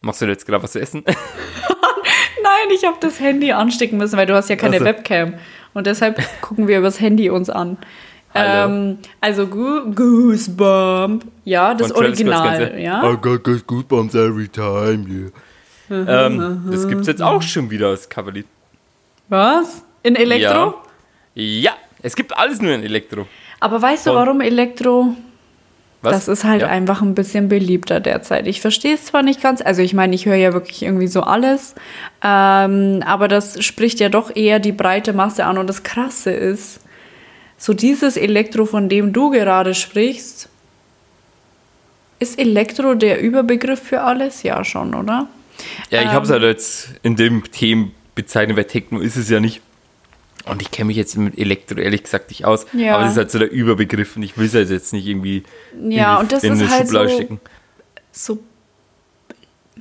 Machst 0.00 0.20
du 0.20 0.26
jetzt 0.26 0.46
gerade 0.46 0.62
was 0.62 0.72
zu 0.72 0.80
essen? 0.80 1.02
Nein, 1.06 2.68
ich 2.74 2.84
habe 2.84 2.96
das 3.00 3.20
Handy 3.20 3.52
anstecken 3.52 3.98
müssen, 3.98 4.16
weil 4.18 4.26
du 4.26 4.34
hast 4.34 4.50
ja 4.50 4.56
keine 4.56 4.76
Ach 4.76 4.80
so. 4.80 4.84
Webcam. 4.84 5.34
Und 5.72 5.86
deshalb 5.86 6.20
gucken 6.40 6.68
wir 6.68 6.78
übers 6.78 7.00
Handy 7.00 7.30
uns 7.30 7.50
an. 7.50 7.78
Ähm, 8.36 8.98
also 9.20 9.46
Go 9.46 9.82
Goosebump, 9.94 11.24
ja, 11.44 11.72
das 11.72 11.92
Von 11.92 12.04
Original, 12.04 12.80
ja. 12.80 13.12
I 13.12 13.16
got 13.16 13.44
goosebumps 13.44 14.14
every 14.16 14.48
time, 14.48 15.30
yeah. 15.88 16.26
ähm, 16.26 16.64
das 16.68 16.88
gibt's 16.88 17.06
jetzt 17.06 17.22
auch 17.22 17.42
schon 17.42 17.70
wieder 17.70 17.90
als 17.90 18.08
Coverlied. 18.08 18.46
Was? 19.28 19.84
In 20.02 20.16
Elektro? 20.16 20.74
Ja, 21.34 21.74
es 22.04 22.16
gibt 22.16 22.36
alles 22.36 22.60
nur 22.60 22.72
in 22.72 22.82
Elektro. 22.82 23.26
Aber 23.60 23.80
weißt 23.80 24.06
du, 24.06 24.14
warum 24.14 24.40
Elektro? 24.40 25.16
Was? 26.02 26.12
Das 26.12 26.28
ist 26.28 26.44
halt 26.44 26.60
ja. 26.60 26.68
einfach 26.68 27.00
ein 27.00 27.14
bisschen 27.14 27.48
beliebter 27.48 27.98
derzeit. 27.98 28.46
Ich 28.46 28.60
verstehe 28.60 28.94
es 28.94 29.06
zwar 29.06 29.22
nicht 29.22 29.42
ganz, 29.42 29.62
also 29.62 29.80
ich 29.80 29.94
meine, 29.94 30.14
ich 30.14 30.26
höre 30.26 30.36
ja 30.36 30.52
wirklich 30.52 30.82
irgendwie 30.82 31.06
so 31.06 31.22
alles, 31.22 31.74
ähm, 32.22 33.02
aber 33.06 33.26
das 33.26 33.64
spricht 33.64 34.00
ja 34.00 34.10
doch 34.10 34.36
eher 34.36 34.58
die 34.58 34.72
breite 34.72 35.14
Masse 35.14 35.46
an. 35.46 35.56
Und 35.56 35.66
das 35.66 35.82
Krasse 35.82 36.30
ist, 36.30 36.80
so 37.56 37.72
dieses 37.72 38.18
Elektro, 38.18 38.66
von 38.66 38.90
dem 38.90 39.14
du 39.14 39.30
gerade 39.30 39.72
sprichst, 39.72 40.50
ist 42.18 42.38
Elektro 42.38 42.94
der 42.94 43.22
Überbegriff 43.22 43.80
für 43.80 44.02
alles? 44.02 44.42
Ja, 44.42 44.62
schon, 44.62 44.94
oder? 44.94 45.26
Ja, 45.90 46.00
ich 46.00 46.08
Ähm. 46.08 46.12
habe 46.12 46.26
es 46.26 46.30
halt 46.30 46.42
jetzt 46.42 46.90
in 47.02 47.16
dem 47.16 47.50
Themen 47.50 47.92
bezeichnet, 48.14 48.58
weil 48.58 48.64
Techno 48.64 49.00
ist 49.00 49.16
es 49.16 49.30
ja 49.30 49.40
nicht. 49.40 49.62
Und 50.46 50.60
ich 50.62 50.70
kenne 50.70 50.88
mich 50.88 50.96
jetzt 50.96 51.16
mit 51.16 51.38
Elektro 51.38 51.78
ehrlich 51.78 52.02
gesagt 52.02 52.28
nicht 52.30 52.44
aus. 52.44 52.66
Ja. 52.74 52.94
Aber 52.96 53.04
das 53.04 53.12
ist 53.12 53.18
halt 53.18 53.30
so 53.30 53.38
der 53.38 53.50
Überbegriff 53.50 54.16
und 54.16 54.22
ich 54.22 54.36
will 54.36 54.46
es 54.46 54.54
halt 54.54 54.68
jetzt 54.70 54.92
nicht 54.92 55.06
irgendwie 55.06 55.42
Ja, 55.88 56.16
in, 56.16 56.20
und 56.22 56.32
das 56.32 56.44
in 56.44 56.52
ist 56.54 56.60
eine 56.60 56.70
halt 56.70 56.82
Schublade 56.86 57.08
so- 57.08 57.14
stecken. 57.14 57.40
so. 58.12 58.38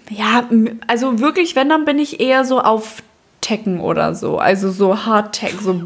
Ja, 0.09 0.49
also 0.87 1.19
wirklich, 1.19 1.55
wenn, 1.55 1.69
dann 1.69 1.85
bin 1.85 1.97
ich 1.99 2.19
eher 2.19 2.43
so 2.45 2.59
auf 2.61 3.03
Tekken 3.41 3.79
oder 3.79 4.15
so. 4.15 4.37
Also 4.37 4.71
so 4.71 5.05
Hard-Tech, 5.05 5.55
so. 5.61 5.81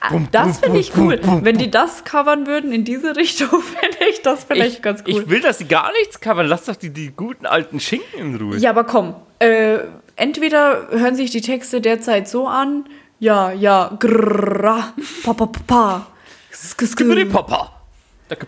Ah, 0.00 0.18
Das 0.30 0.58
finde 0.60 0.78
ich 0.80 0.96
cool. 0.96 1.18
Wenn 1.42 1.56
die 1.58 1.70
das 1.70 2.04
covern 2.04 2.46
würden 2.46 2.72
in 2.72 2.84
diese 2.84 3.16
Richtung, 3.16 3.48
finde 3.48 3.96
ich 4.10 4.22
das 4.22 4.44
vielleicht 4.44 4.76
Ich, 4.76 4.82
ganz 4.82 5.02
cool. 5.06 5.22
ich 5.22 5.28
will, 5.30 5.40
dass 5.40 5.58
sie 5.58 5.64
gar 5.66 5.90
nichts 5.98 6.20
covern. 6.20 6.46
Lass 6.46 6.66
doch 6.66 6.76
die, 6.76 6.90
die 6.90 7.10
guten 7.10 7.46
alten 7.46 7.80
Schinken 7.80 8.18
in 8.20 8.36
Ruhe. 8.36 8.56
ja, 8.58 8.70
aber 8.70 8.84
komm. 8.84 9.14
Äh, 9.38 9.78
entweder 10.16 10.88
hören 10.90 11.16
sich 11.16 11.30
die 11.30 11.40
Texte 11.40 11.80
derzeit 11.80 12.28
so 12.28 12.46
an. 12.46 12.84
Ja, 13.22 13.52
ja, 13.52 13.96
grrra, 14.00 14.94
pa, 15.24 15.32
pa, 15.32 15.46
pa, 15.46 15.60
pa. 15.64 16.06
sk, 16.50 16.82
sk, 16.82 16.86
Skibbidi 16.90 17.24
Papa. 17.24 17.70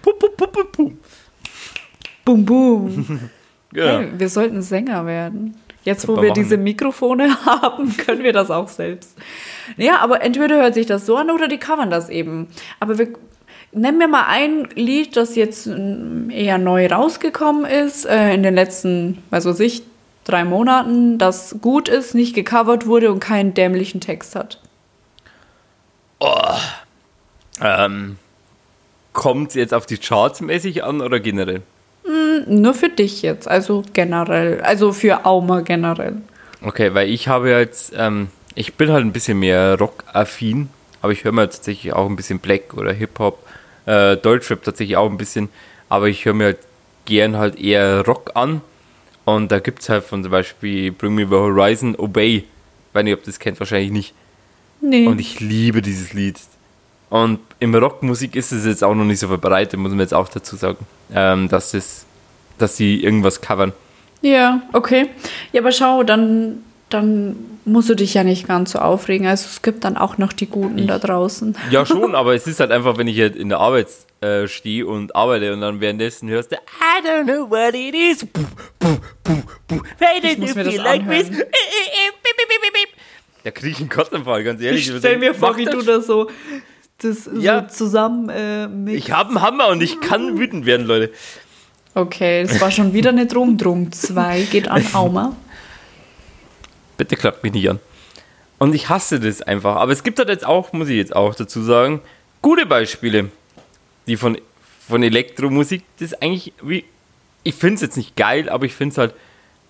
Pum, 0.02 0.14
pum, 0.18 0.30
pum, 0.36 0.50
pum, 0.50 0.66
pum. 0.72 0.98
Bum, 2.24 2.44
bum. 2.44 3.20
Ja. 3.72 3.98
Hey, 3.98 4.08
wir 4.18 4.28
sollten 4.28 4.62
Sänger 4.62 5.06
werden. 5.06 5.54
Jetzt, 5.84 6.08
wo 6.08 6.20
wir 6.20 6.32
diese 6.32 6.56
Mikrofone 6.56 7.44
haben, 7.46 7.96
können 7.96 8.24
wir 8.24 8.32
das 8.32 8.50
auch 8.50 8.66
selbst. 8.66 9.16
Ja, 9.76 9.98
aber 9.98 10.22
entweder 10.22 10.56
hört 10.56 10.74
sich 10.74 10.86
das 10.86 11.06
so 11.06 11.14
an 11.16 11.30
oder 11.30 11.46
die 11.46 11.58
covern 11.58 11.90
das 11.90 12.08
eben. 12.08 12.48
Aber 12.80 12.98
wir, 12.98 13.10
nenn 13.70 13.96
mir 13.96 14.08
mal 14.08 14.26
ein 14.26 14.66
Lied, 14.74 15.16
das 15.16 15.36
jetzt 15.36 15.68
eher 15.68 16.58
neu 16.58 16.88
rausgekommen 16.88 17.64
ist, 17.64 18.06
äh, 18.06 18.34
in 18.34 18.42
den 18.42 18.56
letzten, 18.56 19.22
was 19.30 19.44
weiß 19.44 19.60
ich, 19.60 19.84
drei 20.24 20.44
Monaten, 20.44 21.18
das 21.18 21.58
gut 21.60 21.88
ist, 21.88 22.16
nicht 22.16 22.34
gecovert 22.34 22.86
wurde 22.86 23.12
und 23.12 23.20
keinen 23.20 23.54
dämlichen 23.54 24.00
Text 24.00 24.34
hat. 24.34 24.60
Ähm, 27.60 28.18
kommt 29.12 29.54
jetzt 29.54 29.72
auf 29.72 29.86
die 29.86 29.98
Charts 29.98 30.40
mäßig 30.40 30.84
an 30.84 31.00
oder 31.00 31.20
generell? 31.20 31.62
Nur 32.46 32.74
für 32.74 32.88
dich 32.88 33.22
jetzt, 33.22 33.48
also 33.48 33.82
generell, 33.92 34.60
also 34.60 34.92
für 34.92 35.24
Auma 35.24 35.60
generell. 35.60 36.16
Okay, 36.62 36.92
weil 36.94 37.08
ich 37.08 37.28
habe 37.28 37.50
jetzt, 37.50 37.94
ähm, 37.96 38.28
ich 38.54 38.74
bin 38.74 38.90
halt 38.90 39.04
ein 39.04 39.12
bisschen 39.12 39.38
mehr 39.38 39.78
Rock-affin, 39.78 40.68
aber 41.00 41.12
ich 41.12 41.24
höre 41.24 41.32
mir 41.32 41.48
tatsächlich 41.48 41.92
auch 41.92 42.08
ein 42.08 42.16
bisschen 42.16 42.40
Black 42.40 42.74
oder 42.74 42.92
Hip-Hop, 42.92 43.46
äh, 43.86 44.16
Deutschrap 44.16 44.62
tatsächlich 44.64 44.96
auch 44.96 45.10
ein 45.10 45.16
bisschen, 45.16 45.48
aber 45.88 46.08
ich 46.08 46.24
höre 46.24 46.34
mir 46.34 46.44
halt 46.44 46.58
gern 47.04 47.36
halt 47.36 47.58
eher 47.58 48.04
Rock 48.04 48.32
an 48.34 48.60
und 49.24 49.52
da 49.52 49.58
gibt 49.60 49.82
es 49.82 49.88
halt 49.88 50.04
von 50.04 50.22
zum 50.22 50.32
Beispiel 50.32 50.90
Bring 50.92 51.14
Me 51.14 51.26
The 51.26 51.34
Horizon, 51.34 51.94
Obey, 51.96 52.44
weiß 52.92 53.04
nicht, 53.04 53.14
ob 53.14 53.24
das 53.24 53.38
kennt, 53.38 53.60
wahrscheinlich 53.60 53.90
nicht. 53.90 54.14
Nee. 54.84 55.06
Und 55.06 55.18
ich 55.18 55.40
liebe 55.40 55.80
dieses 55.80 56.12
Lied. 56.12 56.36
Und 57.08 57.40
im 57.58 57.74
Rockmusik 57.74 58.36
ist 58.36 58.52
es 58.52 58.66
jetzt 58.66 58.84
auch 58.84 58.94
noch 58.94 59.04
nicht 59.04 59.18
so 59.18 59.28
verbreitet, 59.28 59.80
muss 59.80 59.90
man 59.90 60.00
jetzt 60.00 60.12
auch 60.12 60.28
dazu 60.28 60.56
sagen, 60.56 60.84
ähm, 61.14 61.48
dass 61.48 61.70
das, 61.70 62.04
dass 62.58 62.76
sie 62.76 63.02
irgendwas 63.02 63.40
covern. 63.40 63.72
Ja, 64.20 64.62
okay. 64.72 65.08
Ja, 65.52 65.62
aber 65.62 65.72
schau, 65.72 66.02
dann, 66.02 66.64
dann 66.90 67.36
musst 67.64 67.88
du 67.88 67.94
dich 67.94 68.12
ja 68.14 68.24
nicht 68.24 68.46
ganz 68.46 68.72
so 68.72 68.78
aufregen. 68.78 69.26
Also 69.26 69.46
es 69.50 69.62
gibt 69.62 69.84
dann 69.84 69.96
auch 69.96 70.18
noch 70.18 70.32
die 70.32 70.46
Guten 70.46 70.86
da 70.86 70.98
draußen. 70.98 71.56
Ja, 71.70 71.86
schon, 71.86 72.14
aber 72.16 72.34
es 72.34 72.46
ist 72.46 72.60
halt 72.60 72.70
einfach, 72.70 72.98
wenn 72.98 73.08
ich 73.08 73.18
halt 73.18 73.36
in 73.36 73.48
der 73.48 73.60
Arbeit 73.60 73.88
äh, 74.20 74.48
stehe 74.48 74.86
und 74.86 75.14
arbeite 75.16 75.52
und 75.52 75.60
dann 75.60 75.80
währenddessen 75.80 76.28
hörst 76.28 76.52
du, 76.52 76.56
I 76.56 77.06
don't 77.06 77.24
know 77.24 77.48
what 77.48 77.74
it 77.74 77.94
is. 77.94 78.26
Puh, 78.26 78.42
puh, 78.78 78.98
puh, 79.22 79.42
puh. 79.66 79.80
Why 79.98 80.36
muss 80.36 80.50
you 80.50 80.54
mir 80.56 80.64
das 80.64 80.74
feel 80.74 80.82
like 80.82 81.08
this? 81.08 81.30
Da 83.44 83.50
kriege 83.50 83.72
ich 83.72 83.80
einen 83.80 83.88
Kotzenfall, 83.90 84.42
ganz 84.42 84.60
ehrlich. 84.62 84.88
Ich 84.88 84.96
stell 84.98 85.18
mir 85.18 85.34
vor, 85.34 85.56
wie 85.56 85.64
das 85.66 85.74
du 85.74 85.82
das 85.82 86.06
so, 86.06 86.30
das 86.98 87.28
Ja. 87.38 87.60
so 87.68 87.74
zusammen 87.86 88.28
äh, 88.30 88.66
mit. 88.68 88.94
Ich 88.96 89.12
habe 89.12 89.28
einen 89.30 89.42
Hammer 89.42 89.68
und 89.68 89.82
ich 89.82 90.00
kann 90.00 90.38
wütend 90.38 90.66
werden, 90.66 90.86
Leute. 90.86 91.12
Okay, 91.94 92.42
das 92.44 92.60
war 92.60 92.70
schon 92.70 92.92
wieder 92.92 93.10
eine 93.10 93.26
Drum. 93.26 93.56
Drum 93.58 93.92
2 93.92 94.42
geht 94.50 94.68
an 94.68 94.84
Auma. 94.94 95.36
Bitte 96.96 97.16
klappt 97.16 97.42
mich 97.44 97.52
nicht 97.52 97.68
an. 97.68 97.80
Und 98.58 98.74
ich 98.74 98.88
hasse 98.88 99.20
das 99.20 99.42
einfach. 99.42 99.76
Aber 99.76 99.92
es 99.92 100.02
gibt 100.02 100.18
halt 100.18 100.28
jetzt 100.28 100.46
auch, 100.46 100.72
muss 100.72 100.88
ich 100.88 100.96
jetzt 100.96 101.14
auch 101.14 101.34
dazu 101.34 101.62
sagen, 101.62 102.00
gute 102.40 102.66
Beispiele, 102.66 103.30
die 104.06 104.16
von, 104.16 104.38
von 104.88 105.02
Elektromusik, 105.02 105.82
das 105.98 106.12
ist 106.12 106.22
eigentlich 106.22 106.52
wie, 106.62 106.84
ich 107.42 107.54
finde 107.54 107.74
es 107.76 107.80
jetzt 107.82 107.96
nicht 107.96 108.16
geil, 108.16 108.48
aber 108.48 108.64
ich 108.64 108.74
finde 108.74 108.92
es 108.92 108.98
halt 108.98 109.14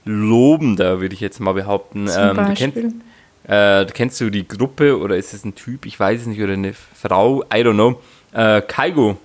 lobender, 0.04 1.00
würde 1.00 1.14
ich 1.14 1.20
jetzt 1.20 1.40
mal 1.40 1.52
behaupten. 1.54 2.06
Zum 2.06 2.22
Ähm, 2.22 2.28
du, 2.28 2.34
Beispiel. 2.42 2.72
kennst, 2.72 2.96
äh, 3.44 3.84
kennst 3.86 4.20
du 4.20 4.30
die 4.30 4.46
Gruppe 4.46 4.98
oder 4.98 5.16
ist 5.16 5.34
es 5.34 5.44
ein 5.44 5.54
Typ, 5.54 5.86
ich 5.86 5.98
weiß 5.98 6.22
es 6.22 6.26
nicht, 6.26 6.40
oder 6.40 6.52
eine 6.54 6.72
Frau, 6.74 7.42
I 7.44 7.56
don't 7.62 7.74
know, 7.74 8.00
äh, 8.32 8.60
Kaigo. 8.62 9.18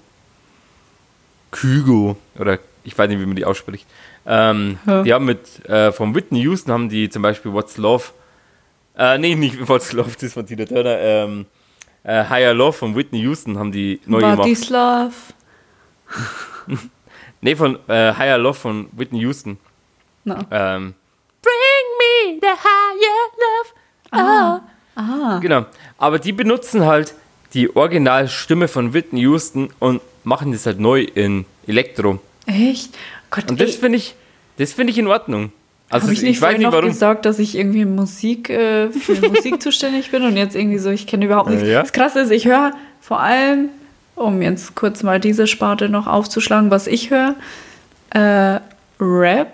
Kygo, 1.51 2.15
oder 2.38 2.59
ich 2.84 2.97
weiß 2.97 3.09
nicht, 3.09 3.20
wie 3.20 3.26
man 3.26 3.36
die 3.36 3.45
ausspricht. 3.45 3.88
Ähm, 4.26 4.78
Ja. 4.86 5.03
Die 5.03 5.13
haben 5.13 5.26
mit, 5.26 5.65
äh, 5.67 5.91
von 5.91 6.13
Whitney 6.13 6.41
Houston 6.41 6.72
haben 6.72 6.89
die 6.89 7.09
zum 7.09 7.22
Beispiel 7.22 7.51
What's 7.53 7.78
Love, 7.78 8.05
äh, 8.97 9.17
nee, 9.17 9.36
nicht 9.36 9.67
What's 9.67 9.93
Love, 9.93 10.11
das 10.13 10.24
ist 10.24 10.34
von 10.34 10.45
Tina 10.45 10.65
Turner, 10.65 10.97
ähm, 10.99 11.45
äh, 12.03 12.24
Higher 12.30 12.53
Love 12.53 12.74
von 12.74 12.95
Whitney 12.95 13.20
Houston 13.22 13.57
haben 13.57 13.72
die 13.72 13.99
neu 14.05 14.20
gemacht. 14.20 14.36
Vladislav. 14.38 15.13
Nee, 17.41 17.55
von 17.55 17.80
äh, 17.88 18.13
Higher 18.15 18.38
Love 18.38 18.55
von 18.59 18.89
Whitney 18.91 19.22
Houston. 19.22 19.57
Na. 20.26 20.45
Ähm, 20.51 20.93
Bring 21.41 22.34
me 22.34 22.38
the 22.41 22.47
higher 22.47 23.30
love. 23.38 23.49
Oh. 24.12 25.39
Genau. 25.41 25.66
Aber 25.97 26.20
die 26.20 26.32
benutzen 26.34 26.86
halt 26.86 27.14
die 27.53 27.76
Originalstimme 27.76 28.68
von 28.68 28.93
Whitney 28.93 29.22
Houston 29.22 29.70
und 29.80 30.01
machen 30.24 30.51
das 30.51 30.66
halt 30.66 30.80
neu 30.80 31.01
in 31.03 31.45
Elektro. 31.68 32.20
Echt? 32.45 32.97
Gott, 33.32 33.49
Und 33.49 33.60
das 33.62 33.76
finde 33.76 33.97
ich, 33.97 34.16
das 34.57 34.74
finde 34.74 34.91
ich 34.91 34.97
in 34.97 35.07
Ordnung. 35.07 35.51
Also 35.89 36.03
habe 36.05 36.14
ich 36.14 36.22
nicht 36.22 36.32
ich 36.38 36.41
weiß 36.41 36.57
nicht 36.57 36.66
noch 36.66 36.74
warum. 36.74 36.89
gesagt, 36.89 37.26
dass 37.26 37.39
ich 37.39 37.57
irgendwie 37.57 37.86
Musik 37.86 38.49
äh, 38.49 38.91
für 38.91 39.28
Musik 39.30 39.62
zuständig 39.62 40.12
bin 40.12 40.24
und 40.24 40.38
jetzt 40.38 40.55
irgendwie 40.55 40.78
so, 40.78 40.89
ich 40.91 41.07
kenne 41.07 41.26
überhaupt 41.26 41.49
nichts. 41.49 41.64
Äh, 41.64 41.72
ja. 41.72 41.82
Das 41.82 41.93
Krasse 41.93 42.20
ist, 42.20 42.32
ich 42.32 42.45
höre 42.45 42.74
vor 43.01 43.20
allem, 43.22 43.70
um 44.16 44.41
jetzt 44.41 44.76
kurz 44.76 45.01
mal 45.01 45.20
diese 45.20 45.47
Sparte 45.47 45.89
noch 45.89 46.05
aufzuschlagen, 46.05 46.70
was 46.70 46.86
ich 46.86 47.10
höre, 47.10 47.36
äh, 48.12 48.60
Rap, 48.99 49.53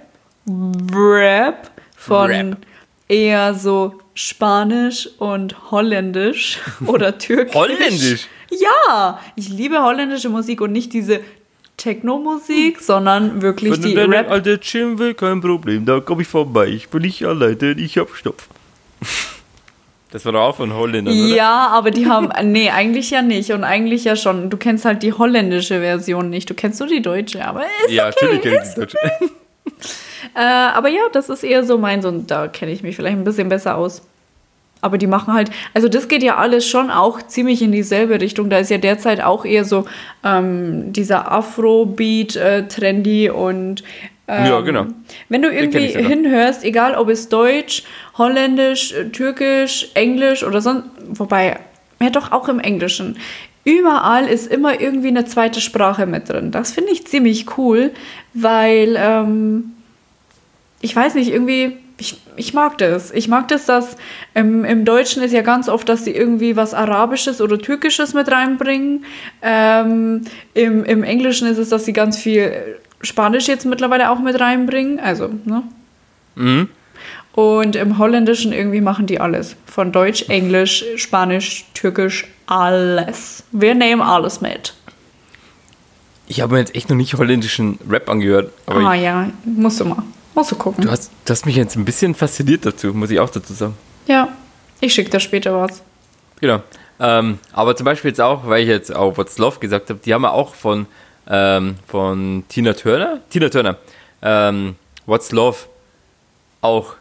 Rap 0.93 1.71
von 1.95 2.31
Rap. 2.31 2.57
Eher 3.07 3.53
so 3.53 3.95
Spanisch 4.13 5.09
und 5.19 5.71
Holländisch 5.71 6.59
oder 6.85 7.17
Türkisch. 7.17 7.53
Holländisch? 7.55 8.27
Ja, 8.49 9.19
ich 9.35 9.49
liebe 9.49 9.81
holländische 9.83 10.29
Musik 10.29 10.61
und 10.61 10.71
nicht 10.71 10.93
diese 10.93 11.19
Techno-Musik, 11.77 12.79
sondern 12.79 13.41
wirklich 13.41 13.71
Wenn 13.73 13.81
die 13.81 13.95
Rap. 13.97 14.31
alte 14.31 14.59
chillen 14.59 14.97
will, 14.97 15.13
kein 15.13 15.41
Problem, 15.41 15.85
da 15.85 15.99
komme 15.99 16.21
ich 16.21 16.27
vorbei. 16.27 16.67
Ich 16.67 16.87
bin 16.89 17.01
nicht 17.01 17.25
alleine, 17.25 17.55
denn 17.57 17.79
ich 17.79 17.97
hab 17.97 18.15
Stopf. 18.15 18.47
Das 20.11 20.23
war 20.23 20.31
doch 20.31 20.39
auch 20.41 20.55
von 20.55 20.73
Holländern, 20.73 21.13
oder? 21.13 21.35
Ja, 21.35 21.67
aber 21.73 21.91
die 21.91 22.07
haben, 22.07 22.29
nee, 22.51 22.69
eigentlich 22.69 23.11
ja 23.11 23.21
nicht 23.21 23.51
und 23.51 23.65
eigentlich 23.65 24.05
ja 24.05 24.15
schon. 24.15 24.49
Du 24.49 24.55
kennst 24.55 24.85
halt 24.85 25.03
die 25.03 25.11
holländische 25.11 25.81
Version 25.81 26.29
nicht. 26.29 26.49
Du 26.49 26.53
kennst 26.53 26.79
nur 26.79 26.87
die 26.87 27.01
deutsche, 27.01 27.45
aber 27.45 27.63
ist 27.85 27.91
Ja, 27.91 28.07
okay. 28.07 28.15
natürlich 28.21 28.41
kenne 28.41 28.59
ich 28.63 28.69
die 28.73 28.79
Deutsche. 28.79 28.97
Äh, 30.33 30.39
aber 30.39 30.89
ja, 30.89 31.01
das 31.13 31.29
ist 31.29 31.43
eher 31.43 31.63
so 31.63 31.77
meins 31.77 32.03
und 32.05 32.31
da 32.31 32.47
kenne 32.47 32.71
ich 32.71 32.83
mich 32.83 32.95
vielleicht 32.95 33.15
ein 33.15 33.23
bisschen 33.23 33.47
besser 33.47 33.77
aus. 33.77 34.01
Aber 34.81 34.97
die 34.97 35.07
machen 35.07 35.33
halt, 35.33 35.49
also 35.73 35.87
das 35.87 36.07
geht 36.07 36.23
ja 36.23 36.37
alles 36.37 36.67
schon 36.67 36.91
auch 36.91 37.21
ziemlich 37.21 37.61
in 37.61 37.71
dieselbe 37.71 38.19
Richtung. 38.19 38.49
Da 38.49 38.57
ist 38.57 38.69
ja 38.69 38.77
derzeit 38.77 39.21
auch 39.23 39.45
eher 39.45 39.65
so 39.65 39.85
ähm, 40.23 40.93
dieser 40.93 41.31
Afro-Beat 41.31 42.35
äh, 42.35 42.67
trendy 42.67 43.29
und 43.29 43.83
ähm, 44.27 44.45
Ja, 44.45 44.61
genau. 44.61 44.87
Wenn 45.29 45.41
du 45.41 45.49
irgendwie 45.49 45.87
hinhörst, 45.87 46.63
egal 46.63 46.95
ob 46.95 47.09
es 47.09 47.29
Deutsch, 47.29 47.83
Holländisch, 48.17 48.93
äh, 48.93 49.05
Türkisch, 49.09 49.89
Englisch 49.93 50.43
oder 50.43 50.61
sonst, 50.61 50.85
wobei, 51.09 51.59
ja 52.01 52.09
doch 52.09 52.31
auch 52.31 52.49
im 52.49 52.59
Englischen. 52.59 53.17
Überall 53.65 54.27
ist 54.27 54.45
immer 54.45 54.79
irgendwie 54.79 55.07
eine 55.07 55.25
zweite 55.25 55.59
Sprache 55.59 56.05
mit 56.05 56.29
drin. 56.29 56.51
Das 56.51 56.71
finde 56.71 56.91
ich 56.91 57.07
ziemlich 57.07 57.57
cool, 57.57 57.91
weil 58.33 58.95
ähm, 58.97 59.73
ich 60.81 60.95
weiß 60.95 61.15
nicht, 61.15 61.31
irgendwie, 61.31 61.75
ich, 61.97 62.21
ich 62.35 62.53
mag 62.53 62.77
das. 62.77 63.11
Ich 63.11 63.27
mag 63.27 63.47
das, 63.47 63.65
dass 63.65 63.97
im, 64.35 64.63
im 64.65 64.85
Deutschen 64.85 65.23
ist 65.23 65.31
ja 65.31 65.41
ganz 65.41 65.67
oft, 65.67 65.89
dass 65.89 66.05
sie 66.05 66.11
irgendwie 66.11 66.55
was 66.55 66.75
Arabisches 66.75 67.41
oder 67.41 67.57
Türkisches 67.57 68.13
mit 68.13 68.31
reinbringen. 68.31 69.03
Ähm, 69.41 70.21
im, 70.53 70.85
Im 70.85 71.03
Englischen 71.03 71.47
ist 71.47 71.57
es, 71.57 71.69
dass 71.69 71.85
sie 71.85 71.93
ganz 71.93 72.19
viel 72.19 72.53
Spanisch 73.01 73.47
jetzt 73.47 73.65
mittlerweile 73.65 74.11
auch 74.11 74.19
mit 74.19 74.39
reinbringen. 74.39 74.99
Also, 74.99 75.31
ne? 75.45 75.63
Mhm. 76.35 76.69
Und 77.33 77.75
im 77.75 77.97
Holländischen 77.97 78.53
irgendwie 78.53 78.79
machen 78.79 79.07
die 79.07 79.19
alles. 79.19 79.55
Von 79.65 79.91
Deutsch, 79.91 80.29
Englisch, 80.29 80.85
Spanisch, 80.97 81.65
Türkisch, 81.73 82.27
alles. 82.45 83.43
Wir 83.51 83.75
nehmen 83.75 84.01
alles 84.01 84.41
mit. 84.41 84.73
Ich 86.27 86.41
habe 86.41 86.53
mir 86.53 86.59
jetzt 86.59 86.75
echt 86.75 86.89
noch 86.89 86.95
nicht 86.95 87.13
holländischen 87.13 87.77
Rap 87.89 88.09
angehört, 88.09 88.51
aber 88.65 88.79
ah 88.79 88.95
ich, 88.95 89.03
ja, 89.03 89.29
musst 89.43 89.79
du 89.79 89.85
mal. 89.85 90.03
Musst 90.33 90.51
du 90.51 90.55
gucken. 90.55 90.83
du, 90.83 90.91
hast, 90.91 91.11
du 91.23 91.31
hast 91.31 91.45
mich 91.45 91.55
jetzt 91.55 91.75
ein 91.75 91.85
bisschen 91.85 92.15
fasziniert 92.15 92.65
dazu, 92.65 92.87
muss 92.93 93.11
ich 93.11 93.19
auch 93.19 93.29
dazu 93.29 93.53
sagen. 93.53 93.77
ja, 94.07 94.29
ich 94.81 94.93
schicke 94.93 95.09
dir 95.09 95.19
später 95.19 95.53
was. 95.59 95.81
Genau. 96.41 96.61
Ähm, 96.99 97.39
aber 97.53 97.75
zum 97.75 97.85
Beispiel 97.85 98.09
jetzt 98.09 98.21
auch, 98.21 98.47
weil 98.47 98.63
ich 98.63 98.69
jetzt 98.69 98.93
auch 98.93 99.17
What's 99.17 99.37
Love 99.37 99.59
gesagt 99.59 99.89
habe, 99.89 99.99
die 100.03 100.13
haben 100.13 100.23
ja 100.23 100.31
auch 100.31 100.55
von, 100.55 100.87
ähm, 101.27 101.75
von 101.87 102.43
Tina 102.49 102.73
Turner, 102.73 103.19
Tina 103.29 103.49
Turner, 103.49 103.77
ähm, 104.21 104.75
What's 105.05 105.31
Love 105.31 105.57
auch 106.61 106.95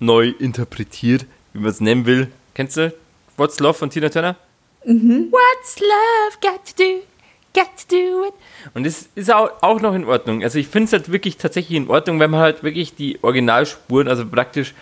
neu 0.00 0.34
interpretiert, 0.38 1.26
wie 1.52 1.60
man 1.60 1.70
es 1.70 1.80
nennen 1.80 2.06
will. 2.06 2.30
Kennst 2.54 2.76
du 2.76 2.92
What's 3.36 3.60
Love 3.60 3.74
von 3.74 3.90
Tina 3.90 4.08
Turner? 4.08 4.36
What's 4.84 5.80
love 5.80 6.38
got 6.40 6.64
to 6.66 6.72
do? 6.76 7.02
Got 7.54 7.68
to 7.76 7.96
do 7.96 8.26
it. 8.28 8.34
Und 8.74 8.84
das 8.86 9.08
ist 9.14 9.32
auch, 9.32 9.50
auch 9.62 9.80
noch 9.80 9.94
in 9.94 10.04
Ordnung. 10.04 10.42
Also 10.42 10.58
ich 10.58 10.68
finde 10.68 10.86
es 10.86 10.92
halt 10.92 11.10
wirklich 11.10 11.36
tatsächlich 11.36 11.76
in 11.76 11.88
Ordnung, 11.88 12.20
wenn 12.20 12.30
man 12.30 12.40
halt 12.40 12.62
wirklich 12.62 12.94
die 12.94 13.18
Originalspuren, 13.22 14.06
also 14.08 14.24
praktisch 14.26 14.74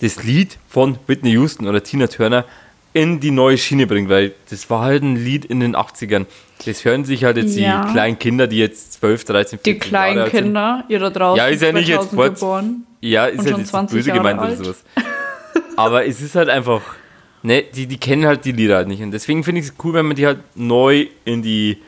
das 0.00 0.22
Lied 0.24 0.58
von 0.68 0.98
Whitney 1.06 1.30
Houston 1.32 1.68
oder 1.68 1.82
Tina 1.82 2.06
Turner 2.08 2.44
in 2.92 3.20
die 3.20 3.30
neue 3.30 3.58
Schiene 3.58 3.86
bringt, 3.86 4.08
weil 4.08 4.34
das 4.50 4.68
war 4.70 4.82
halt 4.82 5.02
ein 5.02 5.16
Lied 5.16 5.44
in 5.44 5.60
den 5.60 5.74
80ern. 5.76 6.26
Das 6.64 6.84
hören 6.84 7.04
sich 7.04 7.24
halt 7.24 7.36
jetzt 7.36 7.56
Ja. 7.56 7.84
die 7.86 7.92
kleinen 7.92 8.18
Kinder, 8.18 8.46
die 8.46 8.58
jetzt 8.58 8.94
12, 8.94 9.24
13, 9.24 9.58
14 9.58 9.72
Die 9.74 9.78
kleinen 9.78 10.16
Jahre 10.16 10.24
alt 10.24 10.32
sind. 10.32 10.44
Kinder, 10.44 10.84
ihr 10.88 10.98
da 11.00 11.10
draußen, 11.10 11.38
Ja, 11.38 11.46
ist 11.48 11.62
ja 11.62 11.72
nicht 11.72 11.88
jetzt 11.88 12.10
2000 12.10 12.38
vor- 12.38 12.58
geboren. 12.60 12.86
Ja, 13.00 13.26
ist 13.26 13.44
ja 13.48 13.56
jetzt 13.56 13.68
20 13.70 13.96
böse 13.96 14.08
Jahre 14.08 14.18
gemeint 14.20 14.38
oder 14.40 14.48
alt. 14.48 14.58
sowas. 14.58 14.84
Aber 15.76 16.06
es 16.06 16.20
ist 16.20 16.34
halt 16.36 16.48
einfach, 16.48 16.80
ne, 17.44 17.62
die, 17.62 17.86
die 17.86 17.98
kennen 17.98 18.26
halt 18.26 18.44
die 18.44 18.52
Lieder 18.52 18.76
halt 18.76 18.88
nicht. 18.88 19.02
Und 19.02 19.12
deswegen 19.12 19.44
finde 19.44 19.60
ich 19.60 19.68
es 19.68 19.74
cool, 19.84 19.94
wenn 19.94 20.06
man 20.06 20.16
die 20.16 20.26
halt 20.26 20.40
neu 20.56 21.06
in 21.24 21.42
die 21.42 21.78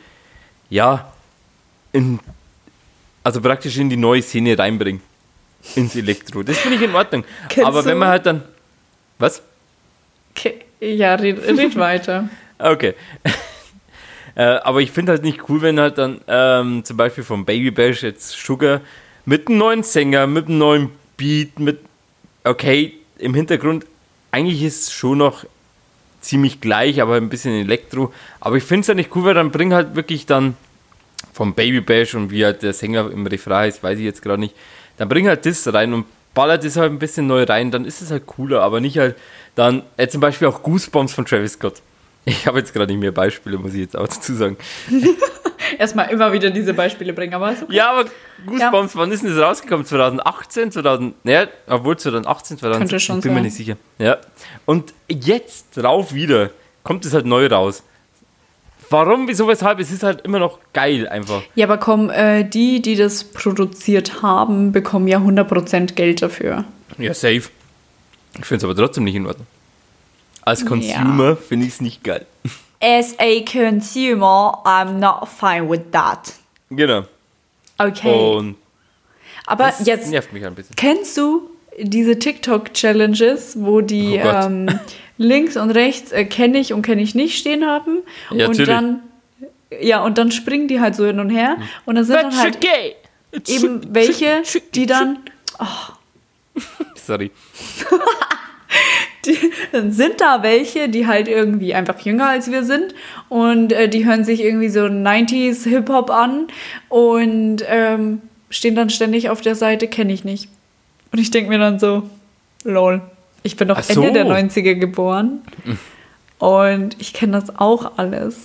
ja, 0.69 1.11
in, 1.91 2.19
also 3.23 3.41
praktisch 3.41 3.77
in 3.77 3.89
die 3.89 3.97
neue 3.97 4.21
Szene 4.21 4.57
reinbringen. 4.57 5.01
Ins 5.75 5.95
Elektro. 5.95 6.43
Das 6.43 6.57
finde 6.59 6.77
ich 6.77 6.83
in 6.83 6.95
Ordnung. 6.95 7.25
Kennst 7.49 7.67
Aber 7.67 7.83
wenn 7.83 7.97
man 7.97 8.09
halt 8.09 8.25
dann. 8.25 8.43
Was? 9.19 9.41
Okay. 10.31 10.59
Ja, 10.79 11.15
red, 11.15 11.39
red 11.45 11.75
weiter. 11.77 12.29
Okay. 12.59 12.93
äh, 14.35 14.43
aber 14.43 14.81
ich 14.81 14.91
finde 14.91 15.13
halt 15.13 15.23
nicht 15.23 15.49
cool, 15.49 15.61
wenn 15.61 15.79
halt 15.79 15.97
dann 15.97 16.21
ähm, 16.27 16.85
zum 16.85 16.95
Beispiel 16.95 17.23
vom 17.23 17.45
Baby 17.45 17.71
Bash 17.71 18.03
jetzt 18.03 18.29
Sugar 18.29 18.81
mit 19.25 19.47
einem 19.47 19.57
neuen 19.57 19.83
Sänger, 19.83 20.27
mit 20.27 20.47
einem 20.47 20.59
neuen 20.59 20.89
Beat, 21.17 21.59
mit. 21.59 21.79
Okay, 22.43 22.93
im 23.17 23.33
Hintergrund, 23.33 23.85
eigentlich 24.37 24.61
ist 24.61 24.83
es 24.83 24.93
schon 24.93 25.17
noch 25.17 25.45
ziemlich 26.21 26.61
gleich, 26.61 27.01
aber 27.01 27.15
ein 27.15 27.29
bisschen 27.29 27.53
Elektro. 27.53 28.13
Aber 28.39 28.55
ich 28.57 28.63
finde 28.63 28.81
es 28.81 28.87
ja 28.87 28.93
nicht 28.93 29.15
cool, 29.15 29.25
weil 29.25 29.33
dann 29.33 29.51
bring 29.51 29.73
halt 29.73 29.95
wirklich 29.95 30.27
dann 30.27 30.55
vom 31.33 31.55
Baby 31.55 31.81
Bash 31.81 32.13
und 32.13 32.29
wie 32.29 32.45
halt 32.45 32.61
der 32.61 32.73
Sänger 32.73 33.09
im 33.11 33.25
Refrain 33.25 33.65
heißt, 33.65 33.81
weiß 33.81 33.97
ich 33.97 34.05
jetzt 34.05 34.21
gerade 34.21 34.39
nicht. 34.39 34.55
Dann 34.97 35.09
bring 35.09 35.27
halt 35.27 35.45
das 35.45 35.73
rein 35.73 35.91
und 35.93 36.05
ballert 36.35 36.63
das 36.63 36.75
halt 36.75 36.91
ein 36.91 36.99
bisschen 36.99 37.25
neu 37.25 37.43
rein, 37.43 37.71
dann 37.71 37.85
ist 37.85 38.01
es 38.01 38.11
halt 38.11 38.27
cooler, 38.27 38.61
aber 38.61 38.79
nicht 38.79 38.99
halt 38.99 39.15
dann, 39.55 39.81
äh, 39.97 40.07
zum 40.07 40.21
Beispiel 40.21 40.47
auch 40.47 40.61
Goosebumps 40.61 41.13
von 41.13 41.25
Travis 41.25 41.53
Scott. 41.53 41.81
Ich 42.25 42.45
habe 42.45 42.59
jetzt 42.59 42.73
gerade 42.73 42.91
nicht 42.91 43.01
mehr 43.01 43.11
Beispiele, 43.11 43.57
muss 43.57 43.73
ich 43.73 43.79
jetzt 43.79 43.97
auch 43.97 44.07
dazu 44.07 44.35
sagen. 44.35 44.57
Erstmal 45.77 46.09
immer 46.09 46.31
wieder 46.33 46.49
diese 46.49 46.73
Beispiele 46.73 47.13
bringen, 47.13 47.33
aber 47.33 47.51
okay. 47.51 47.65
Ja, 47.69 47.91
aber 47.91 48.09
Goosebumps, 48.45 48.95
wann 48.95 49.11
ist 49.11 49.23
denn 49.23 49.35
das 49.35 49.43
rausgekommen? 49.43 49.85
2018, 49.85 50.71
2000, 50.71 51.25
naja, 51.25 51.47
obwohl 51.67 51.97
2018, 51.97 52.57
2017, 52.57 52.79
Könnte 52.79 52.99
schon 52.99 53.17
ich 53.17 53.23
bin 53.23 53.31
mir 53.33 53.37
sein. 53.37 53.43
nicht 53.43 53.55
sicher. 53.55 53.77
Ja. 53.99 54.17
Und 54.65 54.93
jetzt 55.07 55.77
drauf 55.77 56.13
wieder 56.13 56.49
kommt 56.83 57.05
es 57.05 57.13
halt 57.13 57.25
neu 57.25 57.47
raus. 57.47 57.83
Warum, 58.89 59.27
wieso, 59.27 59.47
weshalb? 59.47 59.79
Es 59.79 59.91
ist 59.91 60.03
halt 60.03 60.21
immer 60.21 60.39
noch 60.39 60.59
geil 60.73 61.07
einfach. 61.09 61.41
Ja, 61.55 61.65
aber 61.65 61.77
komm, 61.77 62.09
äh, 62.09 62.43
die, 62.45 62.81
die 62.81 62.95
das 62.95 63.25
produziert 63.25 64.21
haben, 64.21 64.71
bekommen 64.71 65.07
ja 65.07 65.17
100% 65.19 65.93
Geld 65.93 66.21
dafür. 66.21 66.63
Ja, 66.97 67.13
safe. 67.13 67.49
Ich 68.39 68.45
finde 68.45 68.57
es 68.57 68.63
aber 68.63 68.75
trotzdem 68.75 69.03
nicht 69.03 69.15
in 69.15 69.25
Ordnung. 69.25 69.47
Als 70.41 70.65
Consumer 70.65 71.35
finde 71.35 71.65
ich 71.65 71.73
es 71.73 71.81
nicht 71.81 72.03
geil. 72.03 72.25
As 72.81 73.15
a 73.19 73.41
consumer, 73.43 74.59
I'm 74.65 74.99
not 74.99 75.27
fine 75.27 75.69
with 75.69 75.91
that. 75.91 76.33
Genau. 76.69 77.03
Okay. 77.77 78.35
Und 78.35 78.55
aber 79.45 79.67
das 79.67 79.85
jetzt, 79.85 80.09
nervt 80.09 80.33
mich 80.33 80.45
ein 80.45 80.55
bisschen. 80.55 80.75
kennst 80.75 81.17
du 81.17 81.49
diese 81.79 82.19
TikTok-Challenges, 82.19 83.57
wo 83.59 83.81
die 83.81 84.19
Oh 84.23 84.27
ähm, 84.27 84.79
links 85.17 85.57
und 85.57 85.71
rechts 85.71 86.11
äh, 86.11 86.25
kenne 86.25 86.59
ich 86.59 86.73
und 86.73 86.81
kenne 86.81 87.01
ich 87.01 87.15
nicht 87.15 87.37
stehen 87.37 87.65
haben? 87.65 88.03
Ja, 88.29 88.47
und 88.47 88.57
natürlich. 88.57 88.67
dann 88.67 89.01
ja, 89.81 90.03
und 90.03 90.17
dann 90.17 90.31
springen 90.31 90.67
die 90.67 90.79
halt 90.79 90.95
so 90.95 91.05
hin 91.05 91.19
und 91.19 91.29
her. 91.29 91.57
Und 91.85 91.95
dann 91.95 92.05
sind 92.05 92.15
dann 92.15 92.37
halt 92.37 92.61
gay. 92.61 92.95
eben 93.47 93.93
welche, 93.93 94.43
die 94.73 94.85
dann 94.85 95.19
Sorry. 96.95 97.31
dann 99.71 99.91
sind 99.91 100.21
da 100.21 100.43
welche, 100.43 100.89
die 100.89 101.07
halt 101.07 101.27
irgendwie 101.27 101.73
einfach 101.73 101.99
jünger 101.99 102.27
als 102.27 102.51
wir 102.51 102.63
sind 102.63 102.93
und 103.29 103.73
äh, 103.73 103.89
die 103.89 104.05
hören 104.05 104.23
sich 104.23 104.41
irgendwie 104.41 104.69
so 104.69 104.81
90s 104.81 105.63
Hip-Hop 105.67 106.09
an 106.09 106.47
und 106.89 107.63
ähm, 107.67 108.21
stehen 108.49 108.75
dann 108.75 108.89
ständig 108.89 109.29
auf 109.29 109.41
der 109.41 109.55
Seite, 109.55 109.87
kenne 109.87 110.13
ich 110.13 110.23
nicht. 110.23 110.49
Und 111.11 111.19
ich 111.19 111.31
denke 111.31 111.49
mir 111.49 111.59
dann 111.59 111.79
so, 111.79 112.09
lol, 112.63 113.01
ich 113.43 113.55
bin 113.55 113.67
doch 113.67 113.81
so. 113.81 114.01
Ende 114.01 114.23
der 114.23 114.25
90er 114.25 114.75
geboren 114.75 115.41
und 116.39 116.95
ich 116.99 117.13
kenne 117.13 117.33
das 117.33 117.57
auch 117.57 117.97
alles. 117.97 118.37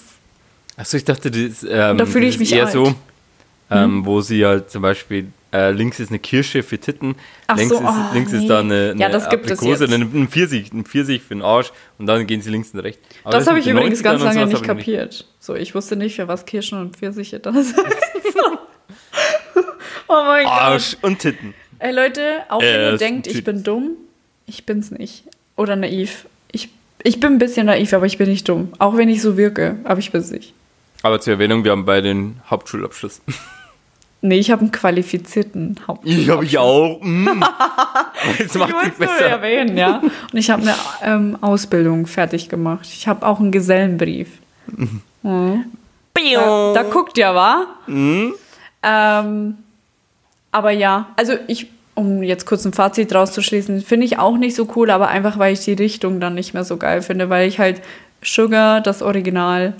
Achso, 0.76 0.96
ich 0.96 1.04
dachte, 1.04 1.30
das, 1.30 1.64
ähm, 1.68 1.98
Da 1.98 2.06
fühle 2.06 2.26
ich 2.26 2.34
ist 2.34 2.40
mich 2.40 2.52
eher 2.52 2.66
alt. 2.66 2.74
Hm? 2.74 2.84
so, 2.84 2.94
ähm, 3.70 4.06
wo 4.06 4.20
sie 4.20 4.44
halt 4.44 4.70
zum 4.70 4.82
Beispiel 4.82 5.28
äh, 5.52 5.70
links 5.70 6.00
ist 6.00 6.08
eine 6.08 6.18
Kirsche 6.18 6.62
für 6.62 6.78
Titten, 6.78 7.14
Ach 7.46 7.56
links, 7.56 7.74
so, 7.74 7.80
ist, 7.80 7.86
oh, 7.86 8.14
links 8.14 8.32
ist 8.32 8.42
nee. 8.42 8.48
da 8.48 8.60
eine, 8.60 8.90
eine 8.92 9.00
Ja, 9.00 9.08
das 9.08 9.28
gibt 9.28 9.46
es 9.46 9.58
Aprikose, 9.58 9.84
jetzt. 9.84 9.94
ein, 9.94 10.28
Pfirsich, 10.28 10.72
ein 10.72 10.84
Pfirsich 10.84 11.22
für 11.22 11.34
den 11.34 11.42
Arsch 11.42 11.72
und 11.98 12.06
dann 12.06 12.26
gehen 12.26 12.40
sie 12.40 12.50
links 12.50 12.70
und 12.72 12.80
rechts. 12.80 13.06
Aber 13.24 13.36
das 13.36 13.46
habe 13.46 13.58
mit 13.58 13.66
ich 13.66 13.72
übrigens 13.72 14.00
90ern 14.00 14.02
ganz 14.02 14.22
lange 14.22 14.46
nicht 14.46 14.64
kapiert. 14.64 15.26
So, 15.40 15.54
ich 15.54 15.74
wusste 15.74 15.96
nicht, 15.96 16.16
für 16.16 16.26
was 16.28 16.46
Kirschen 16.46 16.78
und 16.78 16.96
Pfirsiche 16.96 17.38
da 17.38 17.52
sind. 17.52 17.76
oh 20.08 20.22
mein 20.26 20.44
Gott. 20.44 20.52
Arsch 20.52 20.96
und 21.02 21.18
Titten. 21.18 21.54
Ey 21.78 21.92
Leute, 21.92 22.44
auch 22.48 22.62
Äh, 22.62 22.64
wenn 22.64 22.80
ihr 22.80 22.90
das 22.92 23.00
denkt, 23.00 23.26
ist 23.26 23.36
ich 23.36 23.44
bin 23.44 23.62
dumm, 23.62 23.90
ich 24.46 24.64
bin's 24.64 24.90
nicht. 24.90 25.24
Oder 25.56 25.76
naiv. 25.76 26.26
Ich, 26.50 26.70
ich 27.02 27.20
bin 27.20 27.34
ein 27.34 27.38
bisschen 27.38 27.66
naiv, 27.66 27.92
aber 27.92 28.06
ich 28.06 28.16
bin 28.18 28.30
nicht 28.30 28.48
dumm. 28.48 28.72
Auch 28.78 28.96
wenn 28.96 29.08
ich 29.08 29.20
so 29.20 29.36
wirke, 29.36 29.76
aber 29.84 29.98
ich 29.98 30.12
bin's 30.12 30.30
nicht. 30.30 30.54
Aber 31.02 31.20
zur 31.20 31.34
Erwähnung, 31.34 31.64
wir 31.64 31.72
haben 31.72 31.84
beide 31.84 32.08
den 32.08 32.40
Hauptschulabschluss. 32.48 33.20
Nee, 34.24 34.38
ich 34.38 34.52
habe 34.52 34.60
einen 34.62 34.70
qualifizierten 34.70 35.76
Haupt. 35.86 36.06
Ich 36.06 36.28
habe 36.28 36.44
ich 36.44 36.56
auch. 36.56 37.00
Mm. 37.02 37.42
Jetzt 38.38 38.54
Ich 38.54 38.60
macht 38.60 38.70
nur 38.72 38.82
besser. 39.08 39.26
erwähnen, 39.26 39.76
ja. 39.76 40.00
Und 40.00 40.38
ich 40.38 40.48
habe 40.48 40.62
eine 40.62 40.74
ähm, 41.02 41.38
Ausbildung 41.40 42.06
fertig 42.06 42.48
gemacht. 42.48 42.86
Ich 42.92 43.08
habe 43.08 43.26
auch 43.26 43.40
einen 43.40 43.50
Gesellenbrief. 43.50 44.28
Mhm. 45.22 45.64
Da, 46.34 46.72
da 46.74 46.82
guckt 46.84 47.18
ja, 47.18 47.34
wa? 47.34 47.66
Ähm, 48.84 49.58
aber 50.52 50.70
ja, 50.70 51.08
also 51.16 51.34
ich, 51.48 51.66
um 51.94 52.22
jetzt 52.22 52.46
kurz 52.46 52.64
ein 52.64 52.72
Fazit 52.72 53.12
rauszuschließen, 53.12 53.80
finde 53.82 54.06
ich 54.06 54.18
auch 54.18 54.36
nicht 54.36 54.54
so 54.54 54.68
cool, 54.76 54.90
aber 54.90 55.08
einfach, 55.08 55.38
weil 55.38 55.52
ich 55.54 55.60
die 55.64 55.72
Richtung 55.72 56.20
dann 56.20 56.34
nicht 56.34 56.54
mehr 56.54 56.64
so 56.64 56.76
geil 56.76 57.02
finde, 57.02 57.28
weil 57.28 57.48
ich 57.48 57.58
halt 57.58 57.82
Sugar, 58.22 58.80
das 58.80 59.02
Original, 59.02 59.74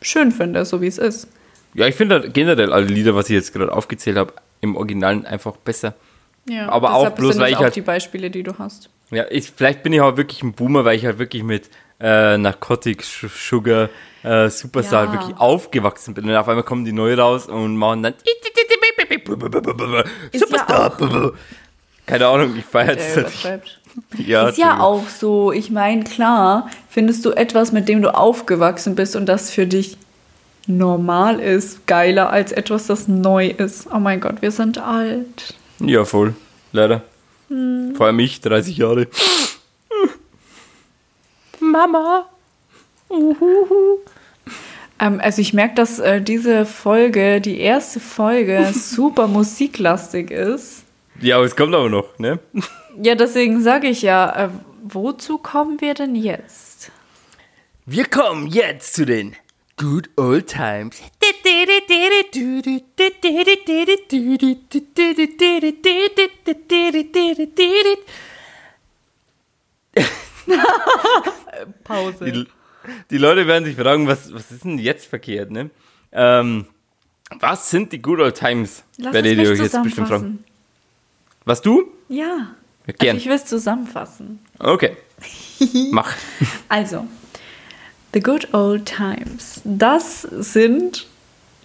schön 0.00 0.32
finde, 0.32 0.64
so 0.64 0.80
wie 0.80 0.86
es 0.86 0.96
ist. 0.98 1.28
Ja, 1.74 1.86
ich 1.86 1.94
finde 1.94 2.16
halt 2.20 2.34
generell 2.34 2.72
alle 2.72 2.86
Lieder, 2.86 3.14
was 3.14 3.26
ich 3.30 3.34
jetzt 3.34 3.52
gerade 3.52 3.72
aufgezählt 3.72 4.16
habe, 4.16 4.32
im 4.60 4.76
Originalen 4.76 5.26
einfach 5.26 5.56
besser. 5.56 5.94
Ja, 6.48 6.68
Aber 6.68 6.94
auch 6.94 7.10
bloß, 7.10 7.34
sind 7.34 7.42
weil 7.42 7.50
ich 7.52 7.56
auch 7.56 7.62
halt- 7.62 7.76
die 7.76 7.80
Beispiele, 7.80 8.30
die 8.30 8.42
du 8.42 8.58
hast. 8.58 8.90
Ja, 9.10 9.24
ich, 9.30 9.50
vielleicht 9.54 9.82
bin 9.82 9.92
ich 9.92 10.00
auch 10.00 10.16
wirklich 10.16 10.42
ein 10.42 10.52
Boomer, 10.52 10.84
weil 10.84 10.96
ich 10.96 11.04
halt 11.04 11.18
wirklich 11.18 11.42
mit 11.42 11.70
äh, 12.00 12.36
Narcotics, 12.36 13.08
Sch- 13.08 13.28
Sugar, 13.48 13.88
äh, 14.22 14.50
Superstar 14.50 15.06
Ja. 15.06 15.12
wirklich 15.12 15.36
aufgewachsen 15.38 16.12
bin. 16.14 16.24
Und 16.28 16.34
auf 16.36 16.48
einmal 16.48 16.64
kommen 16.64 16.84
die 16.84 16.92
neu 16.92 17.14
raus 17.14 17.46
und 17.46 17.76
machen 17.76 18.02
dann 18.02 18.14
Superstar. 20.32 21.32
Keine 22.06 22.26
Ahnung, 22.26 22.54
ich 22.56 22.64
feiere 22.64 22.96
das 22.96 23.44
halt. 23.44 23.80
Ja, 24.18 24.48
ist 24.48 24.58
ja 24.58 24.80
auch 24.80 25.08
so, 25.08 25.52
ich 25.52 25.70
meine, 25.70 26.02
klar, 26.04 26.68
findest 26.88 27.24
du 27.24 27.30
etwas, 27.30 27.70
mit 27.72 27.88
dem 27.88 28.02
du 28.02 28.14
aufgewachsen 28.14 28.94
bist 28.96 29.14
und 29.16 29.26
das 29.26 29.50
für 29.50 29.66
dich 29.66 29.96
normal 30.68 31.40
ist, 31.40 31.86
geiler 31.86 32.30
als 32.30 32.52
etwas, 32.52 32.86
das 32.86 33.08
neu 33.08 33.48
ist. 33.48 33.88
Oh 33.92 33.98
mein 33.98 34.20
Gott, 34.20 34.42
wir 34.42 34.50
sind 34.50 34.78
alt. 34.78 35.54
Ja, 35.80 36.04
voll. 36.04 36.34
Leider. 36.72 37.02
Hm. 37.48 37.94
Vor 37.96 38.06
allem 38.06 38.18
ich, 38.18 38.40
30 38.40 38.76
Jahre. 38.76 39.08
Mama. 41.60 42.28
Ähm, 45.00 45.20
also 45.20 45.40
ich 45.40 45.52
merke, 45.52 45.74
dass 45.74 45.98
äh, 45.98 46.20
diese 46.20 46.66
Folge, 46.66 47.40
die 47.40 47.58
erste 47.58 48.00
Folge, 48.00 48.70
super 48.74 49.26
musiklastig 49.26 50.30
ist. 50.30 50.84
Ja, 51.20 51.36
aber 51.36 51.44
es 51.44 51.56
kommt 51.56 51.74
aber 51.74 51.88
noch, 51.88 52.18
ne? 52.18 52.38
Ja, 53.02 53.14
deswegen 53.14 53.62
sage 53.62 53.88
ich 53.88 54.02
ja, 54.02 54.46
äh, 54.46 54.48
wozu 54.82 55.38
kommen 55.38 55.80
wir 55.80 55.94
denn 55.94 56.14
jetzt? 56.14 56.90
Wir 57.86 58.06
kommen 58.06 58.46
jetzt 58.46 58.94
zu 58.94 59.04
den 59.04 59.36
Good 59.76 60.10
Old 60.16 60.46
Times. 60.46 61.02
Pause. 71.84 72.24
Die, 72.32 72.46
die 73.10 73.18
Leute 73.18 73.46
werden 73.46 73.64
sich 73.64 73.76
fragen, 73.76 74.06
was, 74.06 74.32
was 74.32 74.50
ist 74.50 74.64
denn 74.64 74.78
jetzt 74.78 75.06
verkehrt, 75.06 75.50
ne? 75.50 75.70
Ähm, 76.12 76.66
was 77.40 77.70
sind 77.70 77.92
die 77.92 78.00
Good 78.00 78.20
Old 78.20 78.34
Times? 78.36 78.84
Lass 78.98 79.14
werdet 79.14 79.38
ihr 79.38 79.50
euch 79.50 79.58
jetzt 79.58 79.82
bestimmt 79.82 80.08
fragen. 80.08 80.44
Was 81.44 81.60
du? 81.62 81.90
Ja. 82.08 82.16
Ja, 82.16 82.46
Also 82.86 82.98
gern. 82.98 83.16
ich 83.16 83.26
will 83.26 83.32
es 83.32 83.46
zusammenfassen. 83.46 84.40
Okay. 84.58 84.96
Mach. 85.90 86.12
Also, 86.68 87.06
The 88.14 88.20
Good 88.20 88.54
Old 88.54 88.86
Times. 88.86 89.60
Das 89.64 90.22
sind 90.22 91.06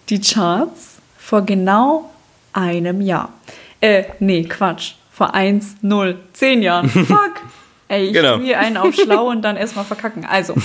die 0.09 0.19
Charts 0.19 0.97
vor 1.17 1.43
genau 1.43 2.09
einem 2.53 3.01
Jahr. 3.01 3.31
Äh, 3.79 4.05
nee, 4.19 4.43
Quatsch. 4.45 4.93
Vor 5.11 5.35
1, 5.35 5.75
0, 5.81 6.17
10 6.33 6.63
Jahren. 6.63 6.89
Fuck. 6.89 7.33
Ey, 7.87 8.07
ich 8.07 8.13
Genau. 8.13 8.39
hier 8.39 8.59
einen 8.59 8.77
auf 8.77 8.95
schlau 8.95 9.29
und 9.29 9.43
dann 9.43 9.57
erstmal 9.57 9.85
verkacken. 9.85 10.25
Also, 10.25 10.55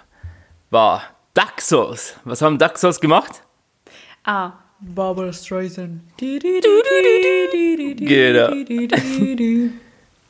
war 0.69 1.03
Daxos. 1.33 2.15
Was 2.25 2.41
haben 2.41 2.57
Daxos 2.57 2.99
gemacht? 2.99 3.41
Ah, 4.27 4.53
Barbara 4.79 5.31
Streisand. 5.31 6.01
Genau. 7.99 8.49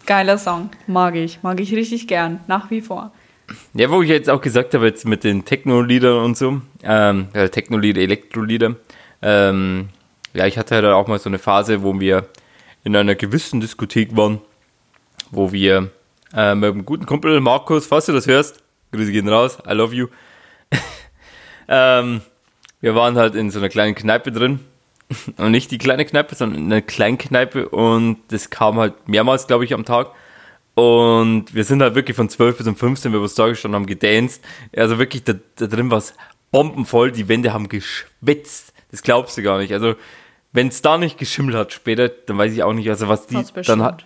Geiler 0.06 0.38
Song. 0.38 0.70
Mag 0.86 1.16
ich. 1.16 1.42
Mag 1.42 1.62
ich 1.62 1.74
richtig 1.74 2.06
gern. 2.06 2.42
Nach 2.48 2.70
wie 2.70 2.82
vor. 2.82 3.14
Ja, 3.74 3.90
wo 3.90 4.02
ich 4.02 4.10
jetzt 4.10 4.30
auch 4.30 4.42
gesagt 4.42 4.74
habe, 4.74 4.86
jetzt 4.88 5.06
mit 5.06 5.24
den 5.24 5.46
Techno-Liedern 5.46 6.26
und 6.26 6.36
so, 6.36 6.62
ähm, 6.84 7.30
ja, 7.34 7.48
Techno-Lieder, 7.48 8.02
Elektro-Lieder, 8.02 8.76
ähm, 9.22 9.88
ja, 10.34 10.46
ich 10.46 10.58
hatte 10.58 10.76
halt 10.76 10.86
auch 10.86 11.08
mal 11.08 11.20
so 11.20 11.30
eine 11.30 11.40
Phase, 11.40 11.82
wo 11.82 11.98
wir 11.98 12.28
in 12.84 12.96
einer 12.96 13.16
gewissen 13.16 13.62
Diskothek 13.62 14.18
waren, 14.18 14.42
wo 15.32 15.52
wir 15.54 15.92
äh, 16.34 16.56
mit 16.56 16.72
einem 16.72 16.86
guten 16.86 17.06
Kumpel, 17.06 17.40
Markus, 17.40 17.86
falls 17.86 18.08
du 18.08 18.14
das 18.14 18.28
hörst, 18.28 18.64
Grüße 18.92 19.12
gehen 19.12 19.30
raus, 19.30 19.60
I 19.66 19.74
love 19.74 19.96
you. 19.96 20.08
ähm, 21.68 22.22
wir 22.86 22.94
waren 22.94 23.18
halt 23.18 23.34
in 23.34 23.50
so 23.50 23.58
einer 23.58 23.70
kleinen 23.70 23.96
Kneipe 23.96 24.32
drin. 24.32 24.60
Und 25.38 25.50
nicht 25.50 25.72
die 25.72 25.80
kleine 25.80 26.06
Kneipe, 26.06 26.36
sondern 26.36 26.66
eine 26.66 26.84
Kleinkneipe. 26.84 27.68
Und 27.70 28.20
das 28.28 28.52
kam 28.52 28.78
halt 28.78 29.10
mehrmals, 29.10 29.48
glaube 29.48 29.66
ich, 29.66 29.74
am 29.74 29.86
Tag. 29.86 30.12
Und 30.76 31.56
wir 31.56 31.64
sind 31.64 31.82
halt 31.82 31.96
wirklich 31.96 32.16
von 32.16 32.30
12 32.30 32.60
bis 32.60 32.68
um 32.68 32.76
15, 32.76 33.12
wir 33.12 33.24
was 33.24 33.34
da 33.34 33.48
gestanden 33.48 33.76
haben, 33.76 33.88
gedanced. 33.88 34.44
Also 34.76 35.00
wirklich, 35.00 35.24
da, 35.24 35.34
da 35.56 35.66
drin 35.66 35.90
war 35.90 35.98
es 35.98 36.14
bombenvoll. 36.52 37.12
Die 37.12 37.28
Wände 37.28 37.54
haben 37.54 37.70
geschwitzt. 37.70 38.72
Das 38.92 39.02
glaubst 39.02 39.36
du 39.36 39.42
gar 39.42 39.58
nicht. 39.58 39.74
Also, 39.74 39.96
wenn 40.52 40.68
es 40.68 40.84
da 40.84 41.00
nicht 41.00 41.18
geschimmelt 41.18 41.58
hat 41.58 41.74
später, 41.74 42.10
dann 42.10 42.38
weiß 42.38 42.54
ich 42.54 42.62
auch 42.62 42.74
nicht, 42.74 42.88
also 42.88 43.08
was 43.08 43.26
die 43.26 43.44
dann 43.64 43.82
hat. 43.82 44.06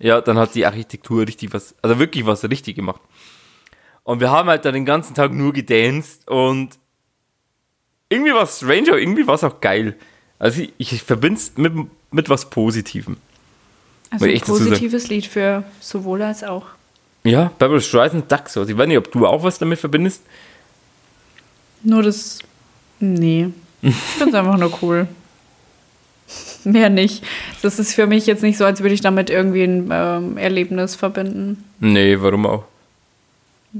Ja, 0.00 0.20
dann 0.20 0.36
hat 0.36 0.56
die 0.56 0.66
Architektur 0.66 1.24
richtig 1.24 1.54
was, 1.54 1.76
also 1.80 2.00
wirklich 2.00 2.26
was 2.26 2.42
richtig 2.42 2.74
gemacht. 2.74 3.00
Und 4.02 4.18
wir 4.18 4.32
haben 4.32 4.48
halt 4.48 4.64
dann 4.64 4.74
den 4.74 4.84
ganzen 4.84 5.14
Tag 5.14 5.32
nur 5.32 5.52
gedanced 5.52 6.28
und 6.28 6.76
irgendwie 8.08 8.32
war 8.32 8.42
es 8.42 8.56
strange, 8.56 8.88
aber 8.88 9.00
irgendwie 9.00 9.26
war 9.26 9.34
es 9.34 9.44
auch 9.44 9.60
geil. 9.60 9.94
Also 10.38 10.62
ich, 10.62 10.72
ich 10.94 11.02
verbinde 11.02 11.40
es 11.40 11.52
mit, 11.56 11.72
mit 12.10 12.28
was 12.28 12.50
Positivem. 12.50 13.16
Also 14.10 14.26
ein 14.26 14.40
positives 14.40 15.08
Lied 15.08 15.26
für 15.26 15.64
sowohl 15.80 16.22
als 16.22 16.44
auch. 16.44 16.66
Ja, 17.24 17.50
Barbara 17.58 17.80
Streisand, 17.80 18.30
Daxos. 18.30 18.68
Ich 18.68 18.76
weiß 18.76 18.86
nicht, 18.86 18.98
ob 18.98 19.10
du 19.10 19.26
auch 19.26 19.42
was 19.42 19.58
damit 19.58 19.80
verbindest. 19.80 20.22
Nur 21.82 22.02
das. 22.02 22.38
Nee. 23.00 23.48
Ich 23.82 23.94
finde 23.94 24.30
es 24.30 24.34
einfach 24.34 24.58
nur 24.58 24.72
cool. 24.82 25.08
Mehr 26.64 26.90
nicht. 26.90 27.24
Das 27.62 27.78
ist 27.78 27.94
für 27.94 28.06
mich 28.06 28.26
jetzt 28.26 28.42
nicht 28.42 28.58
so, 28.58 28.64
als 28.64 28.80
würde 28.80 28.94
ich 28.94 29.00
damit 29.00 29.30
irgendwie 29.30 29.62
ein 29.62 29.88
ähm, 29.92 30.36
Erlebnis 30.36 30.94
verbinden. 30.94 31.64
Nee, 31.80 32.16
warum 32.20 32.46
auch? 32.46 32.64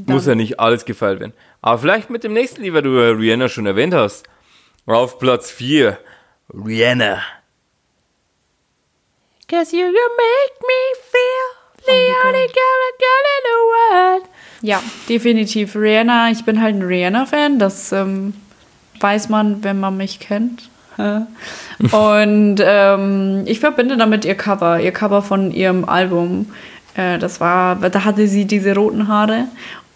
Dann- 0.04 0.14
Muss 0.14 0.26
ja 0.26 0.34
nicht 0.34 0.60
alles 0.60 0.84
gefeiert 0.84 1.20
werden. 1.20 1.32
Aber 1.62 1.78
vielleicht 1.78 2.10
mit 2.10 2.24
dem 2.24 2.32
nächsten 2.32 2.62
weil 2.74 2.82
du 2.82 2.90
Rihanna 2.98 3.48
schon 3.48 3.66
erwähnt 3.66 3.94
hast. 3.94 4.26
Auf 4.86 5.18
Platz 5.18 5.50
4. 5.50 5.98
Rihanna. 6.52 7.20
Cause 9.48 9.74
you, 9.76 9.82
you 9.86 9.92
make 9.92 10.54
me 10.60 10.80
feel 11.12 11.86
the 11.86 12.26
only 12.26 12.46
girl, 12.46 12.82
girl 12.98 13.26
in 13.36 13.42
the 13.44 13.58
world. 13.70 14.22
Ja, 14.62 14.82
definitiv. 15.08 15.76
Rihanna, 15.76 16.30
ich 16.30 16.44
bin 16.44 16.60
halt 16.60 16.74
ein 16.76 16.82
Rihanna-Fan. 16.82 17.58
Das 17.58 17.92
ähm, 17.92 18.34
weiß 19.00 19.28
man, 19.28 19.62
wenn 19.64 19.78
man 19.80 19.96
mich 19.96 20.18
kennt. 20.20 20.68
Und 21.92 22.56
ähm, 22.64 23.42
ich 23.46 23.60
verbinde 23.60 23.96
damit 23.96 24.24
ihr 24.24 24.34
Cover, 24.34 24.80
ihr 24.80 24.92
Cover 24.92 25.20
von 25.22 25.52
ihrem 25.52 25.84
Album. 25.84 26.50
Äh, 26.94 27.18
das 27.18 27.38
war, 27.40 27.76
da 27.76 28.04
hatte 28.04 28.26
sie 28.26 28.46
diese 28.46 28.74
roten 28.74 29.06
Haare 29.06 29.44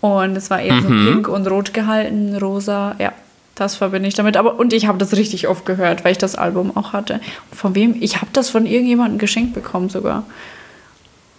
und 0.01 0.37
es 0.37 0.51
war 0.51 0.61
eher 0.61 0.81
so 0.81 0.89
pink 0.89 1.29
und 1.29 1.47
rot 1.47 1.75
gehalten, 1.75 2.37
rosa. 2.37 2.97
Ja, 2.99 3.13
das 3.55 3.77
verbinde 3.77 4.09
ich 4.09 4.15
damit. 4.15 4.37
Aber 4.37 4.59
und 4.59 4.73
ich 4.73 4.87
habe 4.87 4.99
das 4.99 5.13
richtig 5.13 5.49
oft 5.49 5.67
gehört, 5.67 6.05
weil 6.05 6.13
ich 6.13 6.19
das 6.19 6.37
Album 6.37 6.77
auch 6.77 6.93
hatte. 6.93 7.21
Und 7.51 7.57
von 7.57 7.75
wem? 7.75 7.97
Ich 8.01 8.17
habe 8.17 8.29
das 8.33 8.49
von 8.49 8.65
irgendjemandem 8.67 9.19
geschenkt 9.19 9.53
bekommen 9.53 9.91
sogar. 9.91 10.25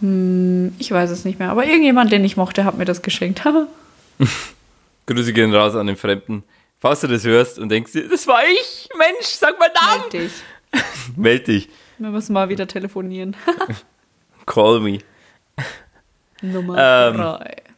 Hm, 0.01 0.73
ich 0.77 0.91
weiß 0.91 1.09
es 1.09 1.25
nicht 1.25 1.39
mehr. 1.39 1.49
Aber 1.49 1.65
irgendjemand, 1.65 2.11
den 2.11 2.23
ich 2.23 2.37
mochte, 2.37 2.65
hat 2.65 2.77
mir 2.77 2.85
das 2.85 3.01
geschenkt. 3.01 3.41
Grüße 5.07 5.33
gehen 5.33 5.53
raus 5.53 5.75
an 5.75 5.87
den 5.87 5.95
Fremden. 5.95 6.43
Falls 6.79 7.01
du 7.01 7.07
das 7.07 7.23
hörst 7.23 7.59
und 7.59 7.69
denkst, 7.69 7.91
dir, 7.91 8.07
das 8.09 8.27
war 8.27 8.41
ich, 8.43 8.89
Mensch, 8.97 9.27
sag 9.27 9.59
mal 9.59 9.69
Namen. 9.73 10.01
Meld 10.01 10.13
dich. 10.13 10.31
Meld 11.15 11.47
dich. 11.47 11.69
Wir 11.99 12.09
müssen 12.09 12.33
mal 12.33 12.49
wieder 12.49 12.67
telefonieren. 12.67 13.35
Call 14.47 14.79
me. 14.79 14.99
Nummer 16.41 16.75
Ähm. 16.77 17.70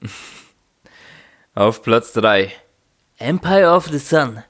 Auf 1.54 1.82
Platz 1.82 2.12
3. 2.12 2.52
Empire 3.18 3.70
of 3.70 3.86
the 3.90 3.98
Sun. 3.98 4.42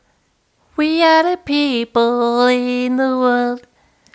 We 0.76 1.02
are 1.04 1.22
the 1.22 1.36
people 1.44 2.48
in 2.50 2.96
the 2.96 3.02
world. 3.14 3.62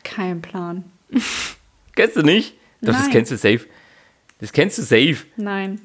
Kein 0.04 0.42
Plan. 0.42 0.84
Kennst 1.96 2.16
du 2.16 2.22
nicht? 2.22 2.56
Doch, 2.82 2.94
das 2.94 3.04
Nein. 3.04 3.12
kennst 3.12 3.32
du 3.32 3.38
safe. 3.38 3.68
Das 4.40 4.52
kennst 4.52 4.78
du 4.78 4.82
safe. 4.82 5.18
Nein. 5.38 5.82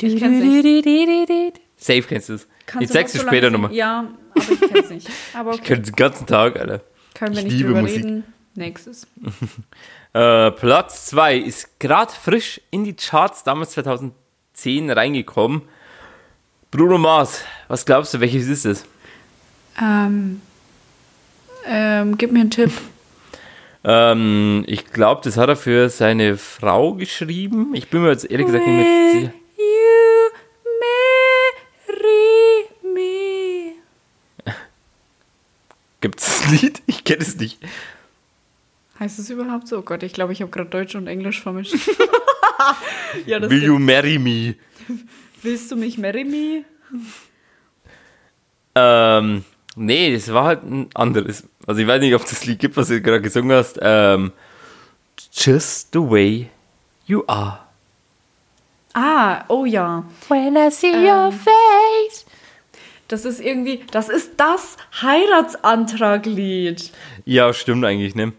Ich 0.00 0.16
kenn's 0.16 0.44
nicht. 0.44 1.60
Safe 1.76 2.02
kennst 2.02 2.28
du 2.28 2.34
es. 2.34 2.46
Kannst 2.66 2.84
Ich 2.84 2.90
zeig's 2.92 3.12
dir 3.12 3.20
so 3.20 3.26
später 3.26 3.50
nochmal. 3.50 3.72
Ja, 3.72 4.08
aber 4.34 4.52
ich 4.52 4.60
kenn's 4.60 4.90
nicht. 4.90 5.08
Aber 5.34 5.52
Ich 5.54 5.60
okay. 5.60 5.68
könnte 5.74 5.90
den 5.90 5.96
ganzen 5.96 6.26
Tag, 6.26 6.58
Alter. 6.58 6.80
können 7.14 7.32
wir 7.34 7.38
ich 7.38 7.44
nicht 7.46 7.56
liebe 7.56 7.68
drüber 7.68 7.80
Musik. 7.82 8.04
reden. 8.04 8.24
Nächstes. 8.58 9.06
Äh, 10.14 10.52
Platz 10.52 11.04
2 11.06 11.36
ist 11.36 11.78
gerade 11.78 12.10
frisch 12.10 12.62
in 12.70 12.82
die 12.82 12.94
Charts, 12.94 13.44
damals 13.44 13.72
2010 13.72 14.90
reingekommen. 14.90 15.62
Bruno 16.70 16.96
Mars, 16.96 17.42
was 17.68 17.84
glaubst 17.84 18.14
du, 18.14 18.20
welches 18.20 18.48
ist 18.48 18.64
es? 18.64 18.84
Ähm, 19.80 20.40
ähm, 21.66 22.16
gib 22.16 22.32
mir 22.32 22.40
einen 22.40 22.50
Tipp. 22.50 22.72
Ähm, 23.84 24.64
ich 24.66 24.86
glaube, 24.86 25.20
das 25.22 25.36
hat 25.36 25.48
er 25.48 25.54
für 25.56 25.88
seine 25.88 26.36
Frau 26.36 26.94
geschrieben. 26.94 27.74
Ich 27.74 27.88
bin 27.88 28.02
mir 28.02 28.10
jetzt 28.10 28.28
ehrlich 28.28 28.46
gesagt 28.46 28.66
nicht 28.66 28.76
mehr 28.76 29.12
sicher. 29.12 29.32
You 29.56 30.30
marry 31.86 33.74
me. 34.44 34.52
Gibt 36.00 36.20
es 36.20 36.26
das 36.26 36.50
Lied? 36.50 36.82
Ich 36.86 37.04
kenne 37.04 37.20
es 37.20 37.36
nicht. 37.36 37.60
Heißt 38.98 39.18
es 39.18 39.30
überhaupt 39.30 39.68
so? 39.68 39.78
Oh 39.78 39.82
Gott, 39.82 40.02
ich 40.02 40.12
glaube, 40.12 40.32
ich 40.32 40.42
habe 40.42 40.50
gerade 40.50 40.70
Deutsch 40.70 40.94
und 40.94 41.06
Englisch 41.06 41.40
vermischt. 41.40 41.74
ja, 43.26 43.38
das 43.38 43.50
Will 43.50 43.62
you 43.62 43.78
marry 43.78 44.18
me? 44.18 44.56
Willst 45.42 45.70
du 45.70 45.76
mich 45.76 45.98
marry 45.98 46.24
me? 46.24 46.64
Ähm, 48.74 49.44
nee, 49.76 50.12
das 50.12 50.32
war 50.32 50.44
halt 50.44 50.64
ein 50.64 50.88
anderes. 50.94 51.44
Also 51.66 51.80
ich 51.80 51.86
weiß 51.86 52.00
nicht, 52.00 52.14
ob 52.14 52.22
das 52.22 52.44
Lied 52.44 52.58
gibt, 52.58 52.76
was 52.76 52.88
du 52.88 53.00
gerade 53.00 53.22
gesungen 53.22 53.56
hast. 53.56 53.78
Ähm, 53.80 54.32
Just 55.32 55.92
the 55.92 56.00
way 56.00 56.50
you 57.06 57.22
are. 57.26 57.60
Ah, 58.94 59.44
oh 59.48 59.64
ja. 59.64 60.04
When 60.28 60.56
I 60.56 60.70
see 60.70 60.92
your 60.92 61.30
face. 61.30 62.26
Das 63.06 63.24
ist 63.24 63.40
irgendwie, 63.40 63.84
das 63.90 64.08
ist 64.08 64.32
das 64.36 64.76
Heiratsantraglied. 65.00 66.92
Ja, 67.24 67.52
stimmt 67.52 67.84
eigentlich, 67.84 68.14
ne? 68.14 68.32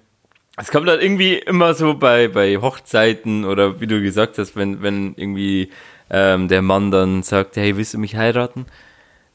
Es 0.60 0.72
kommt 0.72 0.88
halt 0.90 1.02
irgendwie 1.02 1.36
immer 1.36 1.74
so 1.74 1.94
bei, 1.94 2.28
bei 2.28 2.58
Hochzeiten 2.58 3.46
oder 3.46 3.80
wie 3.80 3.88
du 3.88 4.02
gesagt 4.02 4.38
hast, 4.38 4.56
wenn, 4.56 4.82
wenn 4.82 5.14
irgendwie 5.16 5.70
ähm, 6.10 6.48
der 6.48 6.62
Mann 6.62 6.92
dann 6.92 7.24
sagt, 7.24 7.56
hey, 7.56 7.78
willst 7.78 7.94
du 7.94 7.98
mich 7.98 8.16
heiraten? 8.16 8.66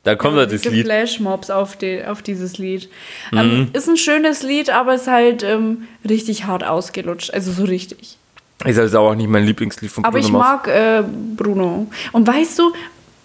Da 0.03 0.17
kommt 0.17 0.37
halt 0.37 0.53
das 0.53 0.65
Lied. 0.67 0.85
Flashmobs 0.85 1.49
auf, 1.49 1.77
die, 1.77 2.05
auf 2.05 2.21
dieses 2.21 2.59
Lied. 2.59 2.91
Ähm, 3.33 3.71
ist 3.73 3.89
ein 3.89 3.97
schönes 3.97 4.43
Lied, 4.43 4.69
aber 4.69 4.95
ist 4.95 5.07
halt 5.09 5.43
ähm, 5.43 5.89
richtig 6.07 6.45
hart 6.45 6.63
ausgelutscht. 6.63 7.33
Also 7.33 7.53
so 7.53 7.65
richtig. 7.65 8.19
Ist 8.67 8.79
also 8.79 8.99
auch 9.01 9.15
nicht 9.15 9.29
mein 9.29 9.45
Lieblingslied 9.45 9.91
von 9.91 10.05
Aber 10.05 10.19
Bruno 10.19 10.27
ich 10.27 10.33
Mars. 10.33 10.67
mag 10.67 10.69
äh, 10.69 11.03
Bruno. 11.37 11.87
Und 12.13 12.27
weißt 12.27 12.59
du, 12.59 12.73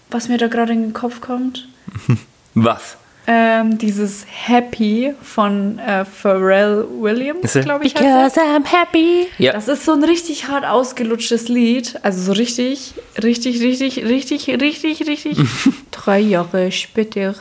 was 0.09 0.29
mir 0.29 0.37
da 0.37 0.47
gerade 0.47 0.71
in 0.71 0.81
den 0.83 0.93
Kopf 0.93 1.19
kommt? 1.19 1.67
Was? 2.55 2.97
Ähm, 3.31 3.77
dieses 3.77 4.25
Happy 4.27 5.13
von 5.21 5.77
äh, 5.77 6.03
Pharrell 6.03 6.83
Williams, 6.99 7.53
glaube 7.53 7.85
ich. 7.85 7.93
heißt. 7.93 8.33
Because 8.33 8.39
I'm 8.39 8.65
happy. 8.65 9.27
Ja. 9.37 9.53
Das 9.53 9.67
ist 9.67 9.85
so 9.85 9.91
ein 9.91 10.03
richtig 10.03 10.47
hart 10.47 10.65
ausgelutschtes 10.65 11.47
Lied. 11.47 11.99
Also 12.01 12.23
so 12.23 12.31
richtig, 12.31 12.95
richtig, 13.21 13.61
richtig, 13.61 14.03
richtig, 14.03 14.47
richtig, 14.47 15.07
richtig. 15.07 15.37
drei 15.91 16.19
Jahre 16.19 16.71
später. 16.71 17.35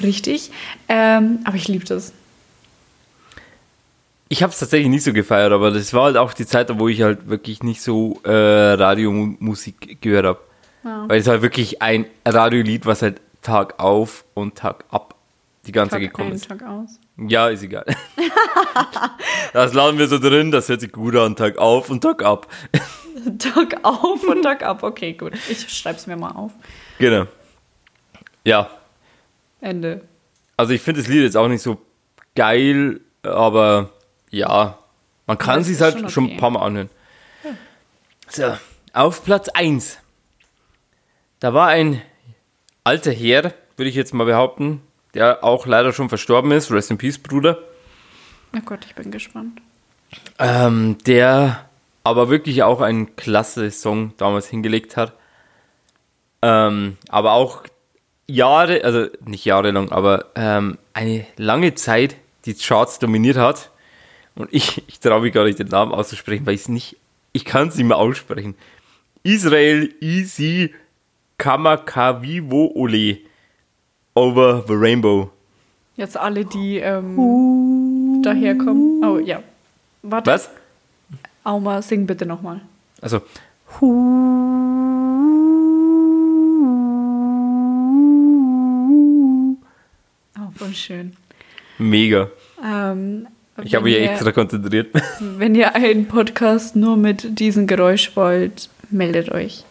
Richtig. 0.00 0.52
Ähm, 0.88 1.40
aber 1.42 1.56
ich 1.56 1.66
liebe 1.66 1.84
das. 1.84 2.12
Ich 4.28 4.44
habe 4.44 4.52
es 4.52 4.60
tatsächlich 4.60 4.90
nicht 4.90 5.02
so 5.02 5.12
gefeiert, 5.12 5.50
aber 5.50 5.72
das 5.72 5.92
war 5.92 6.04
halt 6.04 6.16
auch 6.18 6.34
die 6.34 6.46
Zeit, 6.46 6.70
wo 6.78 6.86
ich 6.86 7.02
halt 7.02 7.28
wirklich 7.28 7.64
nicht 7.64 7.82
so 7.82 8.20
äh, 8.22 8.30
Radiomusik 8.30 10.00
gehört 10.00 10.26
habe. 10.26 10.38
Ja. 10.84 11.08
Weil 11.08 11.18
es 11.18 11.26
halt 11.26 11.42
wirklich 11.42 11.82
ein 11.82 12.06
Radiolied, 12.24 12.86
was 12.86 13.02
halt 13.02 13.20
Tag 13.42 13.80
auf 13.80 14.24
und 14.34 14.54
Tag 14.54 14.84
ab 14.90 15.15
die 15.66 15.72
ganze 15.72 15.96
Tag 15.96 16.00
gekommen 16.00 16.32
ist. 16.32 16.48
Tag 16.48 16.62
aus. 16.62 17.00
Ja, 17.16 17.48
ist 17.48 17.62
egal. 17.62 17.84
das 19.52 19.72
laden 19.72 19.98
wir 19.98 20.06
so 20.06 20.18
drin, 20.18 20.50
das 20.50 20.68
hört 20.68 20.80
sich 20.80 20.92
gut 20.92 21.16
an, 21.16 21.36
Tag 21.36 21.58
auf 21.58 21.90
und 21.90 22.02
Tag 22.02 22.24
ab. 22.24 22.46
Tag 23.38 23.78
auf 23.82 24.22
und 24.24 24.42
Tag 24.42 24.62
ab. 24.62 24.82
Okay, 24.82 25.14
gut. 25.14 25.32
Ich 25.48 25.68
schreib's 25.68 26.06
mir 26.06 26.16
mal 26.16 26.30
auf. 26.30 26.52
Genau. 26.98 27.26
Ja, 28.44 28.70
Ende. 29.60 30.02
also 30.56 30.72
ich 30.72 30.80
finde 30.80 31.00
das 31.00 31.08
Lied 31.08 31.22
jetzt 31.22 31.36
auch 31.36 31.48
nicht 31.48 31.62
so 31.62 31.78
geil, 32.36 33.00
aber 33.22 33.90
ja, 34.30 34.78
man 35.26 35.38
kann 35.38 35.60
es 35.60 35.66
es 35.66 35.74
ist 35.74 35.80
halt 35.80 35.98
schon 35.98 36.10
schon, 36.10 36.24
okay. 36.26 36.34
ein 36.34 36.38
paar 36.38 36.50
Mal 36.50 36.60
anhören. 36.64 36.90
So, 38.28 38.56
auf 38.92 39.24
Platz 39.24 39.48
1. 39.48 39.98
Da 41.40 41.54
war 41.54 41.68
ein 41.68 42.00
alter 42.84 43.12
Herr, 43.12 43.52
würde 43.76 43.88
ich 43.88 43.96
jetzt 43.96 44.14
mal 44.14 44.24
behaupten, 44.24 44.82
der 45.16 45.42
auch 45.42 45.66
leider 45.66 45.94
schon 45.94 46.10
verstorben 46.10 46.52
ist. 46.52 46.70
Rest 46.70 46.90
in 46.90 46.98
Peace, 46.98 47.18
Bruder. 47.18 47.58
Na 48.52 48.60
Gott, 48.60 48.84
ich 48.84 48.94
bin 48.94 49.10
gespannt. 49.10 49.60
Ähm, 50.38 50.98
der 51.06 51.64
aber 52.04 52.28
wirklich 52.28 52.62
auch 52.62 52.82
einen 52.82 53.16
klasse 53.16 53.70
Song 53.70 54.12
damals 54.18 54.46
hingelegt 54.46 54.96
hat. 54.96 55.14
Ähm, 56.42 56.98
aber 57.08 57.32
auch 57.32 57.64
Jahre, 58.28 58.84
also 58.84 59.06
nicht 59.24 59.44
jahrelang, 59.46 59.90
aber 59.90 60.26
ähm, 60.34 60.76
eine 60.92 61.26
lange 61.36 61.74
Zeit 61.74 62.16
die 62.44 62.54
Charts 62.54 62.98
dominiert 62.98 63.38
hat. 63.38 63.70
Und 64.34 64.52
ich, 64.52 64.84
ich 64.86 65.00
traue 65.00 65.22
mich 65.22 65.32
gar 65.32 65.44
nicht, 65.44 65.58
den 65.58 65.68
Namen 65.68 65.92
auszusprechen, 65.92 66.44
weil 66.44 66.54
ich 66.54 66.62
es 66.62 66.68
nicht, 66.68 66.96
ich 67.32 67.46
kann 67.46 67.68
es 67.68 67.76
nicht 67.76 67.86
mehr 67.86 67.96
aussprechen. 67.96 68.54
Israel 69.22 69.92
Easy 70.00 70.74
Kamakavivo 71.38 72.70
Ole 72.74 73.18
Over 74.16 74.64
the 74.66 74.72
Rainbow. 74.74 75.30
Jetzt 75.96 76.16
alle, 76.16 76.44
die 76.46 76.78
ähm, 76.78 78.22
daherkommen. 78.22 79.04
Oh, 79.04 79.18
ja. 79.18 79.42
Warte. 80.02 80.30
Was? 80.30 80.48
Auma, 81.44 81.80
sing 81.82 82.06
bitte 82.06 82.24
nochmal. 82.26 82.60
Also, 83.02 83.20
Oh, 90.38 90.50
voll 90.54 90.74
schön. 90.74 91.12
mega. 91.78 92.30
Ähm, 92.62 93.26
Ich 93.62 93.74
habe 93.74 93.84
mich 93.84 93.94
ihr- 93.94 94.10
extra 94.10 94.32
konzentriert. 94.32 94.88
Wenn 95.20 95.54
ihr 95.54 95.74
einen 95.74 96.06
Podcast 96.08 96.76
nur 96.76 96.96
mit 96.96 97.38
diesem 97.38 97.66
Geräusch 97.66 98.14
wollt, 98.16 98.68
meldet 98.90 99.30
euch 99.32 99.64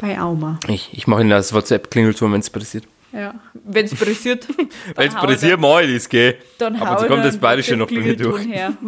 bei 0.00 0.20
Auma. 0.20 0.58
Ich, 0.68 0.90
ich 0.92 1.06
mache 1.06 1.22
Ihnen 1.22 1.30
das 1.30 1.52
WhatsApp-Klingelton, 1.52 2.32
wenn 2.32 2.40
es 2.40 2.50
passiert. 2.50 2.84
Ja. 3.12 3.34
Wenn 3.54 3.84
es 3.86 3.94
pressiert. 3.94 4.46
Wenn 4.94 5.08
es 5.08 5.14
passiert, 5.14 5.60
mal 5.60 5.88
ist, 5.88 6.08
gell? 6.10 6.36
Dann 6.58 6.76
Aber 6.76 7.00
so 7.00 7.06
kommt 7.06 7.24
das 7.24 7.38
Bayerische 7.38 7.76
noch 7.76 7.88
bei 7.88 8.00
mir 8.00 8.16
durch. 8.16 8.46
Her. 8.46 8.72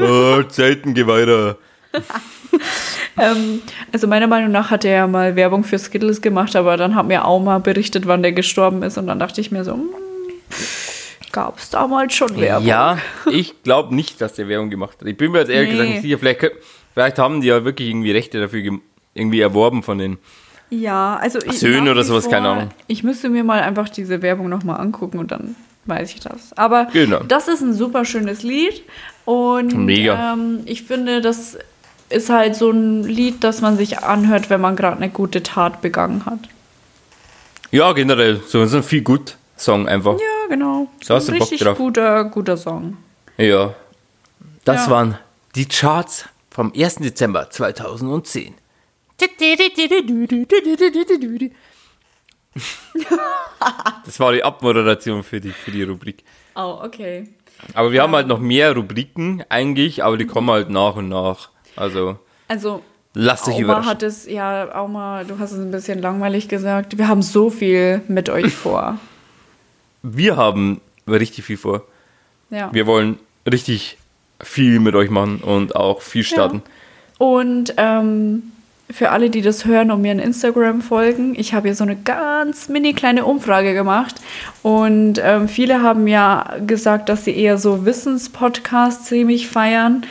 Oh, 0.00 0.42
Zeiten, 0.44 0.94
geh 0.94 1.06
weiter. 1.06 1.58
Ähm, 3.18 3.60
also 3.92 4.06
meiner 4.06 4.26
Meinung 4.26 4.50
nach 4.52 4.70
hat 4.70 4.84
er 4.86 4.92
ja 4.92 5.06
mal 5.06 5.36
Werbung 5.36 5.64
für 5.64 5.78
Skittles 5.78 6.22
gemacht, 6.22 6.56
aber 6.56 6.78
dann 6.78 6.94
hat 6.94 7.06
mir 7.06 7.26
Auma 7.26 7.58
berichtet, 7.58 8.06
wann 8.06 8.22
der 8.22 8.32
gestorben 8.32 8.82
ist 8.82 8.96
und 8.96 9.06
dann 9.06 9.18
dachte 9.18 9.40
ich 9.42 9.50
mir 9.50 9.64
so, 9.64 9.78
gab 11.30 11.58
es 11.58 11.68
damals 11.70 12.14
schon 12.14 12.38
Werbung? 12.40 12.66
Ja, 12.66 12.98
ich 13.30 13.62
glaube 13.62 13.94
nicht, 13.94 14.20
dass 14.20 14.34
der 14.34 14.48
Werbung 14.48 14.70
gemacht 14.70 14.98
hat. 15.00 15.06
Ich 15.08 15.16
bin 15.16 15.32
mir 15.32 15.40
jetzt 15.40 15.50
ehrlich 15.50 15.68
Nee. 15.70 15.72
gesagt 15.76 15.90
nicht 15.90 16.02
sicher. 16.02 16.18
Vielleicht, 16.18 16.50
vielleicht 16.94 17.18
haben 17.18 17.40
die 17.42 17.48
ja 17.48 17.64
wirklich 17.64 17.88
irgendwie 17.90 18.12
Rechte 18.12 18.40
dafür 18.40 18.78
irgendwie 19.14 19.40
erworben 19.40 19.82
von 19.82 19.98
den. 19.98 20.18
Ja, 20.74 21.16
also 21.16 21.38
ich, 21.40 21.58
Söhne 21.58 21.90
oder 21.90 22.02
sowas, 22.02 22.30
keine 22.30 22.48
Ahnung. 22.48 22.70
Ich 22.86 23.02
müsste 23.04 23.28
mir 23.28 23.44
mal 23.44 23.60
einfach 23.60 23.90
diese 23.90 24.22
Werbung 24.22 24.48
nochmal 24.48 24.80
angucken 24.80 25.18
und 25.18 25.30
dann 25.30 25.54
weiß 25.84 26.14
ich 26.14 26.20
das. 26.20 26.56
Aber 26.56 26.86
Genau. 26.94 27.20
das 27.24 27.46
ist 27.48 27.60
ein 27.60 27.74
super 27.74 28.06
schönes 28.06 28.42
Lied 28.42 28.82
und 29.26 29.74
Mega. 29.76 30.32
Ähm, 30.32 30.60
ich 30.64 30.84
finde, 30.84 31.20
das 31.20 31.58
ist 32.08 32.30
halt 32.30 32.56
so 32.56 32.70
ein 32.70 33.02
Lied, 33.02 33.44
das 33.44 33.60
man 33.60 33.76
sich 33.76 33.98
anhört, 33.98 34.48
wenn 34.48 34.62
man 34.62 34.74
gerade 34.74 34.96
eine 34.96 35.10
gute 35.10 35.42
Tat 35.42 35.82
begangen 35.82 36.24
hat. 36.24 36.38
Ja, 37.70 37.92
generell. 37.92 38.40
So 38.46 38.64
so 38.64 38.78
ein 38.78 38.82
viel 38.82 39.02
gut 39.02 39.36
Song 39.58 39.86
einfach. 39.88 40.14
Ja, 40.14 40.48
genau. 40.48 40.88
Da 41.06 41.16
hast 41.16 41.28
ein 41.28 41.34
du 41.34 41.38
Bock 41.40 41.50
richtig 41.50 41.66
drauf. 41.66 41.76
guter, 41.76 42.24
guter 42.24 42.56
Song. 42.56 42.96
Ja. 43.36 43.74
Das 44.64 44.86
Ja. 44.86 44.90
waren 44.90 45.18
die 45.54 45.66
Charts 45.66 46.24
vom 46.50 46.72
1. 46.74 46.96
Dezember 46.96 47.50
2010. 47.50 48.54
Das 54.04 54.18
war 54.20 54.32
die 54.32 54.42
Abmoderation 54.44 55.22
für 55.22 55.40
die, 55.40 55.50
für 55.50 55.70
die 55.70 55.82
Rubrik. 55.84 56.22
Oh, 56.54 56.78
okay. 56.82 57.28
Aber 57.74 57.92
wir 57.92 58.02
haben 58.02 58.14
halt 58.14 58.26
noch 58.26 58.40
mehr 58.40 58.74
Rubriken 58.74 59.44
eigentlich, 59.48 60.02
aber 60.04 60.16
die 60.16 60.26
kommen 60.26 60.50
halt 60.50 60.68
nach 60.68 60.96
und 60.96 61.08
nach. 61.08 61.50
Also 61.76 62.18
Also, 62.48 62.82
lasst 63.14 63.46
euch 63.48 63.54
Auma 63.54 63.62
überraschen. 63.64 63.88
hat 63.90 64.02
es, 64.02 64.26
ja, 64.26 64.74
Auma, 64.74 65.24
du 65.24 65.38
hast 65.38 65.52
es 65.52 65.58
ein 65.58 65.70
bisschen 65.70 66.00
langweilig 66.02 66.48
gesagt. 66.48 66.98
Wir 66.98 67.08
haben 67.08 67.22
so 67.22 67.50
viel 67.50 68.02
mit 68.08 68.28
euch 68.28 68.52
vor. 68.54 68.98
Wir 70.02 70.36
haben 70.36 70.80
richtig 71.06 71.44
viel 71.44 71.56
vor. 71.56 71.84
Ja. 72.50 72.68
Wir 72.72 72.86
wollen 72.86 73.18
richtig 73.50 73.96
viel 74.42 74.80
mit 74.80 74.94
euch 74.94 75.08
machen 75.08 75.38
und 75.40 75.76
auch 75.76 76.02
viel 76.02 76.24
starten. 76.24 76.62
Und 77.18 77.72
ähm, 77.76 78.52
für 78.92 79.10
alle, 79.10 79.30
die 79.30 79.42
das 79.42 79.64
hören 79.64 79.90
und 79.90 80.02
mir 80.02 80.12
in 80.12 80.18
Instagram 80.18 80.82
folgen, 80.82 81.34
ich 81.36 81.54
habe 81.54 81.68
hier 81.68 81.74
so 81.74 81.84
eine 81.84 81.96
ganz 81.96 82.68
mini 82.68 82.92
kleine 82.92 83.24
Umfrage 83.24 83.74
gemacht. 83.74 84.16
Und 84.62 85.20
ähm, 85.22 85.48
viele 85.48 85.82
haben 85.82 86.06
ja 86.06 86.56
gesagt, 86.66 87.08
dass 87.08 87.24
sie 87.24 87.36
eher 87.36 87.58
so 87.58 87.84
Wissenspodcasts 87.84 89.06
ziemlich 89.06 89.48
feiern. 89.48 90.04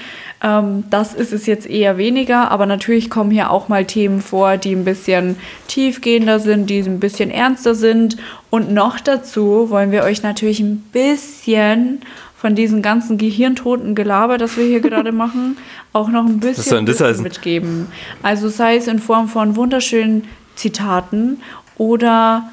Ähm, 0.44 0.86
das 0.90 1.14
ist 1.14 1.34
es 1.34 1.46
jetzt 1.46 1.70
eher 1.70 1.98
weniger, 1.98 2.50
aber 2.50 2.66
natürlich 2.66 3.10
kommen 3.10 3.32
hier 3.32 3.52
auch 3.52 3.68
mal 3.70 3.86
Themen 3.86 4.22
vor, 4.22 4.58
die 4.58 4.74
ein 4.74 4.86
bisschen 4.86 5.38
tiefgehender 5.68 6.40
sind, 6.40 6.70
die 6.70 6.80
ein 6.80 7.00
bisschen 7.00 7.30
ernster 7.30 7.76
sind. 7.76 8.18
Und 8.50 8.72
noch 8.74 9.00
dazu 9.00 9.70
wollen 9.70 9.92
wir 9.92 10.04
euch 10.04 10.24
natürlich 10.24 10.60
ein 10.60 10.78
bisschen 10.92 12.02
von 12.42 12.56
diesem 12.56 12.82
ganzen 12.82 13.20
gehirntoten 13.20 13.94
Gelaber, 13.94 14.40
das 14.40 14.58
wir 14.58 14.66
hier 14.66 14.80
gerade 14.82 15.12
machen, 15.12 15.58
auch 15.94 16.10
noch 16.10 16.26
ein 16.26 16.40
bisschen 16.40 16.86
mitgeben. 17.22 17.88
Also 18.24 18.50
sei 18.50 18.78
es 18.78 18.88
in 18.88 18.98
Form 18.98 19.30
von 19.30 19.56
wunderschönen 19.56 20.28
Zitaten 20.56 21.40
oder, 21.78 22.50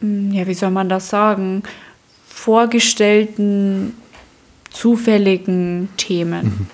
hm, 0.00 0.32
ja, 0.32 0.46
wie 0.46 0.52
soll 0.52 0.70
man 0.70 0.90
das 0.90 1.08
sagen, 1.08 1.62
vorgestellten, 2.28 3.94
zufälligen 4.68 5.88
Themen. 5.96 6.68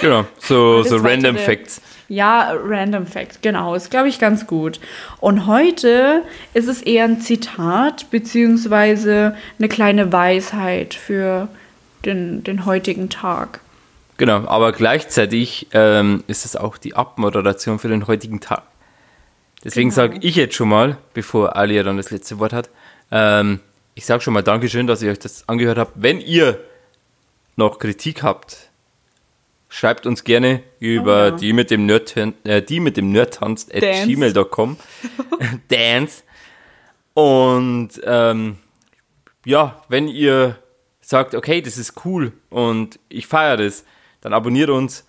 Genau, 0.00 0.26
so, 0.38 0.84
so 0.84 0.98
random 0.98 1.36
Facts. 1.36 1.80
Ja, 2.10 2.52
Random 2.64 3.06
Fact, 3.06 3.40
genau, 3.40 3.76
ist, 3.76 3.88
glaube 3.88 4.08
ich, 4.08 4.18
ganz 4.18 4.48
gut. 4.48 4.80
Und 5.20 5.46
heute 5.46 6.24
ist 6.54 6.66
es 6.66 6.82
eher 6.82 7.04
ein 7.04 7.20
Zitat, 7.20 8.10
beziehungsweise 8.10 9.36
eine 9.60 9.68
kleine 9.68 10.12
Weisheit 10.12 10.94
für 10.94 11.46
den, 12.04 12.42
den 12.42 12.66
heutigen 12.66 13.10
Tag. 13.10 13.60
Genau, 14.16 14.44
aber 14.48 14.72
gleichzeitig 14.72 15.68
ähm, 15.72 16.24
ist 16.26 16.44
es 16.44 16.56
auch 16.56 16.78
die 16.78 16.96
Abmoderation 16.96 17.78
für 17.78 17.86
den 17.88 18.08
heutigen 18.08 18.40
Tag. 18.40 18.64
Deswegen 19.62 19.90
Genau. 19.90 19.96
sage 19.96 20.18
ich 20.22 20.34
jetzt 20.34 20.56
schon 20.56 20.68
mal, 20.68 20.96
bevor 21.14 21.54
Alia 21.54 21.84
dann 21.84 21.96
das 21.96 22.10
letzte 22.10 22.40
Wort 22.40 22.52
hat, 22.52 22.70
ähm, 23.12 23.60
ich 23.94 24.04
sage 24.04 24.20
schon 24.20 24.34
mal 24.34 24.42
Dankeschön, 24.42 24.88
dass 24.88 25.00
ihr 25.00 25.12
euch 25.12 25.20
das 25.20 25.48
angehört 25.48 25.78
habt. 25.78 25.92
Wenn 25.94 26.20
ihr 26.20 26.58
noch 27.54 27.78
Kritik 27.78 28.24
habt, 28.24 28.69
schreibt 29.70 30.04
uns 30.06 30.24
gerne 30.24 30.62
über 30.78 31.28
Oh 31.28 31.28
ja. 31.28 31.30
die 31.30 31.52
mit 31.54 31.70
dem 31.70 31.86
Nerd, 31.86 32.14
äh, 32.44 32.60
die 32.60 32.80
mit 32.80 32.98
dem 32.98 33.10
Nerdtanz 33.12 33.68
at 33.72 33.82
Dance. 33.82 34.06
gmail.com. 34.06 34.76
Dance. 35.68 36.22
Und 37.14 37.88
ähm, 38.04 38.58
ja, 39.46 39.82
wenn 39.88 40.06
ihr 40.08 40.58
sagt, 41.00 41.34
okay, 41.34 41.62
das 41.62 41.78
ist 41.78 42.04
cool 42.04 42.32
und 42.50 42.98
ich 43.08 43.26
feiere 43.26 43.56
das, 43.56 43.84
dann 44.20 44.34
abonniert 44.34 44.68
uns, 44.68 45.06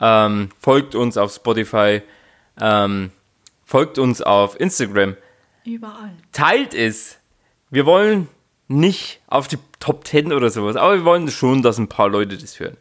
ähm, 0.00 0.50
folgt 0.60 0.94
uns 0.94 1.16
auf 1.16 1.34
Spotify, 1.34 2.02
ähm, 2.60 3.10
folgt 3.64 3.98
uns 3.98 4.22
auf 4.22 4.58
Instagram, 4.60 5.16
Überall. 5.64 6.12
teilt 6.30 6.74
es 6.74 7.18
wir 7.72 7.86
wollen 7.86 8.28
nicht 8.68 9.22
auf 9.28 9.48
die 9.48 9.56
Top 9.80 10.06
10 10.06 10.32
oder 10.32 10.50
sowas, 10.50 10.76
aber 10.76 10.94
wir 10.94 11.04
wollen 11.04 11.28
schon, 11.30 11.62
dass 11.62 11.78
ein 11.78 11.88
paar 11.88 12.08
Leute 12.10 12.36
das 12.36 12.60
hören. 12.60 12.76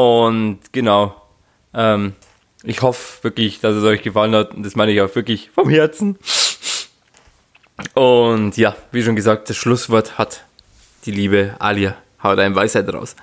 Und 0.00 0.60
genau, 0.72 1.14
ähm, 1.74 2.14
ich 2.62 2.80
hoffe 2.80 3.22
wirklich, 3.22 3.60
dass 3.60 3.76
es 3.76 3.84
euch 3.84 4.00
gefallen 4.00 4.34
hat 4.34 4.54
und 4.54 4.64
das 4.64 4.74
meine 4.74 4.92
ich 4.92 5.02
auch 5.02 5.14
wirklich 5.14 5.50
vom 5.54 5.68
Herzen. 5.68 6.16
Und 7.92 8.56
ja, 8.56 8.74
wie 8.92 9.02
schon 9.02 9.14
gesagt, 9.14 9.50
das 9.50 9.58
Schlusswort 9.58 10.16
hat 10.16 10.44
die 11.04 11.10
liebe 11.10 11.54
Alia. 11.58 11.96
Haut 12.22 12.38
ein 12.38 12.54
Weisheit 12.54 12.90
raus. 12.92 13.14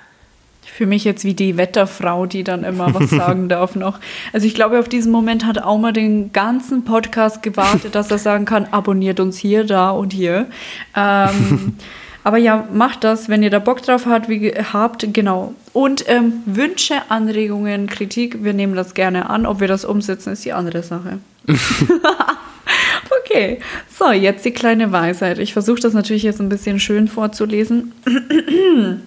Ich 0.62 0.70
fühle 0.70 0.90
mich 0.90 1.02
jetzt 1.02 1.24
wie 1.24 1.34
die 1.34 1.56
Wetterfrau, 1.56 2.26
die 2.26 2.44
dann 2.44 2.62
immer 2.62 2.94
was 2.94 3.10
sagen 3.10 3.48
darf 3.48 3.74
noch. 3.74 3.98
Also 4.32 4.46
ich 4.46 4.54
glaube, 4.54 4.78
auf 4.78 4.88
diesen 4.88 5.10
Moment 5.10 5.46
hat 5.46 5.60
Auma 5.60 5.90
den 5.90 6.32
ganzen 6.32 6.84
Podcast 6.84 7.42
gewartet, 7.42 7.96
dass 7.96 8.08
er 8.12 8.18
sagen 8.18 8.44
kann, 8.44 8.66
abonniert 8.66 9.18
uns 9.18 9.36
hier, 9.36 9.64
da 9.64 9.90
und 9.90 10.12
hier. 10.12 10.46
Ähm, 10.94 11.76
aber 12.28 12.36
ja, 12.36 12.68
macht 12.70 13.04
das, 13.04 13.30
wenn 13.30 13.42
ihr 13.42 13.48
da 13.48 13.58
Bock 13.58 13.80
drauf 13.80 14.04
habt, 14.04 14.28
wie, 14.28 14.50
habt 14.50 15.14
genau. 15.14 15.54
Und 15.72 16.04
ähm, 16.08 16.42
Wünsche, 16.44 16.96
Anregungen, 17.08 17.86
Kritik, 17.86 18.44
wir 18.44 18.52
nehmen 18.52 18.74
das 18.76 18.92
gerne 18.92 19.30
an. 19.30 19.46
Ob 19.46 19.60
wir 19.60 19.66
das 19.66 19.86
umsetzen, 19.86 20.34
ist 20.34 20.44
die 20.44 20.52
andere 20.52 20.82
Sache. 20.82 21.20
okay, 23.24 23.60
so, 23.98 24.12
jetzt 24.12 24.44
die 24.44 24.50
kleine 24.50 24.92
Weisheit. 24.92 25.38
Ich 25.38 25.54
versuche 25.54 25.80
das 25.80 25.94
natürlich 25.94 26.22
jetzt 26.22 26.38
ein 26.38 26.50
bisschen 26.50 26.80
schön 26.80 27.08
vorzulesen. 27.08 27.94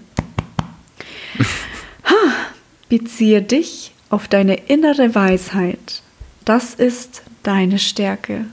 Beziehe 2.90 3.44
dich 3.44 3.94
auf 4.10 4.28
deine 4.30 4.56
innere 4.56 5.14
Weisheit. 5.14 6.02
Das 6.44 6.74
ist 6.74 7.22
deine 7.44 7.78
Stärke. 7.78 8.46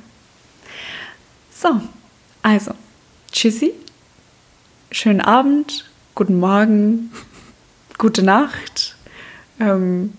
So, 1.50 1.80
also, 2.42 2.72
tschüssi, 3.32 3.72
schönen 4.90 5.20
Abend, 5.20 5.84
guten 6.14 6.38
Morgen, 6.38 7.12
gute 7.98 8.22
Nacht, 8.22 8.96
ähm, 9.60 10.14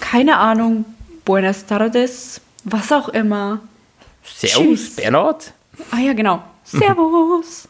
keine 0.00 0.38
Ahnung, 0.38 0.84
buenas 1.24 1.66
tardes, 1.66 2.40
was 2.64 2.92
auch 2.92 3.08
immer. 3.08 3.60
Servus, 4.22 4.56
Tschüss. 4.56 4.96
Bernhard. 4.96 5.52
Ah 5.90 5.98
ja, 5.98 6.12
genau. 6.12 6.42
Servus. 6.64 7.68